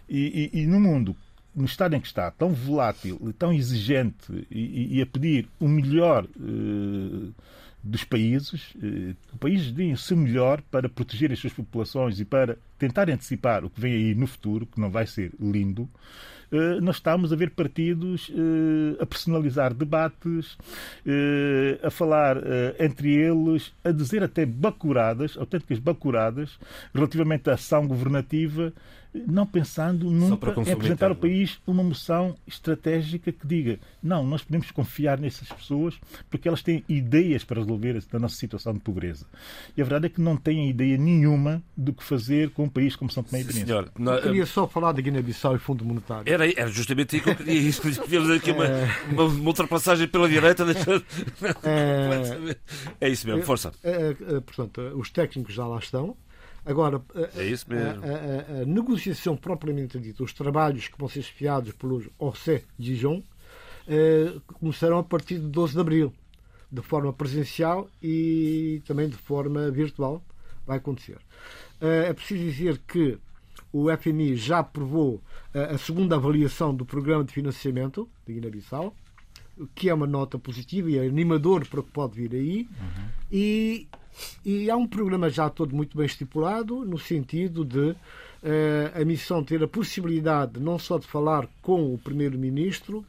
E, 0.07 0.51
e, 0.53 0.61
e 0.61 0.67
no 0.67 0.79
mundo 0.79 1.15
no 1.55 1.65
estado 1.65 1.95
em 1.95 1.99
que 1.99 2.07
está, 2.07 2.29
tão 2.29 2.53
volátil, 2.53 3.19
tão 3.37 3.51
exigente 3.51 4.47
e, 4.51 4.97
e 4.97 5.01
a 5.01 5.05
pedir 5.05 5.49
o 5.59 5.67
melhor 5.67 6.25
eh, 6.25 7.31
dos 7.83 8.03
países, 8.03 8.73
eh, 8.83 9.15
o 9.33 9.37
país 9.37 9.71
deem 9.71 9.93
o 9.93 9.97
seu 9.97 10.17
melhor 10.17 10.61
para 10.69 10.89
proteger 10.89 11.31
as 11.31 11.39
suas 11.39 11.53
populações 11.53 12.19
e 12.19 12.25
para 12.25 12.57
tentar 12.77 13.09
antecipar 13.09 13.63
o 13.63 13.69
que 13.69 13.79
vem 13.79 13.93
aí 13.93 14.15
no 14.15 14.27
futuro, 14.27 14.65
que 14.65 14.79
não 14.79 14.89
vai 14.89 15.07
ser 15.07 15.31
lindo, 15.39 15.89
eh, 16.51 16.81
nós 16.81 16.97
estamos 16.97 17.31
a 17.31 17.35
ver 17.37 17.51
partidos 17.51 18.29
eh, 18.31 19.01
a 19.01 19.05
personalizar 19.05 19.73
debates, 19.73 20.57
a 21.81 21.89
falar 21.89 22.37
entre 22.79 23.13
eles, 23.13 23.73
a 23.83 23.91
dizer 23.91 24.23
até 24.23 24.45
bacuradas, 24.45 25.37
autênticas 25.37 25.79
bacuradas, 25.79 26.59
relativamente 26.93 27.49
à 27.49 27.53
ação 27.53 27.87
governativa 27.87 28.73
não 29.13 29.45
pensando 29.45 30.09
nunca 30.09 30.53
em 30.61 30.71
apresentar 30.71 31.09
ao 31.09 31.15
país 31.15 31.59
uma 31.65 31.83
moção 31.83 32.35
estratégica 32.47 33.31
que 33.31 33.45
diga 33.45 33.79
não, 34.01 34.23
nós 34.23 34.43
podemos 34.43 34.69
confiar 34.71 35.19
nessas 35.19 35.49
pessoas 35.49 35.99
porque 36.29 36.47
elas 36.47 36.61
têm 36.61 36.83
ideias 36.87 37.43
para 37.43 37.59
resolver 37.59 38.01
a 38.11 38.19
nossa 38.19 38.35
situação 38.35 38.73
de 38.73 38.79
pobreza. 38.79 39.25
E 39.75 39.81
a 39.81 39.83
verdade 39.83 40.05
é 40.07 40.09
que 40.09 40.21
não 40.21 40.37
têm 40.37 40.69
ideia 40.69 40.97
nenhuma 40.97 41.61
do 41.75 41.93
que 41.93 42.03
fazer 42.03 42.51
com 42.51 42.65
um 42.65 42.69
país 42.69 42.95
como 42.95 43.11
São 43.11 43.23
Tomé 43.23 43.41
e 43.41 43.43
Príncipe. 43.43 43.67
Senhor, 43.67 43.91
não, 43.97 44.13
eu 44.13 44.21
queria 44.21 44.45
só 44.45 44.67
falar 44.67 44.93
de 44.93 45.01
Guiné-Bissau 45.01 45.55
e 45.55 45.59
Fundo 45.59 45.83
Monetário. 45.83 46.31
Era, 46.31 46.47
era 46.49 46.69
justamente 46.69 47.15
aí 47.15 47.21
que 47.21 47.29
eu 47.29 47.35
queria. 47.35 47.71
Tivemos 47.71 48.29
aqui 48.29 48.51
uma, 48.51 48.65
é... 48.65 48.87
uma, 49.11 49.23
uma, 49.25 49.47
ultrapassagem 49.47 50.07
pela 50.07 50.29
direita. 50.29 50.65
É... 51.63 52.55
é 53.07 53.09
isso 53.09 53.27
mesmo, 53.27 53.43
força. 53.43 53.71
É, 53.83 54.09
é, 54.09 54.39
portanto, 54.39 54.79
os 54.95 55.09
técnicos 55.09 55.53
já 55.53 55.65
lá 55.65 55.79
estão. 55.79 56.15
Agora, 56.69 57.01
é 57.35 57.45
isso 57.45 57.65
mesmo. 57.67 58.03
A, 58.03 58.59
a, 58.59 58.61
a, 58.61 58.65
negociação 58.65 59.35
propriamente 59.35 59.97
dita, 59.99 60.23
os 60.23 60.33
trabalhos 60.33 60.87
que 60.87 60.97
vão 60.99 61.09
ser 61.09 61.21
espiados 61.21 61.73
pelos 61.73 62.07
Orsay 62.19 62.63
Dijon, 62.77 63.23
eh, 63.87 64.39
começarão 64.59 64.99
a 64.99 65.03
partir 65.03 65.39
de 65.39 65.47
12 65.47 65.73
de 65.73 65.79
abril, 65.79 66.13
de 66.71 66.81
forma 66.83 67.11
presencial 67.11 67.89
e 68.03 68.83
também 68.85 69.09
de 69.09 69.17
forma 69.17 69.71
virtual. 69.71 70.23
Vai 70.67 70.77
acontecer. 70.77 71.17
Eh, 71.81 72.09
é 72.09 72.13
preciso 72.13 72.43
dizer 72.43 72.77
que 72.87 73.17
o 73.73 73.87
FMI 73.89 74.35
já 74.35 74.59
aprovou 74.59 75.23
eh, 75.55 75.71
a 75.73 75.77
segunda 75.79 76.17
avaliação 76.17 76.73
do 76.73 76.85
programa 76.85 77.23
de 77.23 77.33
financiamento 77.33 78.07
de 78.27 78.35
Guiné-Bissau, 78.35 78.95
que 79.73 79.89
é 79.89 79.93
uma 79.93 80.05
nota 80.05 80.37
positiva 80.37 80.91
e 80.91 80.99
é 80.99 81.07
animador 81.07 81.67
para 81.67 81.79
o 81.79 81.83
que 81.83 81.91
pode 81.91 82.15
vir 82.15 82.35
aí. 82.35 82.67
Uhum. 82.79 83.07
E 83.31 83.87
e 84.45 84.69
há 84.69 84.75
um 84.75 84.87
programa 84.87 85.29
já 85.29 85.49
todo 85.49 85.75
muito 85.75 85.97
bem 85.97 86.05
estipulado, 86.05 86.85
no 86.85 86.97
sentido 86.97 87.63
de 87.63 87.91
uh, 87.91 87.95
a 88.93 89.05
missão 89.05 89.43
ter 89.43 89.63
a 89.63 89.67
possibilidade 89.67 90.59
não 90.59 90.79
só 90.79 90.97
de 90.97 91.07
falar 91.07 91.47
com 91.61 91.93
o 91.93 91.97
Primeiro-Ministro, 91.97 93.05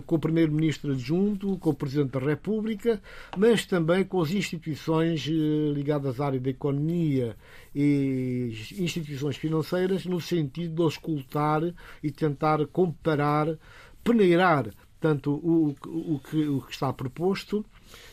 com 0.00 0.16
o 0.16 0.18
Primeiro-Ministro 0.18 0.92
adjunto, 0.92 1.58
com 1.58 1.70
o 1.70 1.74
Presidente 1.74 2.12
da 2.12 2.20
República, 2.20 3.00
mas 3.36 3.66
também 3.66 4.04
com 4.04 4.22
as 4.22 4.30
instituições 4.30 5.28
eh, 5.28 5.72
ligadas 5.74 6.18
à 6.18 6.26
área 6.26 6.40
da 6.40 6.48
economia 6.48 7.36
e 7.74 8.52
instituições 8.78 9.36
financeiras, 9.36 10.06
no 10.06 10.20
sentido 10.20 10.76
de 10.76 10.82
auscultar 10.82 11.62
e 12.02 12.10
tentar 12.10 12.66
comparar, 12.68 13.58
peneirar 14.02 14.70
tanto 14.98 15.32
o, 15.32 15.74
o, 15.84 16.18
que, 16.20 16.48
o 16.48 16.62
que 16.62 16.72
está 16.72 16.92
proposto 16.92 17.64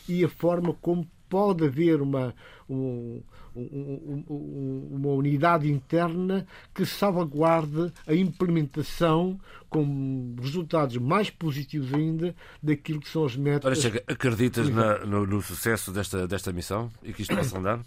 e 0.08 0.24
a 0.24 0.28
forma 0.28 0.74
como 0.82 1.08
pode 1.30 1.64
haver 1.64 2.02
uma, 2.02 2.34
um, 2.68 3.22
um, 3.54 4.88
uma 4.90 5.08
unidade 5.10 5.70
interna 5.70 6.46
que 6.74 6.84
salvaguarde 6.84 7.92
a 8.06 8.14
implementação 8.14 9.40
com 9.70 10.34
resultados 10.42 10.96
mais 10.96 11.30
positivos 11.30 11.94
ainda 11.94 12.34
daquilo 12.60 13.00
que 13.00 13.08
são 13.08 13.24
as 13.24 13.36
metas. 13.36 13.84
Ora, 13.84 14.02
acreditas 14.08 14.68
na, 14.68 15.06
no, 15.06 15.24
no, 15.24 15.40
sucesso 15.40 15.92
desta, 15.92 16.26
desta 16.26 16.52
missão 16.52 16.90
e 17.02 17.12
que 17.12 17.22
isto 17.22 17.34
possa 17.34 17.58
andar? 17.58 17.80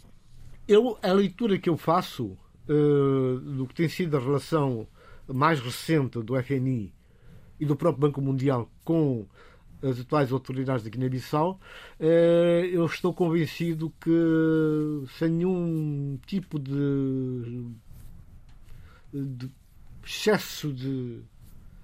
Eu, 0.66 0.98
a 1.04 1.12
leitura 1.12 1.60
que 1.60 1.70
eu 1.70 1.76
faço 1.76 2.38
uh, 2.70 3.40
do 3.40 3.68
que 3.68 3.76
tem 3.76 3.90
sido 3.90 4.16
a 4.16 4.20
relação 4.20 4.88
mais 5.28 5.60
recente 5.60 6.22
do 6.22 6.42
FMI 6.42 6.94
e 7.60 7.66
do 7.66 7.76
próprio 7.76 8.08
Banco 8.08 8.22
Mundial 8.22 8.70
com 8.86 9.28
as 9.84 10.00
atuais 10.00 10.32
autoridades 10.32 10.84
da 10.84 10.90
Guiné-Bissau, 10.90 11.60
eh, 12.00 12.70
eu 12.72 12.86
estou 12.86 13.14
convencido 13.14 13.94
que 14.00 15.08
sem 15.20 15.30
nenhum 15.30 16.18
tipo 16.26 16.58
de, 16.58 17.66
de 19.14 19.52
excesso 20.06 20.72
de 20.72 21.20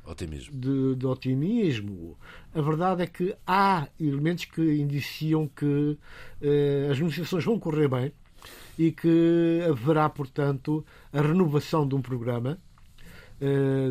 otimismo. 0.06 0.58
De, 0.58 0.96
de, 0.96 1.06
otimismo. 1.06 2.18
A 2.54 2.62
verdade 2.62 3.04
é 3.04 3.08
que 3.08 3.36
há 3.46 3.88
elementos 4.00 4.46
que 4.46 4.62
indiciam 4.62 5.48
que 5.48 5.98
eh, 6.42 6.88
as 6.90 6.98
negociações 6.98 7.44
vão 7.44 7.60
correr 7.60 7.90
bem 7.90 8.14
e 8.78 8.94
que 8.94 9.60
haverá, 9.70 10.10
portanto, 10.10 10.86
a 11.12 11.22
renovação 11.22 11.86
de 11.86 11.96
um 11.96 12.02
programa 12.02 12.58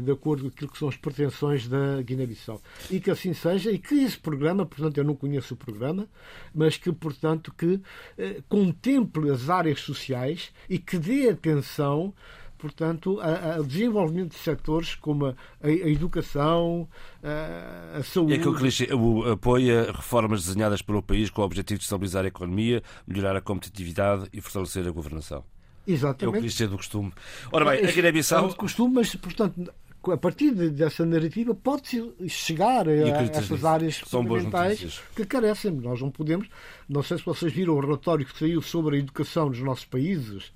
de 0.03 0.13
acordo 0.13 0.43
com 0.43 0.49
aquilo 0.49 0.71
que 0.71 0.79
são 0.79 0.89
as 0.89 0.97
pretensões 0.97 1.67
da 1.67 2.03
Guiné-Bissau. 2.03 2.61
E 2.91 3.01
que 3.01 3.11
assim 3.11 3.33
seja, 3.33 3.71
e 3.71 3.79
que 3.79 3.95
esse 3.95 4.19
programa, 4.19 4.67
portanto, 4.67 4.99
eu 4.99 5.05
não 5.05 5.15
conheço 5.15 5.55
o 5.55 5.57
programa, 5.57 6.07
mas 6.55 6.77
que, 6.77 6.93
portanto, 6.93 7.53
que 7.57 7.81
eh, 8.17 8.43
contemple 8.49 9.31
as 9.31 9.49
áreas 9.49 9.81
sociais 9.81 10.53
e 10.69 10.79
que 10.79 10.99
dê 10.99 11.31
atenção 11.31 12.15
portanto, 12.59 13.21
ao 13.21 13.63
desenvolvimento 13.63 14.33
de 14.33 14.39
setores 14.39 14.97
como 14.97 15.27
a, 15.27 15.35
a, 15.63 15.71
educação, 15.71 16.89
a, 17.23 17.99
a 17.99 18.03
saúde. 18.03 18.33
E 18.33 18.37
aquilo 18.37 18.57
que 18.57 18.65
lhe 18.65 19.31
apoia 19.33 19.93
reformas 19.93 20.45
desenhadas 20.45 20.83
pelo 20.83 21.01
país 21.01 21.31
com 21.31 21.41
o 21.41 21.45
objetivo 21.45 21.79
de 21.79 21.85
estabilizar 21.85 22.25
a 22.25 22.29
economia, 22.29 22.83
melhorar 23.07 23.37
a 23.37 23.41
competitividade 23.41 24.29
e 24.33 24.41
fortalecer 24.41 24.87
a 24.87 24.91
governação. 24.91 25.45
Exatamente. 25.89 26.37
É 26.37 26.39
o 26.39 26.43
clichê 26.43 26.67
do 26.67 26.77
costume. 26.77 27.13
Ora 27.51 27.65
bem, 27.65 27.85
a 27.85 27.91
Guiné-Bissau. 27.91 28.45
É 28.45 28.49
um 28.49 28.53
costume, 28.53 28.95
mas, 28.97 29.15
portanto, 29.17 29.73
a 30.07 30.17
partir 30.17 30.53
dessa 30.53 31.05
narrativa 31.05 31.55
pode-se 31.55 32.13
chegar 32.29 32.87
a, 32.89 32.93
essas 32.93 33.65
áreas 33.65 33.99
fundamentais 33.99 35.01
que 35.17 35.25
carecem. 35.25 35.73
Nós 35.73 36.01
não 36.01 36.11
podemos. 36.11 36.49
Não 36.89 37.03
sei 37.03 37.19
se 37.19 37.25
vocês 37.25 37.53
viram 37.53 37.75
o 37.75 37.81
relatório 37.81 38.27
que 38.27 38.39
saiu 38.39 38.61
sobre 38.61 38.97
a 38.97 38.99
educação 38.99 39.49
nos 39.49 39.61
nossos 39.61 39.87
países 39.87 40.53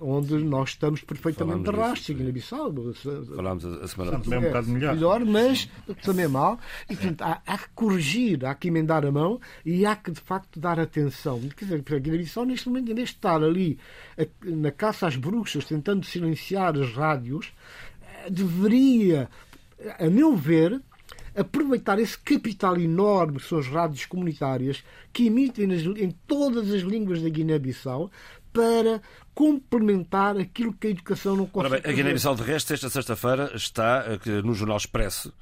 onde 0.00 0.34
nós 0.44 0.70
estamos 0.70 1.00
perfeitamente 1.02 1.70
de 1.70 1.76
rastro, 1.76 2.14
Guiné-Bissau. 2.14 2.72
Falámos 3.34 3.64
a 3.64 3.88
semana 3.88 4.12
passada. 4.18 4.34
É 4.34 4.38
um 4.38 4.42
bocado 4.42 4.68
melhor. 4.68 4.94
melhor, 4.94 5.24
mas 5.24 5.68
também 6.02 6.24
é 6.26 6.28
mal. 6.28 6.58
E, 6.88 6.94
portanto, 6.94 7.22
há, 7.22 7.42
há, 7.46 7.58
que 7.58 7.68
corrigir, 7.74 8.44
há 8.44 8.54
que 8.54 8.68
emendar 8.68 9.04
a 9.04 9.10
mão 9.10 9.40
e 9.64 9.84
há 9.84 9.96
que, 9.96 10.10
de 10.10 10.20
facto, 10.20 10.60
dar 10.60 10.78
atenção. 10.78 11.40
Quer 11.56 11.64
dizer, 11.64 11.84
a 11.86 11.98
Guiné-Bissau, 11.98 12.44
neste 12.44 12.68
momento, 12.68 12.92
em 12.92 12.94
vez 12.94 13.08
de 13.08 13.16
estar 13.16 13.42
ali 13.42 13.78
na 14.44 14.70
caça 14.70 15.06
às 15.06 15.16
bruxas, 15.16 15.64
tentando 15.64 16.04
silenciar 16.06 16.76
as 16.78 16.92
rádios, 16.92 17.52
eh, 18.02 18.30
deveria, 18.30 19.28
a 19.98 20.08
meu 20.08 20.36
ver, 20.36 20.80
aproveitar 21.34 21.98
esse 21.98 22.16
capital 22.16 22.78
enorme 22.80 23.38
que 23.38 23.48
são 23.48 23.58
as 23.58 23.66
rádios 23.66 24.06
comunitárias 24.06 24.84
que 25.12 25.26
emitem 25.26 25.72
em 25.98 26.10
todas 26.26 26.72
as 26.72 26.82
línguas 26.82 27.20
da 27.20 27.28
Guiné-Bissau 27.28 28.10
para 28.54 29.02
complementar 29.34 30.38
aquilo 30.38 30.72
que 30.72 30.86
a 30.86 30.90
educação 30.90 31.36
não 31.36 31.46
consegue. 31.46 31.74
Ora 31.74 31.82
bem, 31.82 31.92
a 31.92 31.94
Guiné-Bissau, 31.94 32.36
de 32.36 32.42
resto, 32.44 32.72
esta 32.72 32.88
sexta-feira 32.88 33.50
está 33.54 34.04
eh, 34.06 34.42
no 34.42 34.54
Jornal 34.54 34.76
Expresso 34.76 35.34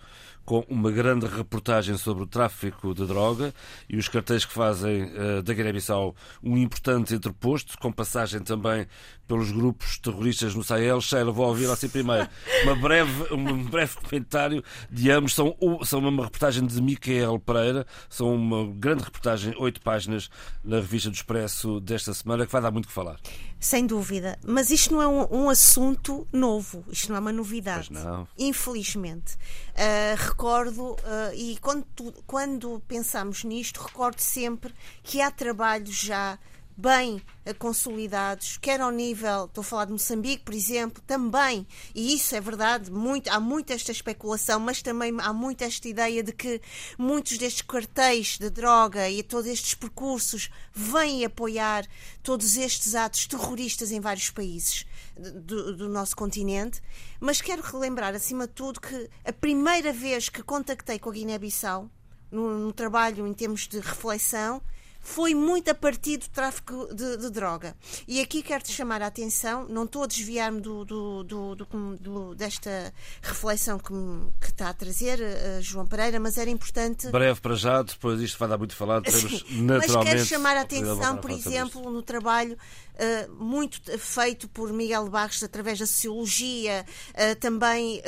com 0.44 0.64
uma 0.68 0.90
grande 0.90 1.26
reportagem 1.26 1.96
sobre 1.96 2.24
o 2.24 2.26
tráfico 2.26 2.94
de 2.94 3.06
droga 3.06 3.54
e 3.88 3.96
os 3.96 4.08
cartéis 4.08 4.44
que 4.44 4.52
fazem 4.52 5.04
uh, 5.04 5.42
da 5.42 5.54
Guiné-Bissau 5.54 6.14
um 6.42 6.56
importante 6.56 7.14
entreposto, 7.14 7.78
com 7.78 7.92
passagem 7.92 8.40
também 8.40 8.86
pelos 9.26 9.50
grupos 9.50 9.98
terroristas 9.98 10.54
no 10.54 10.62
Sahel. 10.62 11.00
Sheila, 11.00 11.32
vou 11.32 11.46
ouvir 11.46 11.70
assim 11.70 11.88
primeiro 11.88 12.28
uma 12.64 12.74
breve, 12.76 13.34
um 13.34 13.64
breve 13.64 13.96
comentário 13.96 14.62
de 14.90 15.10
ambos. 15.10 15.34
São, 15.34 15.56
são 15.84 16.00
uma 16.00 16.24
reportagem 16.24 16.66
de 16.66 16.80
Micael 16.82 17.38
Pereira, 17.38 17.86
são 18.10 18.34
uma 18.34 18.66
grande 18.74 19.04
reportagem, 19.04 19.54
oito 19.58 19.80
páginas, 19.80 20.28
na 20.62 20.76
revista 20.76 21.08
do 21.08 21.14
Expresso 21.14 21.80
desta 21.80 22.12
semana, 22.12 22.44
que 22.44 22.52
vai 22.52 22.60
dar 22.60 22.70
muito 22.70 22.88
que 22.88 22.94
falar. 22.94 23.18
Sem 23.58 23.86
dúvida. 23.86 24.38
Mas 24.44 24.70
isto 24.70 24.92
não 24.92 25.00
é 25.00 25.06
um, 25.06 25.44
um 25.44 25.48
assunto 25.48 26.26
novo, 26.32 26.84
isto 26.90 27.08
não 27.08 27.16
é 27.16 27.20
uma 27.20 27.32
novidade. 27.32 27.90
Infelizmente. 28.36 29.36
Uh, 29.72 30.31
recordo, 30.32 30.92
uh, 30.92 31.34
e 31.34 31.58
quando, 31.58 31.86
quando 32.26 32.82
pensamos 32.88 33.44
nisto, 33.44 33.80
recordo 33.82 34.20
sempre 34.20 34.74
que 35.02 35.20
há 35.20 35.30
trabalhos 35.30 35.94
já 35.94 36.38
bem 36.74 37.22
consolidados, 37.58 38.56
quer 38.56 38.80
ao 38.80 38.90
nível, 38.90 39.44
estou 39.44 39.60
a 39.60 39.64
falar 39.64 39.84
de 39.84 39.92
Moçambique, 39.92 40.42
por 40.42 40.54
exemplo, 40.54 41.02
também, 41.06 41.66
e 41.94 42.14
isso 42.14 42.34
é 42.34 42.40
verdade, 42.40 42.90
muito, 42.90 43.28
há 43.28 43.38
muita 43.38 43.74
esta 43.74 43.92
especulação, 43.92 44.58
mas 44.58 44.80
também 44.80 45.14
há 45.18 45.34
muita 45.34 45.66
esta 45.66 45.86
ideia 45.86 46.22
de 46.22 46.32
que 46.32 46.62
muitos 46.96 47.36
destes 47.36 47.62
cartéis 47.62 48.38
de 48.38 48.48
droga 48.48 49.10
e 49.10 49.22
todos 49.22 49.46
estes 49.46 49.74
percursos 49.74 50.50
vêm 50.72 51.24
apoiar 51.26 51.86
todos 52.22 52.56
estes 52.56 52.94
atos 52.94 53.26
terroristas 53.26 53.92
em 53.92 54.00
vários 54.00 54.30
países 54.30 54.86
do, 55.16 55.76
do 55.76 55.88
nosso 55.88 56.16
continente. 56.16 56.80
Mas 57.20 57.40
quero 57.40 57.62
relembrar, 57.62 58.14
acima 58.14 58.46
de 58.46 58.52
tudo, 58.52 58.80
que 58.80 59.10
a 59.24 59.32
primeira 59.32 59.92
vez 59.92 60.28
que 60.28 60.42
contactei 60.42 60.98
com 60.98 61.10
a 61.10 61.12
Guiné-Bissau, 61.12 61.90
no 62.30 62.72
trabalho 62.72 63.26
em 63.26 63.34
termos 63.34 63.68
de 63.68 63.78
reflexão, 63.78 64.62
foi 65.02 65.34
muito 65.34 65.68
a 65.68 65.74
partir 65.74 66.18
do 66.18 66.28
tráfico 66.28 66.88
de, 66.94 67.16
de 67.16 67.28
droga. 67.30 67.74
E 68.06 68.20
aqui 68.20 68.40
quero-te 68.40 68.72
chamar 68.72 69.02
a 69.02 69.08
atenção, 69.08 69.66
não 69.68 69.84
estou 69.84 70.04
a 70.04 70.06
desviar-me 70.06 70.60
do, 70.60 70.84
do, 70.84 71.24
do, 71.24 72.34
desta 72.36 72.94
reflexão 73.20 73.78
que, 73.78 73.92
que, 74.40 74.46
está 74.46 74.68
a 74.68 74.74
trazer 74.74 75.18
uh, 75.18 75.60
João 75.60 75.86
Pereira, 75.86 76.20
mas 76.20 76.38
era 76.38 76.48
importante. 76.48 77.08
Breve 77.08 77.40
para 77.40 77.56
já, 77.56 77.82
depois 77.82 78.20
isto 78.20 78.38
vai 78.38 78.48
dar 78.48 78.56
muito 78.56 78.76
falar, 78.76 79.02
teremos 79.02 79.44
naturalmente. 79.50 79.92
Mas 79.92 80.04
quero 80.04 80.24
chamar 80.24 80.56
a 80.56 80.60
atenção, 80.60 81.16
por 81.16 81.30
exemplo, 81.30 81.90
no 81.90 82.02
trabalho 82.02 82.56
uh, 82.94 83.32
muito 83.42 83.80
feito 83.98 84.48
por 84.48 84.72
Miguel 84.72 85.08
Barros 85.08 85.42
através 85.42 85.80
da 85.80 85.86
sociologia, 85.86 86.86
uh, 87.10 87.36
também 87.40 88.00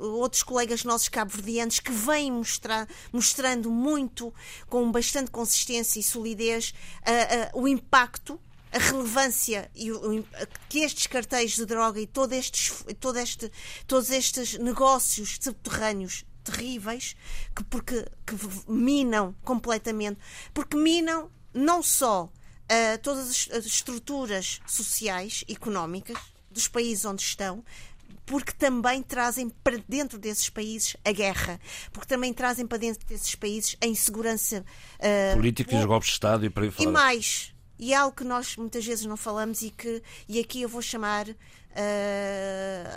outros 0.00 0.42
colegas 0.42 0.84
nossos 0.84 1.08
cabo-verdianos 1.08 1.80
que 1.80 1.90
vêm 1.90 2.30
mostrar, 2.30 2.86
mostrando 3.12 3.70
muito, 3.70 4.32
com 4.68 4.90
bastante 4.92 5.30
consistência 5.30 6.03
solidez 6.04 6.74
uh, 7.02 7.56
uh, 7.56 7.62
o 7.62 7.68
impacto 7.68 8.40
a 8.74 8.78
relevância 8.78 9.70
e 9.72 9.92
o, 9.92 10.26
que 10.68 10.80
estes 10.80 11.06
cartéis 11.06 11.52
de 11.52 11.64
droga 11.64 12.00
e 12.00 12.08
todo 12.08 12.32
estes, 12.32 12.84
todo 12.98 13.18
este, 13.18 13.50
todos 13.86 14.10
estes 14.10 14.58
negócios 14.58 15.38
subterrâneos 15.40 16.24
terríveis 16.42 17.16
que 17.54 17.62
porque 17.64 18.04
que 18.26 18.36
minam 18.68 19.34
completamente 19.44 20.18
porque 20.52 20.76
minam 20.76 21.30
não 21.54 21.82
só 21.82 22.24
uh, 22.24 22.98
todas 23.00 23.48
as 23.50 23.64
estruturas 23.64 24.60
sociais 24.66 25.44
económicas 25.48 26.18
dos 26.50 26.68
países 26.68 27.04
onde 27.04 27.22
estão 27.22 27.64
porque 28.26 28.52
também 28.52 29.02
trazem 29.02 29.48
para 29.48 29.78
dentro 29.88 30.18
desses 30.18 30.48
países 30.48 30.96
a 31.04 31.12
guerra, 31.12 31.60
porque 31.92 32.08
também 32.08 32.32
trazem 32.32 32.66
para 32.66 32.78
dentro 32.78 33.06
desses 33.06 33.34
países 33.34 33.76
a 33.82 33.86
insegurança 33.86 34.64
uh, 34.98 35.36
política 35.36 35.74
e 35.74 35.78
os 35.78 35.84
golpes 35.84 36.08
de 36.08 36.12
Estado 36.14 36.46
e 36.46 36.50
por 36.50 36.62
aí 36.62 36.70
fora. 36.70 36.88
E 36.88 36.92
mais, 36.92 37.54
e 37.78 37.92
é 37.92 37.96
algo 37.96 38.16
que 38.16 38.24
nós 38.24 38.56
muitas 38.56 38.84
vezes 38.84 39.04
não 39.04 39.16
falamos 39.16 39.62
e 39.62 39.70
que 39.70 40.02
e 40.28 40.40
aqui 40.40 40.62
eu 40.62 40.68
vou 40.68 40.82
chamar 40.82 41.28
uh, 41.28 41.34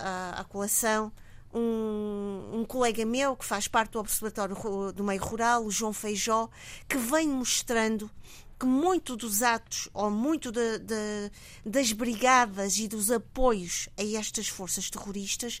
à, 0.02 0.40
à 0.40 0.44
colação 0.44 1.12
um, 1.52 2.60
um, 2.60 2.64
colega 2.64 3.04
meu 3.04 3.36
que 3.36 3.44
faz 3.44 3.66
parte 3.66 3.92
do 3.92 4.00
Observatório 4.00 4.56
do 4.92 5.02
Meio 5.02 5.22
Rural, 5.22 5.64
o 5.64 5.70
João 5.70 5.92
Feijó, 5.92 6.48
que 6.86 6.96
vem 6.96 7.28
mostrando 7.28 8.10
que 8.58 8.66
muito 8.66 9.16
dos 9.16 9.42
atos 9.42 9.88
ou 9.94 10.10
muito 10.10 10.50
de, 10.50 10.78
de, 10.78 11.30
das 11.64 11.92
brigadas 11.92 12.78
e 12.78 12.88
dos 12.88 13.10
apoios 13.10 13.88
a 13.96 14.02
estas 14.02 14.48
forças 14.48 14.90
terroristas 14.90 15.60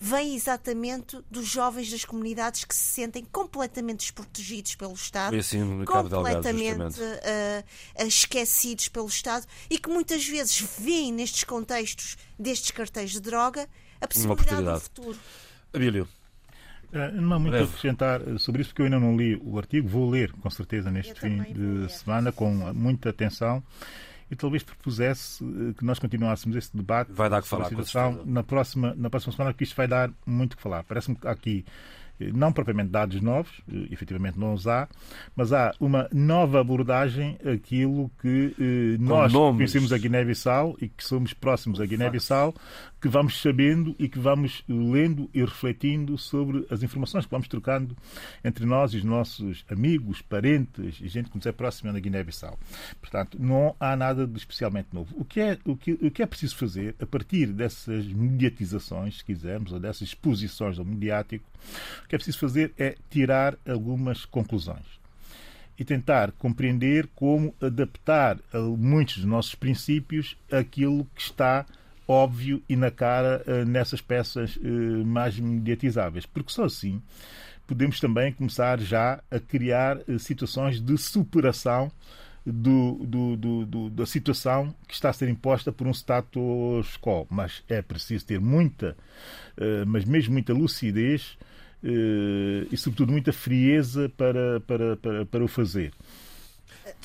vem 0.00 0.34
exatamente 0.34 1.20
dos 1.30 1.46
jovens 1.46 1.90
das 1.90 2.04
comunidades 2.04 2.64
que 2.64 2.74
se 2.74 2.84
sentem 2.84 3.24
completamente 3.24 4.00
desprotegidos 4.00 4.76
pelo 4.76 4.94
Estado, 4.94 5.36
assim, 5.36 5.84
completamente 5.84 7.00
uh, 7.00 8.06
esquecidos 8.06 8.88
pelo 8.88 9.08
Estado 9.08 9.46
e 9.68 9.76
que 9.76 9.90
muitas 9.90 10.24
vezes 10.26 10.60
veem 10.78 11.12
nestes 11.12 11.42
contextos 11.44 12.16
destes 12.38 12.70
cartéis 12.70 13.10
de 13.10 13.20
droga 13.20 13.68
a 14.00 14.06
possibilidade 14.06 14.62
do 14.62 14.80
futuro. 14.80 15.18
Abílio. 15.72 16.08
Uh, 16.92 17.20
não 17.20 17.36
há 17.36 17.38
muito 17.38 17.52
Breve. 17.52 17.64
a 17.64 17.68
acrescentar 17.68 18.20
sobre 18.38 18.62
isso, 18.62 18.70
porque 18.70 18.82
eu 18.82 18.86
ainda 18.86 18.98
não 18.98 19.16
li 19.16 19.40
o 19.44 19.58
artigo. 19.58 19.88
Vou 19.88 20.08
ler, 20.08 20.32
com 20.32 20.50
certeza, 20.50 20.90
neste 20.90 21.12
eu 21.12 21.16
fim 21.16 21.42
de 21.52 21.92
semana, 21.92 22.32
com 22.32 22.50
muita 22.72 23.10
atenção 23.10 23.62
e 24.30 24.36
talvez 24.36 24.62
propusesse 24.62 25.42
eh, 25.44 25.72
que 25.76 25.84
nós 25.84 25.98
continuássemos 25.98 26.56
esse 26.56 26.76
debate. 26.76 27.12
Vai 27.12 27.30
dar 27.30 27.42
que 27.42 27.48
falar, 27.48 27.68
situação, 27.68 28.22
na 28.24 28.42
próxima, 28.42 28.94
na 28.96 29.08
próxima 29.08 29.32
semana, 29.32 29.54
que 29.54 29.64
isto 29.64 29.74
vai 29.74 29.88
dar 29.88 30.10
muito 30.26 30.56
que 30.56 30.62
falar. 30.62 30.84
Parece-me 30.84 31.16
que 31.16 31.26
aqui 31.26 31.64
não 32.34 32.52
propriamente 32.52 32.90
dados 32.90 33.20
novos, 33.20 33.60
efetivamente 33.90 34.38
não 34.38 34.52
os 34.52 34.66
há, 34.66 34.88
mas 35.36 35.52
há 35.52 35.72
uma 35.78 36.08
nova 36.12 36.60
abordagem 36.60 37.38
aquilo 37.44 38.10
que 38.20 38.54
eh, 38.58 38.96
nós 38.98 39.32
conhecemos 39.32 39.92
a 39.92 39.98
Guiné-Bissau 39.98 40.76
e 40.80 40.88
que 40.88 41.04
somos 41.04 41.32
próximos 41.32 41.80
a 41.80 41.86
Guiné-Bissau, 41.86 42.54
que 43.00 43.08
vamos 43.08 43.40
sabendo 43.40 43.94
e 43.98 44.08
que 44.08 44.18
vamos 44.18 44.64
lendo 44.68 45.30
e 45.32 45.40
refletindo 45.40 46.18
sobre 46.18 46.66
as 46.70 46.82
informações 46.82 47.24
que 47.24 47.30
vamos 47.30 47.48
trocando 47.48 47.96
entre 48.44 48.66
nós 48.66 48.92
e 48.92 48.96
os 48.96 49.04
nossos 49.04 49.64
amigos, 49.68 50.20
parentes 50.20 50.98
e 51.00 51.08
gente 51.08 51.30
que 51.30 51.36
nos 51.36 51.46
é 51.46 51.52
próxima 51.52 51.92
na 51.92 52.00
Guiné-Bissau. 52.00 52.58
Portanto, 53.00 53.38
não 53.40 53.74
há 53.78 53.94
nada 53.96 54.26
de 54.26 54.36
especialmente 54.36 54.88
novo. 54.92 55.14
O 55.16 55.24
que, 55.24 55.40
é, 55.40 55.58
o, 55.64 55.76
que, 55.76 55.92
o 55.92 56.10
que 56.10 56.22
é 56.22 56.26
preciso 56.26 56.56
fazer, 56.56 56.96
a 57.00 57.06
partir 57.06 57.46
dessas 57.52 58.06
mediatizações, 58.06 59.18
se 59.18 59.24
quisermos, 59.24 59.72
ou 59.72 59.78
dessas 59.78 60.02
exposições 60.02 60.78
ao 60.78 60.84
mediático, 60.84 61.48
o 62.04 62.08
que 62.08 62.14
é 62.14 62.18
preciso 62.18 62.38
fazer 62.38 62.72
é 62.76 62.96
tirar 63.10 63.56
algumas 63.66 64.24
conclusões 64.24 64.98
e 65.78 65.84
tentar 65.84 66.32
compreender 66.32 67.08
como 67.14 67.54
adaptar 67.60 68.38
muitos 68.76 69.18
dos 69.18 69.24
nossos 69.24 69.54
princípios 69.54 70.36
àquilo 70.50 71.06
que 71.14 71.22
está 71.22 71.64
óbvio 72.08 72.62
e 72.66 72.74
na 72.74 72.90
cara 72.90 73.42
eh, 73.46 73.66
nessas 73.66 74.00
peças 74.00 74.58
eh, 74.64 74.68
mais 75.04 75.38
mediatizáveis. 75.38 76.24
Porque 76.24 76.50
só 76.50 76.64
assim 76.64 77.02
podemos 77.66 78.00
também 78.00 78.32
começar 78.32 78.80
já 78.80 79.22
a 79.30 79.38
criar 79.38 79.98
eh, 80.08 80.18
situações 80.18 80.80
de 80.80 80.96
superação 80.96 81.92
do, 82.46 82.94
do, 83.04 83.36
do, 83.66 83.90
da 83.90 84.06
situação 84.06 84.74
que 84.88 84.94
está 84.94 85.10
a 85.10 85.12
ser 85.12 85.28
imposta 85.28 85.70
por 85.70 85.86
um 85.86 85.92
status 85.92 86.96
quo. 86.96 87.26
Mas 87.28 87.62
é 87.68 87.82
preciso 87.82 88.24
ter 88.24 88.40
muita, 88.40 88.96
mas 89.86 90.06
mesmo 90.06 90.32
muita 90.32 90.54
lucidez 90.54 91.36
e, 91.82 92.74
sobretudo, 92.74 93.12
muita 93.12 93.34
frieza 93.34 94.08
para, 94.16 94.60
para, 94.60 94.96
para, 94.96 95.26
para 95.26 95.44
o 95.44 95.48
fazer. 95.48 95.92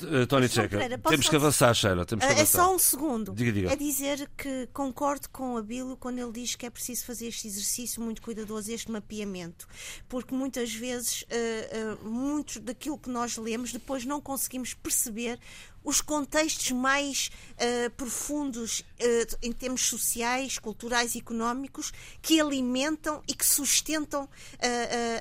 Uh, 0.02 0.26
Tony 0.26 0.48
Checa, 0.48 0.78
temos 1.08 1.28
que 1.28 1.36
avançar, 1.36 1.74
Sheila. 1.74 2.04
Temos 2.04 2.24
que 2.24 2.30
é 2.30 2.34
avançar. 2.34 2.64
só 2.64 2.74
um 2.74 2.78
segundo. 2.78 3.32
Diga, 3.32 3.52
diga. 3.52 3.72
É 3.72 3.76
dizer 3.76 4.30
que 4.36 4.68
concordo 4.72 5.28
com 5.30 5.54
o 5.54 5.58
Abílio 5.58 5.96
quando 5.96 6.18
ele 6.18 6.32
diz 6.32 6.54
que 6.54 6.66
é 6.66 6.70
preciso 6.70 7.04
fazer 7.04 7.28
este 7.28 7.46
exercício 7.46 8.02
muito 8.02 8.22
cuidadoso, 8.22 8.70
este 8.72 8.90
mapeamento. 8.90 9.66
Porque 10.08 10.34
muitas 10.34 10.74
vezes, 10.74 11.22
uh, 11.22 12.04
uh, 12.04 12.08
muito 12.08 12.60
daquilo 12.60 12.98
que 12.98 13.10
nós 13.10 13.36
lemos, 13.36 13.72
depois 13.72 14.04
não 14.04 14.20
conseguimos 14.20 14.74
perceber 14.74 15.38
os 15.84 16.00
contextos 16.00 16.70
mais 16.72 17.30
uh, 17.52 17.90
profundos 17.90 18.80
uh, 18.80 19.36
em 19.42 19.52
termos 19.52 19.82
sociais, 19.82 20.58
culturais 20.58 21.14
e 21.14 21.18
económicos 21.18 21.92
que 22.22 22.40
alimentam 22.40 23.22
e 23.28 23.34
que 23.34 23.46
sustentam 23.46 24.24
uh, 24.24 24.28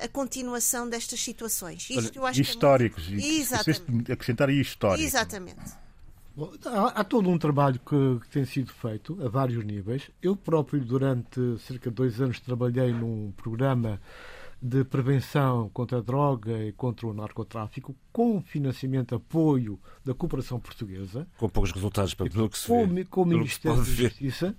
a 0.03 0.07
continuação 0.07 0.89
destas 0.89 1.21
situações. 1.21 1.89
Isto, 1.89 2.21
Olha, 2.21 2.41
históricos. 2.41 3.07
É 3.07 3.11
muito... 3.11 3.25
Exatamente. 3.25 4.11
Acrescentar 4.11 4.49
aí 4.49 4.61
histórico. 4.61 5.05
Exatamente. 5.05 5.83
Bom, 6.35 6.51
há, 6.65 7.01
há, 7.01 7.03
todo 7.03 7.29
um 7.29 7.37
trabalho 7.37 7.79
que, 7.79 8.19
que, 8.21 8.29
tem 8.29 8.43
sido 8.43 8.73
feito 8.73 9.23
a 9.23 9.29
vários 9.29 9.63
níveis. 9.63 10.09
Eu 10.21 10.35
próprio, 10.35 10.83
durante 10.83 11.59
cerca 11.59 11.91
de 11.91 11.95
dois 11.95 12.19
anos, 12.19 12.39
trabalhei 12.39 12.91
num 12.91 13.31
programa 13.37 14.01
de 14.63 14.85
prevenção 14.85 15.69
contra 15.73 15.97
a 15.97 16.01
droga 16.01 16.63
e 16.63 16.71
contra 16.71 17.05
o 17.05 17.13
narcotráfico, 17.13 17.93
com 18.13 18.41
financiamento, 18.41 19.13
apoio 19.13 19.77
da 20.05 20.13
cooperação 20.13 20.57
portuguesa. 20.57 21.27
Com 21.37 21.49
poucos 21.49 21.73
resultados, 21.73 22.13
para 22.13 22.29
pelo 22.29 22.49
que 22.49 22.57
se 22.57 22.67
com, 22.67 22.87
vê. 22.87 23.03
Com 23.03 23.23
o 23.23 23.25
Ministério 23.25 23.77
da 23.77 23.83
Justiça. 23.83 24.55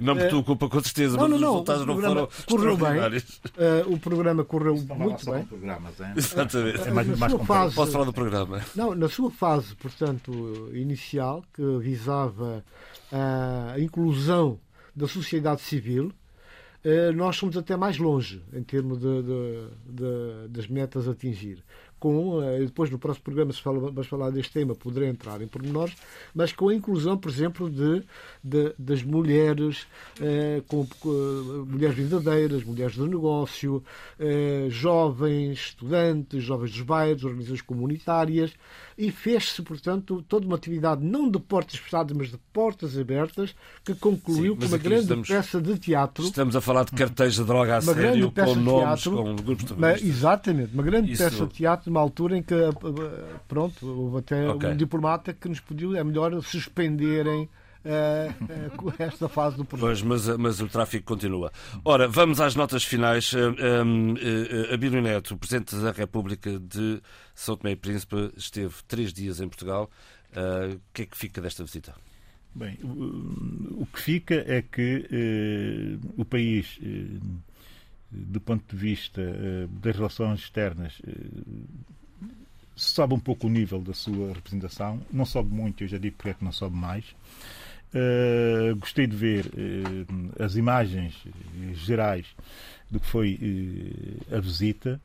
Não 0.00 0.14
me 0.14 0.26
tua 0.28 0.42
culpa, 0.42 0.70
com 0.70 0.80
certeza, 0.80 1.18
não, 1.18 1.28
mas 1.28 1.38
não, 1.38 1.48
os 1.48 1.68
resultados 1.68 1.86
não 1.86 2.00
foram 2.00 2.28
correu 2.48 2.76
bem. 2.78 3.18
Uh, 3.18 3.92
o 3.92 4.00
programa 4.00 4.42
correu 4.42 4.74
muito 4.74 5.30
bem. 5.30 5.44
Programas? 5.44 6.00
Exatamente. 6.16 6.80
É 6.80 6.90
mais, 6.90 7.18
mais 7.18 7.32
fase, 7.42 7.74
Posso 7.74 7.92
falar 7.92 8.04
do 8.06 8.12
programa? 8.14 8.62
Não, 8.74 8.94
na 8.94 9.08
sua 9.10 9.30
fase, 9.30 9.76
portanto, 9.76 10.32
inicial, 10.72 11.44
que 11.52 11.62
visava 11.78 12.64
a 13.12 13.78
inclusão 13.78 14.58
da 14.96 15.06
sociedade 15.06 15.60
civil, 15.60 16.10
eh, 16.10 16.21
nós 17.14 17.36
somos 17.36 17.56
até 17.56 17.76
mais 17.76 17.98
longe 17.98 18.42
em 18.52 18.62
termos 18.62 18.98
de, 18.98 19.22
de, 19.22 19.66
de, 19.86 20.48
das 20.48 20.66
metas 20.66 21.08
a 21.08 21.12
atingir. 21.12 21.62
Com, 22.02 22.42
eh, 22.42 22.58
depois 22.58 22.90
no 22.90 22.98
próximo 22.98 23.22
programa, 23.22 23.52
se 23.52 23.62
fala, 23.62 23.78
vamos 23.78 24.08
falar 24.08 24.30
deste 24.30 24.52
tema, 24.52 24.74
poderei 24.74 25.08
entrar 25.08 25.40
em 25.40 25.46
pormenores, 25.46 25.94
mas 26.34 26.52
com 26.52 26.68
a 26.68 26.74
inclusão, 26.74 27.16
por 27.16 27.30
exemplo, 27.30 27.70
de, 27.70 28.02
das 28.76 29.04
mulheres, 29.04 29.86
eh, 30.20 30.60
com, 30.66 30.84
com, 30.98 31.64
mulheres 31.68 31.94
verdadeiras, 31.94 32.64
mulheres 32.64 32.96
do 32.96 33.06
negócio, 33.06 33.84
eh, 34.18 34.66
jovens, 34.68 35.66
estudantes, 35.66 36.42
jovens 36.42 36.72
dos 36.72 36.80
bairros, 36.80 37.22
organizações 37.22 37.62
comunitárias, 37.62 38.52
e 39.02 39.10
fez-se, 39.10 39.60
portanto, 39.62 40.24
toda 40.28 40.46
uma 40.46 40.54
atividade 40.54 41.04
não 41.04 41.28
de 41.28 41.40
portas 41.40 41.74
fechadas, 41.74 42.16
mas 42.16 42.30
de 42.30 42.38
portas 42.52 42.96
abertas, 42.96 43.52
que 43.84 43.96
concluiu 43.96 44.54
Sim, 44.54 44.60
com 44.60 44.66
uma 44.66 44.78
grande 44.78 45.02
estamos, 45.02 45.28
peça 45.28 45.60
de 45.60 45.76
teatro. 45.76 46.22
Estamos 46.24 46.54
a 46.54 46.60
falar 46.60 46.84
de 46.84 46.92
cartéis 46.92 47.34
de 47.34 47.42
droga 47.42 47.78
a 47.78 47.80
uma 47.80 47.94
sério, 47.94 48.30
com 48.30 48.54
nomes, 48.54 49.02
teatro, 49.02 49.16
com 49.16 49.34
grupos 49.34 49.64
de 49.64 49.74
mas, 49.74 50.00
Exatamente, 50.00 50.72
uma 50.72 50.84
grande 50.84 51.10
Isso... 51.10 51.24
peça 51.24 51.46
de 51.46 51.52
teatro 51.52 51.90
uma 51.90 51.98
altura 51.98 52.38
em 52.38 52.44
que, 52.44 52.54
eh, 52.54 52.70
pronto, 53.48 53.84
houve 53.84 54.18
até 54.18 54.48
okay. 54.48 54.70
um 54.70 54.76
diplomata 54.76 55.32
que 55.32 55.48
nos 55.48 55.58
pediu, 55.58 55.96
é 55.96 56.04
melhor 56.04 56.40
suspenderem 56.40 57.48
uh, 57.84 58.86
uh, 58.86 58.94
esta 58.98 59.28
fase 59.28 59.56
do 59.56 59.64
projeto. 59.64 59.86
Pois, 59.86 60.02
mas, 60.02 60.28
mas 60.36 60.60
o 60.60 60.68
tráfico 60.68 61.06
continua. 61.06 61.52
Ora, 61.84 62.08
vamos 62.08 62.40
às 62.40 62.54
notas 62.54 62.84
finais. 62.84 63.32
Um, 63.34 64.12
uh, 64.12 64.74
Abílio 64.74 65.02
Neto, 65.02 65.36
Presidente 65.36 65.76
da 65.76 65.92
República 65.92 66.58
de 66.58 67.00
São 67.34 67.56
Tomé 67.56 67.72
e 67.72 67.76
Príncipe, 67.76 68.32
esteve 68.36 68.74
três 68.86 69.12
dias 69.12 69.40
em 69.40 69.48
Portugal. 69.48 69.90
o 70.32 70.80
que 70.92 71.02
é 71.02 71.06
que 71.06 71.16
fica 71.16 71.40
desta 71.40 71.64
visita? 71.64 71.94
Bem, 72.54 72.78
o, 72.82 73.82
o 73.82 73.86
que 73.92 74.00
fica 74.00 74.44
é 74.46 74.60
que 74.62 75.98
o 76.16 76.24
país 76.24 76.78
do 78.12 78.40
ponto 78.40 78.64
de 78.74 78.80
vista 78.80 79.22
uh, 79.22 79.68
das 79.68 79.96
relações 79.96 80.40
externas, 80.40 81.00
uh, 81.00 81.64
sobe 82.76 83.14
um 83.14 83.20
pouco 83.20 83.46
o 83.46 83.50
nível 83.50 83.80
da 83.80 83.94
sua 83.94 84.32
representação. 84.34 85.00
Não 85.10 85.24
sobe 85.24 85.52
muito, 85.54 85.82
eu 85.82 85.88
já 85.88 85.98
digo 85.98 86.16
porque 86.16 86.30
é 86.30 86.34
que 86.34 86.44
não 86.44 86.52
sobe 86.52 86.76
mais. 86.76 87.04
Uh, 87.94 88.74
gostei 88.76 89.06
de 89.06 89.14
ver 89.14 89.50
as 90.38 90.56
imagens 90.56 91.14
gerais 91.74 92.26
do 92.90 92.98
que 92.98 93.06
foi 93.06 93.38
a 94.30 94.40
visita. 94.40 95.00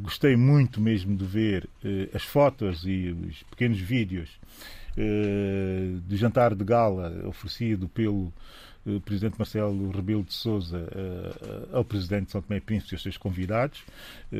gostei 0.00 0.34
muito 0.36 0.80
mesmo 0.80 1.14
de 1.16 1.24
ver 1.26 1.68
as 2.14 2.22
fotos 2.22 2.84
e 2.86 3.14
os 3.28 3.42
pequenos 3.44 3.78
vídeos 3.78 4.30
do 6.06 6.16
jantar 6.16 6.54
de 6.54 6.64
gala 6.64 7.26
oferecido 7.26 7.88
pelo 7.88 8.32
o 8.84 9.00
presidente 9.00 9.36
Marcelo 9.38 9.90
Rebelo 9.90 10.24
de 10.24 10.32
Sousa 10.32 10.88
eh, 10.90 11.68
ao 11.72 11.84
presidente 11.84 12.26
de 12.26 12.32
São 12.32 12.42
Tomé 12.42 12.56
e 12.56 12.60
Príncipe 12.60 12.92
e 12.92 12.96
aos 12.96 13.02
seus 13.02 13.16
convidados, 13.16 13.84
eh, 14.32 14.36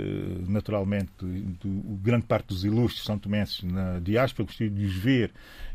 naturalmente 0.49 1.11
do, 1.21 1.69
grande 2.03 2.27
parte 2.27 2.49
dos 2.49 2.65
ilustres 2.65 3.05
são 3.05 3.19
tomenses 3.19 3.63
na 3.63 4.01
diáspora, 4.01 4.47
gostei 4.47 4.69
de 4.69 4.85
os 4.85 4.95
ver 4.95 5.31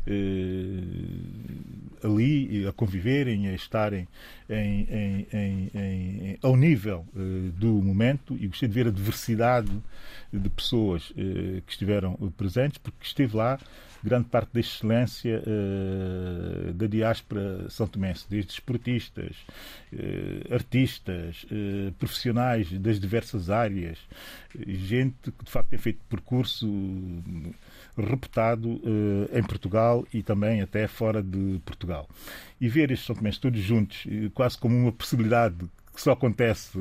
eh, 0.06 0.82
ali 2.04 2.66
a 2.66 2.72
conviverem, 2.72 3.48
a 3.48 3.54
estarem 3.54 4.06
em, 4.50 5.26
em, 5.32 5.70
em, 5.74 6.38
ao 6.42 6.56
nível 6.56 7.06
do 7.56 7.82
momento. 7.82 8.36
E 8.38 8.46
gostei 8.46 8.68
de 8.68 8.74
ver 8.74 8.86
a 8.86 8.90
diversidade 8.90 9.70
de 10.32 10.48
pessoas 10.48 11.12
que 11.12 11.70
estiveram 11.72 12.14
presentes, 12.36 12.78
porque 12.78 12.98
esteve 13.02 13.36
lá 13.36 13.58
grande 14.02 14.28
parte 14.28 14.52
da 14.52 14.60
excelência 14.60 15.42
uh, 15.42 16.72
da 16.72 16.86
diáspora 16.86 17.68
são 17.68 17.86
tomense, 17.86 18.26
desde 18.28 18.52
esportistas, 18.52 19.36
uh, 19.92 20.54
artistas, 20.54 21.44
uh, 21.44 21.92
profissionais 21.92 22.70
das 22.72 23.00
diversas 23.00 23.50
áreas, 23.50 23.98
gente 24.66 25.30
que 25.30 25.44
de 25.44 25.50
facto 25.50 25.68
tem 25.68 25.78
feito 25.78 26.00
percurso 26.08 26.68
reputado 27.96 28.80
em 29.32 29.42
Portugal 29.42 30.06
e 30.12 30.22
também 30.22 30.62
até 30.62 30.86
fora 30.86 31.22
de 31.22 31.60
Portugal. 31.64 32.08
E 32.60 32.68
ver 32.68 32.90
estes 32.90 33.06
são 33.06 33.16
tomenses 33.16 33.40
todos 33.40 33.60
juntos, 33.60 34.06
quase 34.34 34.56
como 34.56 34.76
uma 34.76 34.92
possibilidade 34.92 35.56
que 35.98 36.02
só 36.04 36.12
acontece 36.12 36.78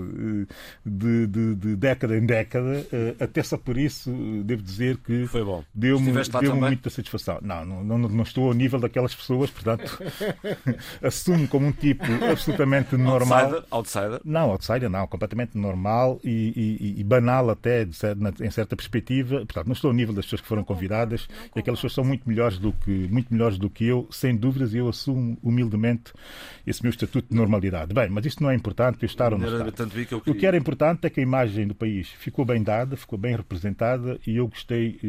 de, 0.85 1.25
de, 1.25 1.55
de 1.55 1.75
década 1.75 2.15
em 2.15 2.25
década, 2.25 2.85
até 3.19 3.41
só 3.41 3.57
por 3.57 3.75
isso 3.75 4.11
devo 4.43 4.61
dizer 4.61 4.97
que 4.97 5.27
deu-me 5.73 6.11
deu 6.41 6.55
muita 6.55 6.89
satisfação. 6.91 7.39
Não, 7.41 7.65
não, 7.65 7.97
não, 7.97 8.21
estou 8.21 8.47
ao 8.47 8.53
nível 8.53 8.79
daquelas 8.79 9.15
pessoas, 9.15 9.49
portanto, 9.49 9.99
assumo 11.01 11.47
como 11.47 11.65
um 11.65 11.71
tipo 11.71 12.05
absolutamente 12.29 12.95
normal. 12.95 13.45
Outsider? 13.45 13.65
outsider? 13.71 14.21
Não, 14.23 14.51
outsider 14.51 14.89
não, 14.89 15.07
completamente 15.07 15.57
normal 15.57 16.19
e, 16.23 16.77
e, 16.95 16.99
e 16.99 17.03
banal 17.03 17.49
até, 17.49 17.83
em 17.83 18.51
certa 18.51 18.75
perspectiva. 18.75 19.37
Portanto, 19.37 19.65
não 19.65 19.73
estou 19.73 19.89
ao 19.89 19.95
nível 19.95 20.13
das 20.13 20.25
pessoas 20.25 20.41
que 20.41 20.47
foram 20.47 20.63
convidadas 20.63 21.27
e 21.55 21.59
aquelas 21.59 21.79
pessoas 21.79 21.93
são 21.93 22.03
muito 22.03 22.29
melhores 22.29 22.59
do 22.59 22.71
que, 22.71 22.91
muito 22.91 23.33
melhores 23.33 23.57
do 23.57 23.67
que 23.67 23.85
eu, 23.85 24.07
sem 24.11 24.35
dúvidas, 24.35 24.75
e 24.75 24.77
eu 24.77 24.87
assumo 24.87 25.37
humildemente 25.41 26.13
esse 26.67 26.83
meu 26.83 26.91
estatuto 26.91 27.29
de 27.29 27.35
normalidade. 27.35 27.93
Bem, 27.93 28.09
mas 28.09 28.25
isto 28.25 28.43
não 28.43 28.51
é 28.51 28.55
importante, 28.55 29.06
estar 29.07 29.33
estar. 29.33 29.45
O 30.25 30.33
que 30.35 30.45
era 30.45 30.55
importante 30.55 31.05
é 31.05 31.09
que 31.09 31.19
a 31.19 31.23
imagem 31.23 31.67
do 31.67 31.75
país 31.75 32.09
ficou 32.09 32.45
bem 32.45 32.61
dada, 32.61 32.95
ficou 32.95 33.17
bem 33.17 33.35
representada 33.35 34.19
e 34.25 34.37
eu 34.37 34.47
gostei 34.47 34.99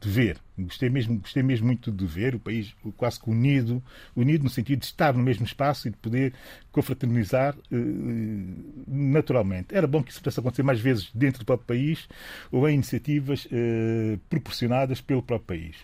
de 0.00 0.08
ver. 0.08 0.38
Gostei 0.58 0.90
mesmo, 0.90 1.18
gostei 1.18 1.42
mesmo 1.42 1.66
muito 1.66 1.90
de 1.90 2.06
ver 2.06 2.34
o 2.34 2.38
país 2.38 2.74
quase 2.96 3.18
que 3.18 3.30
unido, 3.30 3.82
unido 4.14 4.44
no 4.44 4.50
sentido 4.50 4.80
de 4.80 4.86
estar 4.86 5.14
no 5.14 5.22
mesmo 5.22 5.44
espaço 5.44 5.88
e 5.88 5.90
de 5.90 5.96
poder 5.96 6.34
confraternizar 6.70 7.54
uh, 7.56 8.84
naturalmente. 8.86 9.74
Era 9.74 9.86
bom 9.86 10.02
que 10.02 10.10
isso 10.10 10.20
pudesse 10.20 10.40
acontecer 10.40 10.62
mais 10.62 10.80
vezes 10.80 11.10
dentro 11.14 11.40
do 11.40 11.46
próprio 11.46 11.66
país 11.66 12.08
ou 12.52 12.68
em 12.68 12.74
iniciativas 12.74 13.46
uh, 13.46 14.18
proporcionadas 14.28 15.00
pelo 15.00 15.22
próprio 15.22 15.58
país. 15.58 15.76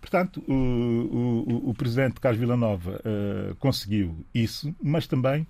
Portanto, 0.00 0.42
o, 0.48 0.52
o, 0.52 1.70
o 1.70 1.74
presidente 1.74 2.20
Carlos 2.20 2.40
Villanova 2.40 3.00
uh, 3.00 3.54
conseguiu 3.56 4.24
isso, 4.34 4.74
mas 4.82 5.06
também 5.06 5.46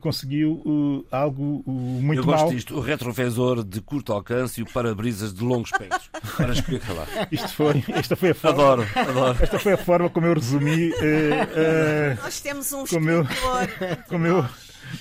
conseguiu 0.00 1.04
algo 1.10 1.62
muito 1.66 2.20
Eu 2.20 2.24
gosto 2.24 2.44
mal. 2.44 2.50
disto, 2.50 2.76
o 2.76 2.80
retrovisor 2.80 3.62
de 3.62 3.82
curto 3.82 4.10
alcance 4.10 4.60
e 4.60 4.62
o 4.62 4.66
para-brisas 4.66 5.34
de 5.34 5.44
longos 5.44 5.70
espectros. 5.70 6.08
Para 6.34 6.52
escolher 6.52 6.80
calar. 6.80 7.06
Isto 7.36 7.54
foi, 7.54 7.84
esta 7.94 8.16
foi 8.16 8.30
a 8.30 8.34
forma. 8.34 8.62
Adoro, 8.62 8.88
adoro. 8.94 9.38
Esta 9.40 9.58
foi 9.58 9.72
a 9.74 9.76
forma 9.76 10.08
como 10.08 10.26
eu 10.26 10.34
resumi. 10.34 10.90
Uh, 10.90 10.94
uh, 10.94 12.22
Nós 12.22 12.40
temos 12.40 12.72
um 12.72 12.86
como 12.86 13.10
eu, 13.10 13.26
como 14.08 14.26
eu, 14.26 14.44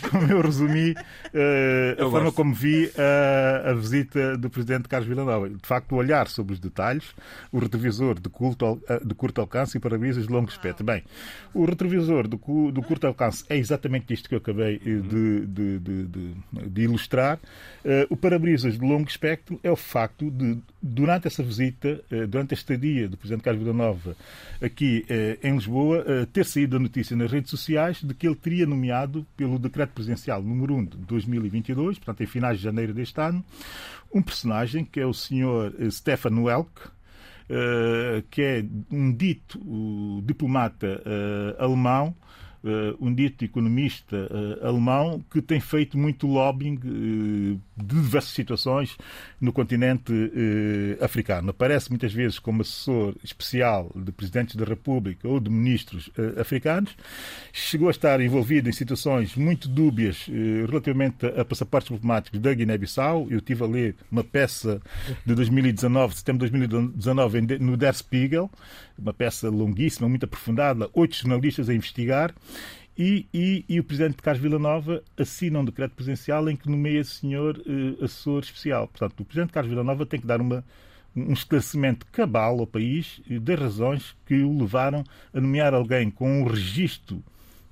como 0.10 0.32
eu 0.32 0.42
resumi 0.42 0.92
uh, 0.92 2.06
a 2.06 2.10
forma 2.10 2.32
como 2.32 2.54
vi 2.54 2.92
a, 2.98 3.72
a, 3.72 3.74
visita 3.74 4.38
do 4.38 4.50
presidente 4.50 4.90
Carlos 4.90 5.08
Villanova. 5.08 5.50
De 5.50 5.66
facto, 5.68 5.94
o 5.94 5.96
olhar 5.96 6.28
sobre 6.28 6.54
os 6.54 6.60
detalhes, 6.60 7.06
o 7.52 7.60
retrovisor 7.60 8.20
de, 8.20 8.30
culto, 8.30 8.82
de 9.04 9.16
curto 9.16 9.40
alcance 9.42 9.78
e 9.78 9.80
para-brisas 9.80 10.28
de 10.28 10.34
longo 10.34 10.50
espectro. 10.50 10.86
Bem, 10.86 11.04
o 11.54 11.66
retrovisor 11.66 12.28
do, 12.28 12.38
do, 12.72 12.82
curto 12.82 13.08
alcance 13.08 13.46
é 13.50 13.58
exatamente 13.58 14.14
isto 14.14 14.28
que 14.28 14.36
eu 14.36 14.40
acabei 14.40 14.80
de, 14.80 15.46
de, 15.46 15.80
de, 15.80 16.36
de 16.68 16.82
ilustrar. 16.82 17.40
Uh, 17.86 18.06
o 18.10 18.18
para-brisas 18.18 18.78
de 18.78 18.86
longo 18.86 19.08
espectro 19.08 19.60
é 19.64 19.72
o 19.72 19.76
facto 19.76 20.30
de, 20.30 20.58
durante 20.88 21.28
essa 21.28 21.42
visita, 21.42 22.00
uh, 22.12 22.28
durante 22.28 22.54
a 22.54 22.58
estadia 22.58 23.10
do 23.10 23.18
presidente 23.18 23.44
Carlos 23.44 23.64
Villanova 23.64 24.16
aqui 24.62 25.04
uh, 25.10 25.48
em 25.48 25.56
Lisboa, 25.56 26.06
ter 26.32 26.46
saído 26.46 26.76
a 26.76 26.80
notícia 26.80 27.16
nas 27.16 27.32
redes 27.32 27.50
sociais 27.50 28.02
de 28.04 28.14
que 28.14 28.28
ele 28.28 28.36
teria 28.36 28.68
nomeado 28.68 29.26
pelo 29.36 29.58
decreto 29.58 29.94
presidencial 29.94 30.44
número 30.44 30.76
1 30.76 30.86
de 30.86 30.98
2022, 30.98 31.98
portanto 31.98 32.22
em 32.22 32.28
finais 32.28 32.60
de 32.60 32.64
janeiro 32.64 32.94
deste 32.94 33.20
ano, 33.20 33.44
um 34.14 34.22
personagem 34.22 34.86
que 34.86 35.00
é 35.00 35.06
o 35.06 35.12
eh, 35.12 35.90
Stefan 35.90 36.40
Welk, 36.42 36.72
que 38.32 38.42
é 38.42 38.66
um 38.92 39.14
dito 39.14 39.60
diplomata 40.26 41.02
alemão 41.60 42.16
um 42.99 43.13
dito 43.13 43.45
economista 43.45 44.16
uh, 44.16 44.68
alemão 44.68 45.24
que 45.32 45.41
tem 45.41 45.59
feito 45.59 45.97
muito 45.97 46.26
lobbying 46.26 46.76
uh, 46.76 47.61
de 47.78 47.95
diversas 47.95 48.32
situações 48.32 48.97
no 49.39 49.51
continente 49.51 50.13
africano. 51.01 51.49
Aparece 51.49 51.89
muitas 51.89 52.13
vezes 52.13 52.39
como 52.39 52.61
assessor 52.61 53.16
especial 53.24 53.91
de 53.95 54.11
presidentes 54.11 54.55
da 54.55 54.66
República 54.66 55.28
ou 55.28 55.39
de 55.39 55.49
ministros 55.49 56.09
africanos. 56.39 56.95
Chegou 57.51 57.89
a 57.89 57.91
estar 57.91 58.20
envolvido 58.22 58.70
em 58.70 58.72
situações 58.72 59.36
muito 59.36 59.68
dúbias 59.68 60.26
relativamente 60.68 61.26
a 61.26 61.43
passaportes 61.43 61.91
diplomáticos 61.91 62.39
da 62.39 62.53
Guiné-Bissau. 62.53 63.28
Eu 63.30 63.39
estive 63.39 63.63
a 63.63 63.68
ler 63.68 63.95
uma 64.09 64.24
peça 64.24 64.82
de 65.26 65.36
2019, 65.36 66.13
de 66.13 66.20
setembro 66.20 66.49
de 66.49 66.57
2019, 66.57 67.41
no 67.59 67.76
Der 67.76 67.93
Spiegel, 67.93 68.49
uma 68.98 69.14
peça 69.14 69.50
longuíssima, 69.50 70.08
muito 70.08 70.26
aprofundada, 70.26 70.89
oito 70.93 71.16
jornalistas 71.16 71.70
a 71.70 71.74
investigar. 71.74 72.34
E, 72.98 73.26
e, 73.34 73.66
e, 73.68 73.80
o 73.80 73.84
presidente 73.84 74.16
Carlos 74.22 74.41
Villanova 74.41 75.04
assina 75.18 75.60
um 75.60 75.66
decreto 75.66 75.91
presidencial 75.96 76.50
em 76.50 76.56
que 76.56 76.70
nomeia 76.70 77.02
esse 77.02 77.16
senhor 77.16 77.58
uh, 77.58 78.04
assessor 78.04 78.41
especial. 78.41 78.88
Portanto, 78.88 79.20
o 79.20 79.26
presidente 79.26 79.52
Carlos 79.52 79.70
Villanova 79.70 80.06
tem 80.06 80.20
que 80.20 80.26
dar 80.26 80.39
uma, 80.39 80.64
um 81.14 81.34
esclarecimento 81.34 82.06
cabal 82.06 82.58
ao 82.58 82.66
país 82.66 83.22
das 83.41 83.60
razões 83.60 84.16
que 84.26 84.36
o 84.36 84.58
levaram 84.58 85.04
a 85.34 85.41
nomear 85.41 85.74
alguém 85.74 86.10
com 86.10 86.41
um 86.41 86.48
registro 86.48 87.22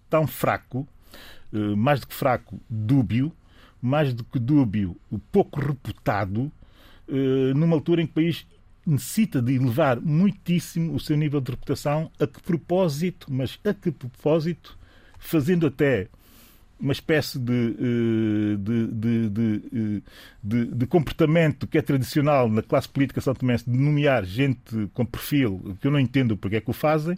tão 0.09 0.27
fraco, 0.27 0.85
uh, 1.53 1.77
mais 1.77 2.01
do 2.01 2.07
que 2.07 2.13
fraco, 2.13 2.59
dúbio, 2.69 3.31
mais 3.81 4.13
do 4.13 4.25
que 4.25 4.39
dúbio, 4.39 4.97
pouco 5.31 5.59
reputado, 5.59 6.49
numa 7.53 7.75
altura 7.75 8.01
em 8.01 8.05
que 8.05 8.11
o 8.11 8.15
país 8.15 8.45
necessita 8.85 9.41
de 9.41 9.55
elevar 9.55 9.99
muitíssimo 9.99 10.93
o 10.93 10.99
seu 10.99 11.15
nível 11.17 11.41
de 11.41 11.51
reputação. 11.51 12.11
A 12.19 12.27
que 12.27 12.41
propósito, 12.41 13.27
mas 13.29 13.59
a 13.63 13.73
que 13.73 13.91
propósito, 13.91 14.77
fazendo 15.19 15.67
até 15.67 16.09
uma 16.79 16.91
espécie 16.91 17.39
de, 17.39 17.75
eh, 17.79 18.57
de, 18.57 18.87
de, 19.29 20.03
de, 20.43 20.65
de 20.65 20.85
comportamento 20.85 21.65
que 21.65 21.77
é 21.77 21.81
tradicional 21.81 22.49
na 22.49 22.61
classe 22.61 22.89
política 22.89 23.21
são 23.21 23.33
tomense 23.33 23.69
de 23.69 23.77
nomear 23.77 24.25
gente 24.25 24.89
com 24.93 25.05
perfil 25.05 25.77
que 25.79 25.87
eu 25.87 25.91
não 25.91 25.99
entendo 25.99 26.35
porque 26.35 26.57
é 26.57 26.61
que 26.61 26.69
o 26.69 26.73
fazem, 26.73 27.17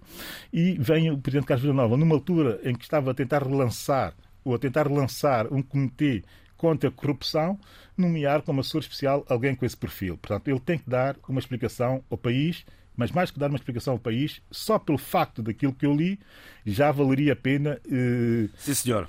e 0.53 0.77
vem 0.79 1.09
o 1.09 1.17
Presidente 1.17 1.47
Carlos 1.47 1.63
Villanova, 1.63 1.97
numa 1.97 2.13
altura 2.13 2.59
em 2.63 2.75
que 2.75 2.83
estava 2.83 3.09
a 3.09 3.13
tentar 3.13 3.41
relançar 3.41 4.13
ou 4.43 4.53
a 4.53 4.59
tentar 4.59 4.87
relançar 4.87 5.51
um 5.51 5.63
comitê 5.63 6.23
contra 6.55 6.89
a 6.89 6.91
corrupção, 6.91 7.59
nomear 7.97 8.41
como 8.41 8.61
assessor 8.61 8.81
especial 8.81 9.25
alguém 9.29 9.55
com 9.55 9.65
esse 9.65 9.77
perfil. 9.77 10.17
Portanto, 10.17 10.47
ele 10.47 10.59
tem 10.59 10.77
que 10.77 10.89
dar 10.89 11.15
uma 11.27 11.39
explicação 11.39 12.03
ao 12.09 12.17
país, 12.17 12.65
mas 12.95 13.11
mais 13.11 13.31
que 13.31 13.39
dar 13.39 13.49
uma 13.49 13.57
explicação 13.57 13.93
ao 13.93 13.99
país, 13.99 14.41
só 14.49 14.79
pelo 14.79 14.97
facto 14.97 15.41
daquilo 15.41 15.73
que 15.73 15.85
eu 15.85 15.93
li, 15.93 16.19
já 16.65 16.91
valeria 16.91 17.33
a 17.33 17.35
pena 17.35 17.79
eh, 17.91 18.47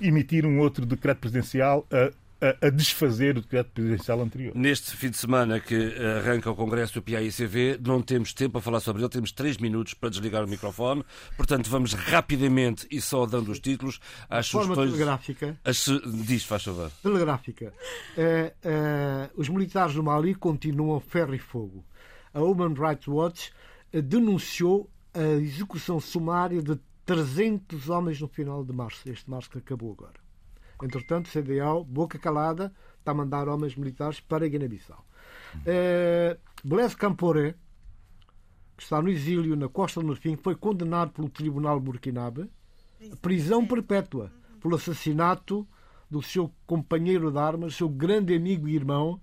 Sim, 0.01 0.07
emitir 0.07 0.45
um 0.45 0.59
outro 0.59 0.85
decreto 0.85 1.19
presidencial 1.19 1.87
a 1.91 2.11
a, 2.41 2.67
a, 2.67 2.69
desfazer 2.69 3.37
o 3.37 3.41
decreto 3.41 3.71
presidencial 3.71 4.21
anterior. 4.21 4.55
Neste 4.55 4.91
fim 4.91 5.09
de 5.09 5.17
semana 5.17 5.59
que 5.59 5.95
arranca 6.19 6.49
o 6.51 6.55
Congresso 6.55 6.95
do 6.95 7.01
PAICV, 7.01 7.79
não 7.83 8.01
temos 8.01 8.33
tempo 8.33 8.53
para 8.53 8.61
falar 8.61 8.79
sobre 8.79 9.01
ele, 9.01 9.09
temos 9.09 9.31
três 9.31 9.57
minutos 9.57 9.93
para 9.93 10.09
desligar 10.09 10.43
o 10.43 10.47
microfone, 10.47 11.03
portanto 11.35 11.69
vamos 11.69 11.93
rapidamente 11.93 12.87
e 12.91 13.01
só 13.01 13.25
dando 13.25 13.51
os 13.51 13.59
títulos 13.59 13.99
às 14.29 14.49
forma 14.49 14.75
sugestões. 14.75 14.91
telegráfica. 14.91 15.59
As, 15.63 15.85
diz, 16.25 16.43
faz 16.43 16.63
favor. 16.63 16.91
Telegráfica. 17.01 17.73
É, 18.17 18.53
é, 18.63 19.29
os 19.35 19.49
militares 19.49 19.93
do 19.93 20.03
Mali 20.03 20.35
continuam 20.35 20.99
ferro 20.99 21.33
e 21.33 21.39
fogo. 21.39 21.85
A 22.33 22.41
Human 22.41 22.73
Rights 22.73 23.07
Watch 23.07 23.51
eh, 23.91 24.01
denunciou 24.01 24.89
a 25.13 25.41
execução 25.41 25.99
sumária 25.99 26.61
de 26.61 26.77
300 27.05 27.89
homens 27.89 28.21
no 28.21 28.27
final 28.27 28.63
de 28.63 28.73
março, 28.73 29.09
este 29.09 29.29
março 29.29 29.49
que 29.49 29.57
acabou 29.57 29.93
agora. 29.93 30.26
Entretanto, 30.83 31.29
CDAO, 31.29 31.83
boca 31.83 32.19
calada, 32.19 32.73
está 32.99 33.11
a 33.11 33.15
mandar 33.15 33.47
homens 33.47 33.75
militares 33.75 34.19
para 34.19 34.45
a 34.45 34.49
Guiné-Bissau. 34.49 35.05
Uh, 35.55 36.37
Blaise 36.63 36.95
Camporé, 36.95 37.55
que 38.75 38.83
está 38.83 39.01
no 39.01 39.09
exílio 39.09 39.55
na 39.55 39.67
Costa 39.67 40.01
do 40.01 40.07
Marfim, 40.07 40.35
foi 40.35 40.55
condenado 40.55 41.11
pelo 41.11 41.29
Tribunal 41.29 41.79
Burkinabe 41.79 42.49
a 43.11 43.15
prisão 43.15 43.65
perpétua 43.65 44.31
pelo 44.59 44.75
assassinato 44.75 45.67
do 46.09 46.21
seu 46.21 46.51
companheiro 46.65 47.31
de 47.31 47.37
armas, 47.37 47.75
seu 47.75 47.89
grande 47.89 48.35
amigo 48.35 48.67
e 48.67 48.75
irmão, 48.75 49.21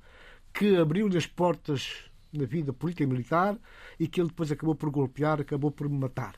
que 0.52 0.76
abriu-lhe 0.76 1.16
as 1.16 1.26
portas 1.26 2.10
na 2.32 2.44
vida 2.44 2.72
política 2.72 3.04
e 3.04 3.06
militar 3.06 3.58
e 3.98 4.06
que 4.06 4.20
ele 4.20 4.28
depois 4.28 4.50
acabou 4.50 4.74
por 4.74 4.90
golpear, 4.90 5.40
acabou 5.40 5.70
por 5.70 5.88
matar. 5.88 6.34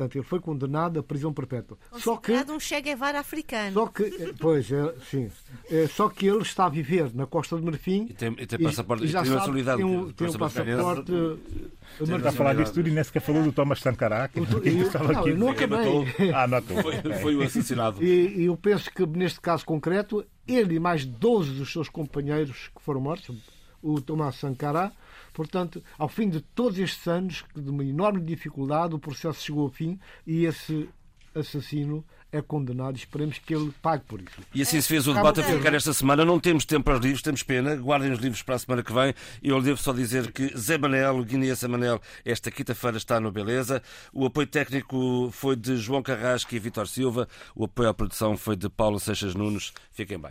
Portanto, 0.00 0.16
ele 0.16 0.24
foi 0.24 0.40
condenado 0.40 0.98
à 0.98 1.02
prisão 1.02 1.30
perpétua. 1.30 1.76
Só 1.98 2.16
que 2.16 2.32
um 2.32 2.58
Che 2.58 2.80
Guevara 2.80 3.20
africano. 3.20 3.74
Só 3.74 3.86
que, 3.86 4.04
eh, 4.04 4.32
pois, 4.38 4.72
é, 4.72 4.94
sim. 5.10 5.30
É, 5.70 5.86
só 5.88 6.08
que 6.08 6.26
ele 6.26 6.40
está 6.40 6.64
a 6.64 6.68
viver 6.70 7.14
na 7.14 7.26
Costa 7.26 7.54
do 7.54 7.62
Marfim. 7.62 8.06
E 8.08 8.14
tem, 8.14 8.34
e 8.38 8.46
tem 8.46 8.58
passaporte, 8.58 9.04
e, 9.04 9.08
já 9.08 9.22
tem 9.22 9.32
sabe, 9.32 9.62
tem 9.62 9.84
um, 9.84 10.10
tem 10.10 10.28
um 10.28 10.32
passaporte. 10.32 11.12
Ele 11.12 12.16
está 12.16 12.30
a 12.30 12.32
falar 12.32 12.54
disso 12.54 12.72
tudo 12.72 12.88
e 12.88 12.92
nem 12.92 13.04
sequer 13.04 13.20
falou 13.20 13.42
do 13.42 13.52
Thomas 13.52 13.80
Sankara, 13.80 14.26
que, 14.28 14.40
estava 14.70 15.20
aqui. 15.20 15.34
Não 15.34 15.50
acabei. 15.50 16.32
Ah, 16.34 16.46
matou. 16.46 16.80
Foi, 16.80 16.94
foi 17.20 17.36
o 17.36 17.42
assassinado. 17.42 18.02
E, 18.02 18.40
e 18.40 18.44
eu 18.46 18.56
penso 18.56 18.90
que 18.90 19.04
neste 19.04 19.38
caso 19.38 19.66
concreto, 19.66 20.24
ele 20.48 20.76
e 20.76 20.80
mais 20.80 21.04
12 21.04 21.50
dos 21.52 21.70
seus 21.70 21.90
companheiros 21.90 22.70
que 22.74 22.80
foram 22.80 23.02
mortos, 23.02 23.36
o 23.82 24.00
Thomas 24.00 24.36
Sankara, 24.36 24.92
Portanto, 25.32 25.82
ao 25.98 26.08
fim 26.08 26.28
de 26.28 26.40
todos 26.40 26.78
estes 26.78 27.06
anos, 27.06 27.44
de 27.54 27.70
uma 27.70 27.84
enorme 27.84 28.20
dificuldade, 28.20 28.94
o 28.94 28.98
processo 28.98 29.42
chegou 29.42 29.64
ao 29.64 29.70
fim 29.70 29.98
e 30.26 30.44
esse 30.44 30.88
assassino 31.34 32.04
é 32.32 32.40
condenado 32.40 32.96
e 32.96 32.98
esperemos 32.98 33.38
que 33.38 33.54
ele 33.54 33.72
pague 33.82 34.04
por 34.04 34.20
isso. 34.20 34.40
E 34.54 34.62
assim 34.62 34.80
se 34.80 34.88
fez 34.88 35.06
o 35.06 35.14
debate 35.14 35.40
a 35.40 35.44
ficar 35.44 35.74
esta 35.74 35.92
semana. 35.92 36.24
Não 36.24 36.38
temos 36.38 36.64
tempo 36.64 36.84
para 36.84 36.94
os 36.94 37.00
livros, 37.00 37.22
temos 37.22 37.42
pena. 37.42 37.76
Guardem 37.76 38.12
os 38.12 38.18
livros 38.18 38.42
para 38.42 38.54
a 38.54 38.58
semana 38.58 38.82
que 38.82 38.92
vem. 38.92 39.14
Eu 39.42 39.60
devo 39.60 39.80
só 39.80 39.92
dizer 39.92 40.30
que 40.32 40.56
Zé 40.56 40.78
Manel, 40.78 41.22
Guiné 41.24 41.54
Zé 41.54 41.66
Manel, 41.66 42.00
esta 42.24 42.50
quinta-feira 42.50 42.96
está 42.96 43.18
no 43.20 43.32
Beleza. 43.32 43.82
O 44.12 44.24
apoio 44.26 44.46
técnico 44.46 45.30
foi 45.32 45.56
de 45.56 45.76
João 45.76 46.02
Carrasco 46.02 46.54
e 46.54 46.58
Vitor 46.58 46.86
Silva. 46.86 47.28
O 47.54 47.64
apoio 47.64 47.88
à 47.88 47.94
produção 47.94 48.36
foi 48.36 48.56
de 48.56 48.68
Paulo 48.68 49.00
Seixas 49.00 49.34
Nunes. 49.34 49.72
Fiquem 49.90 50.18
bem. 50.18 50.30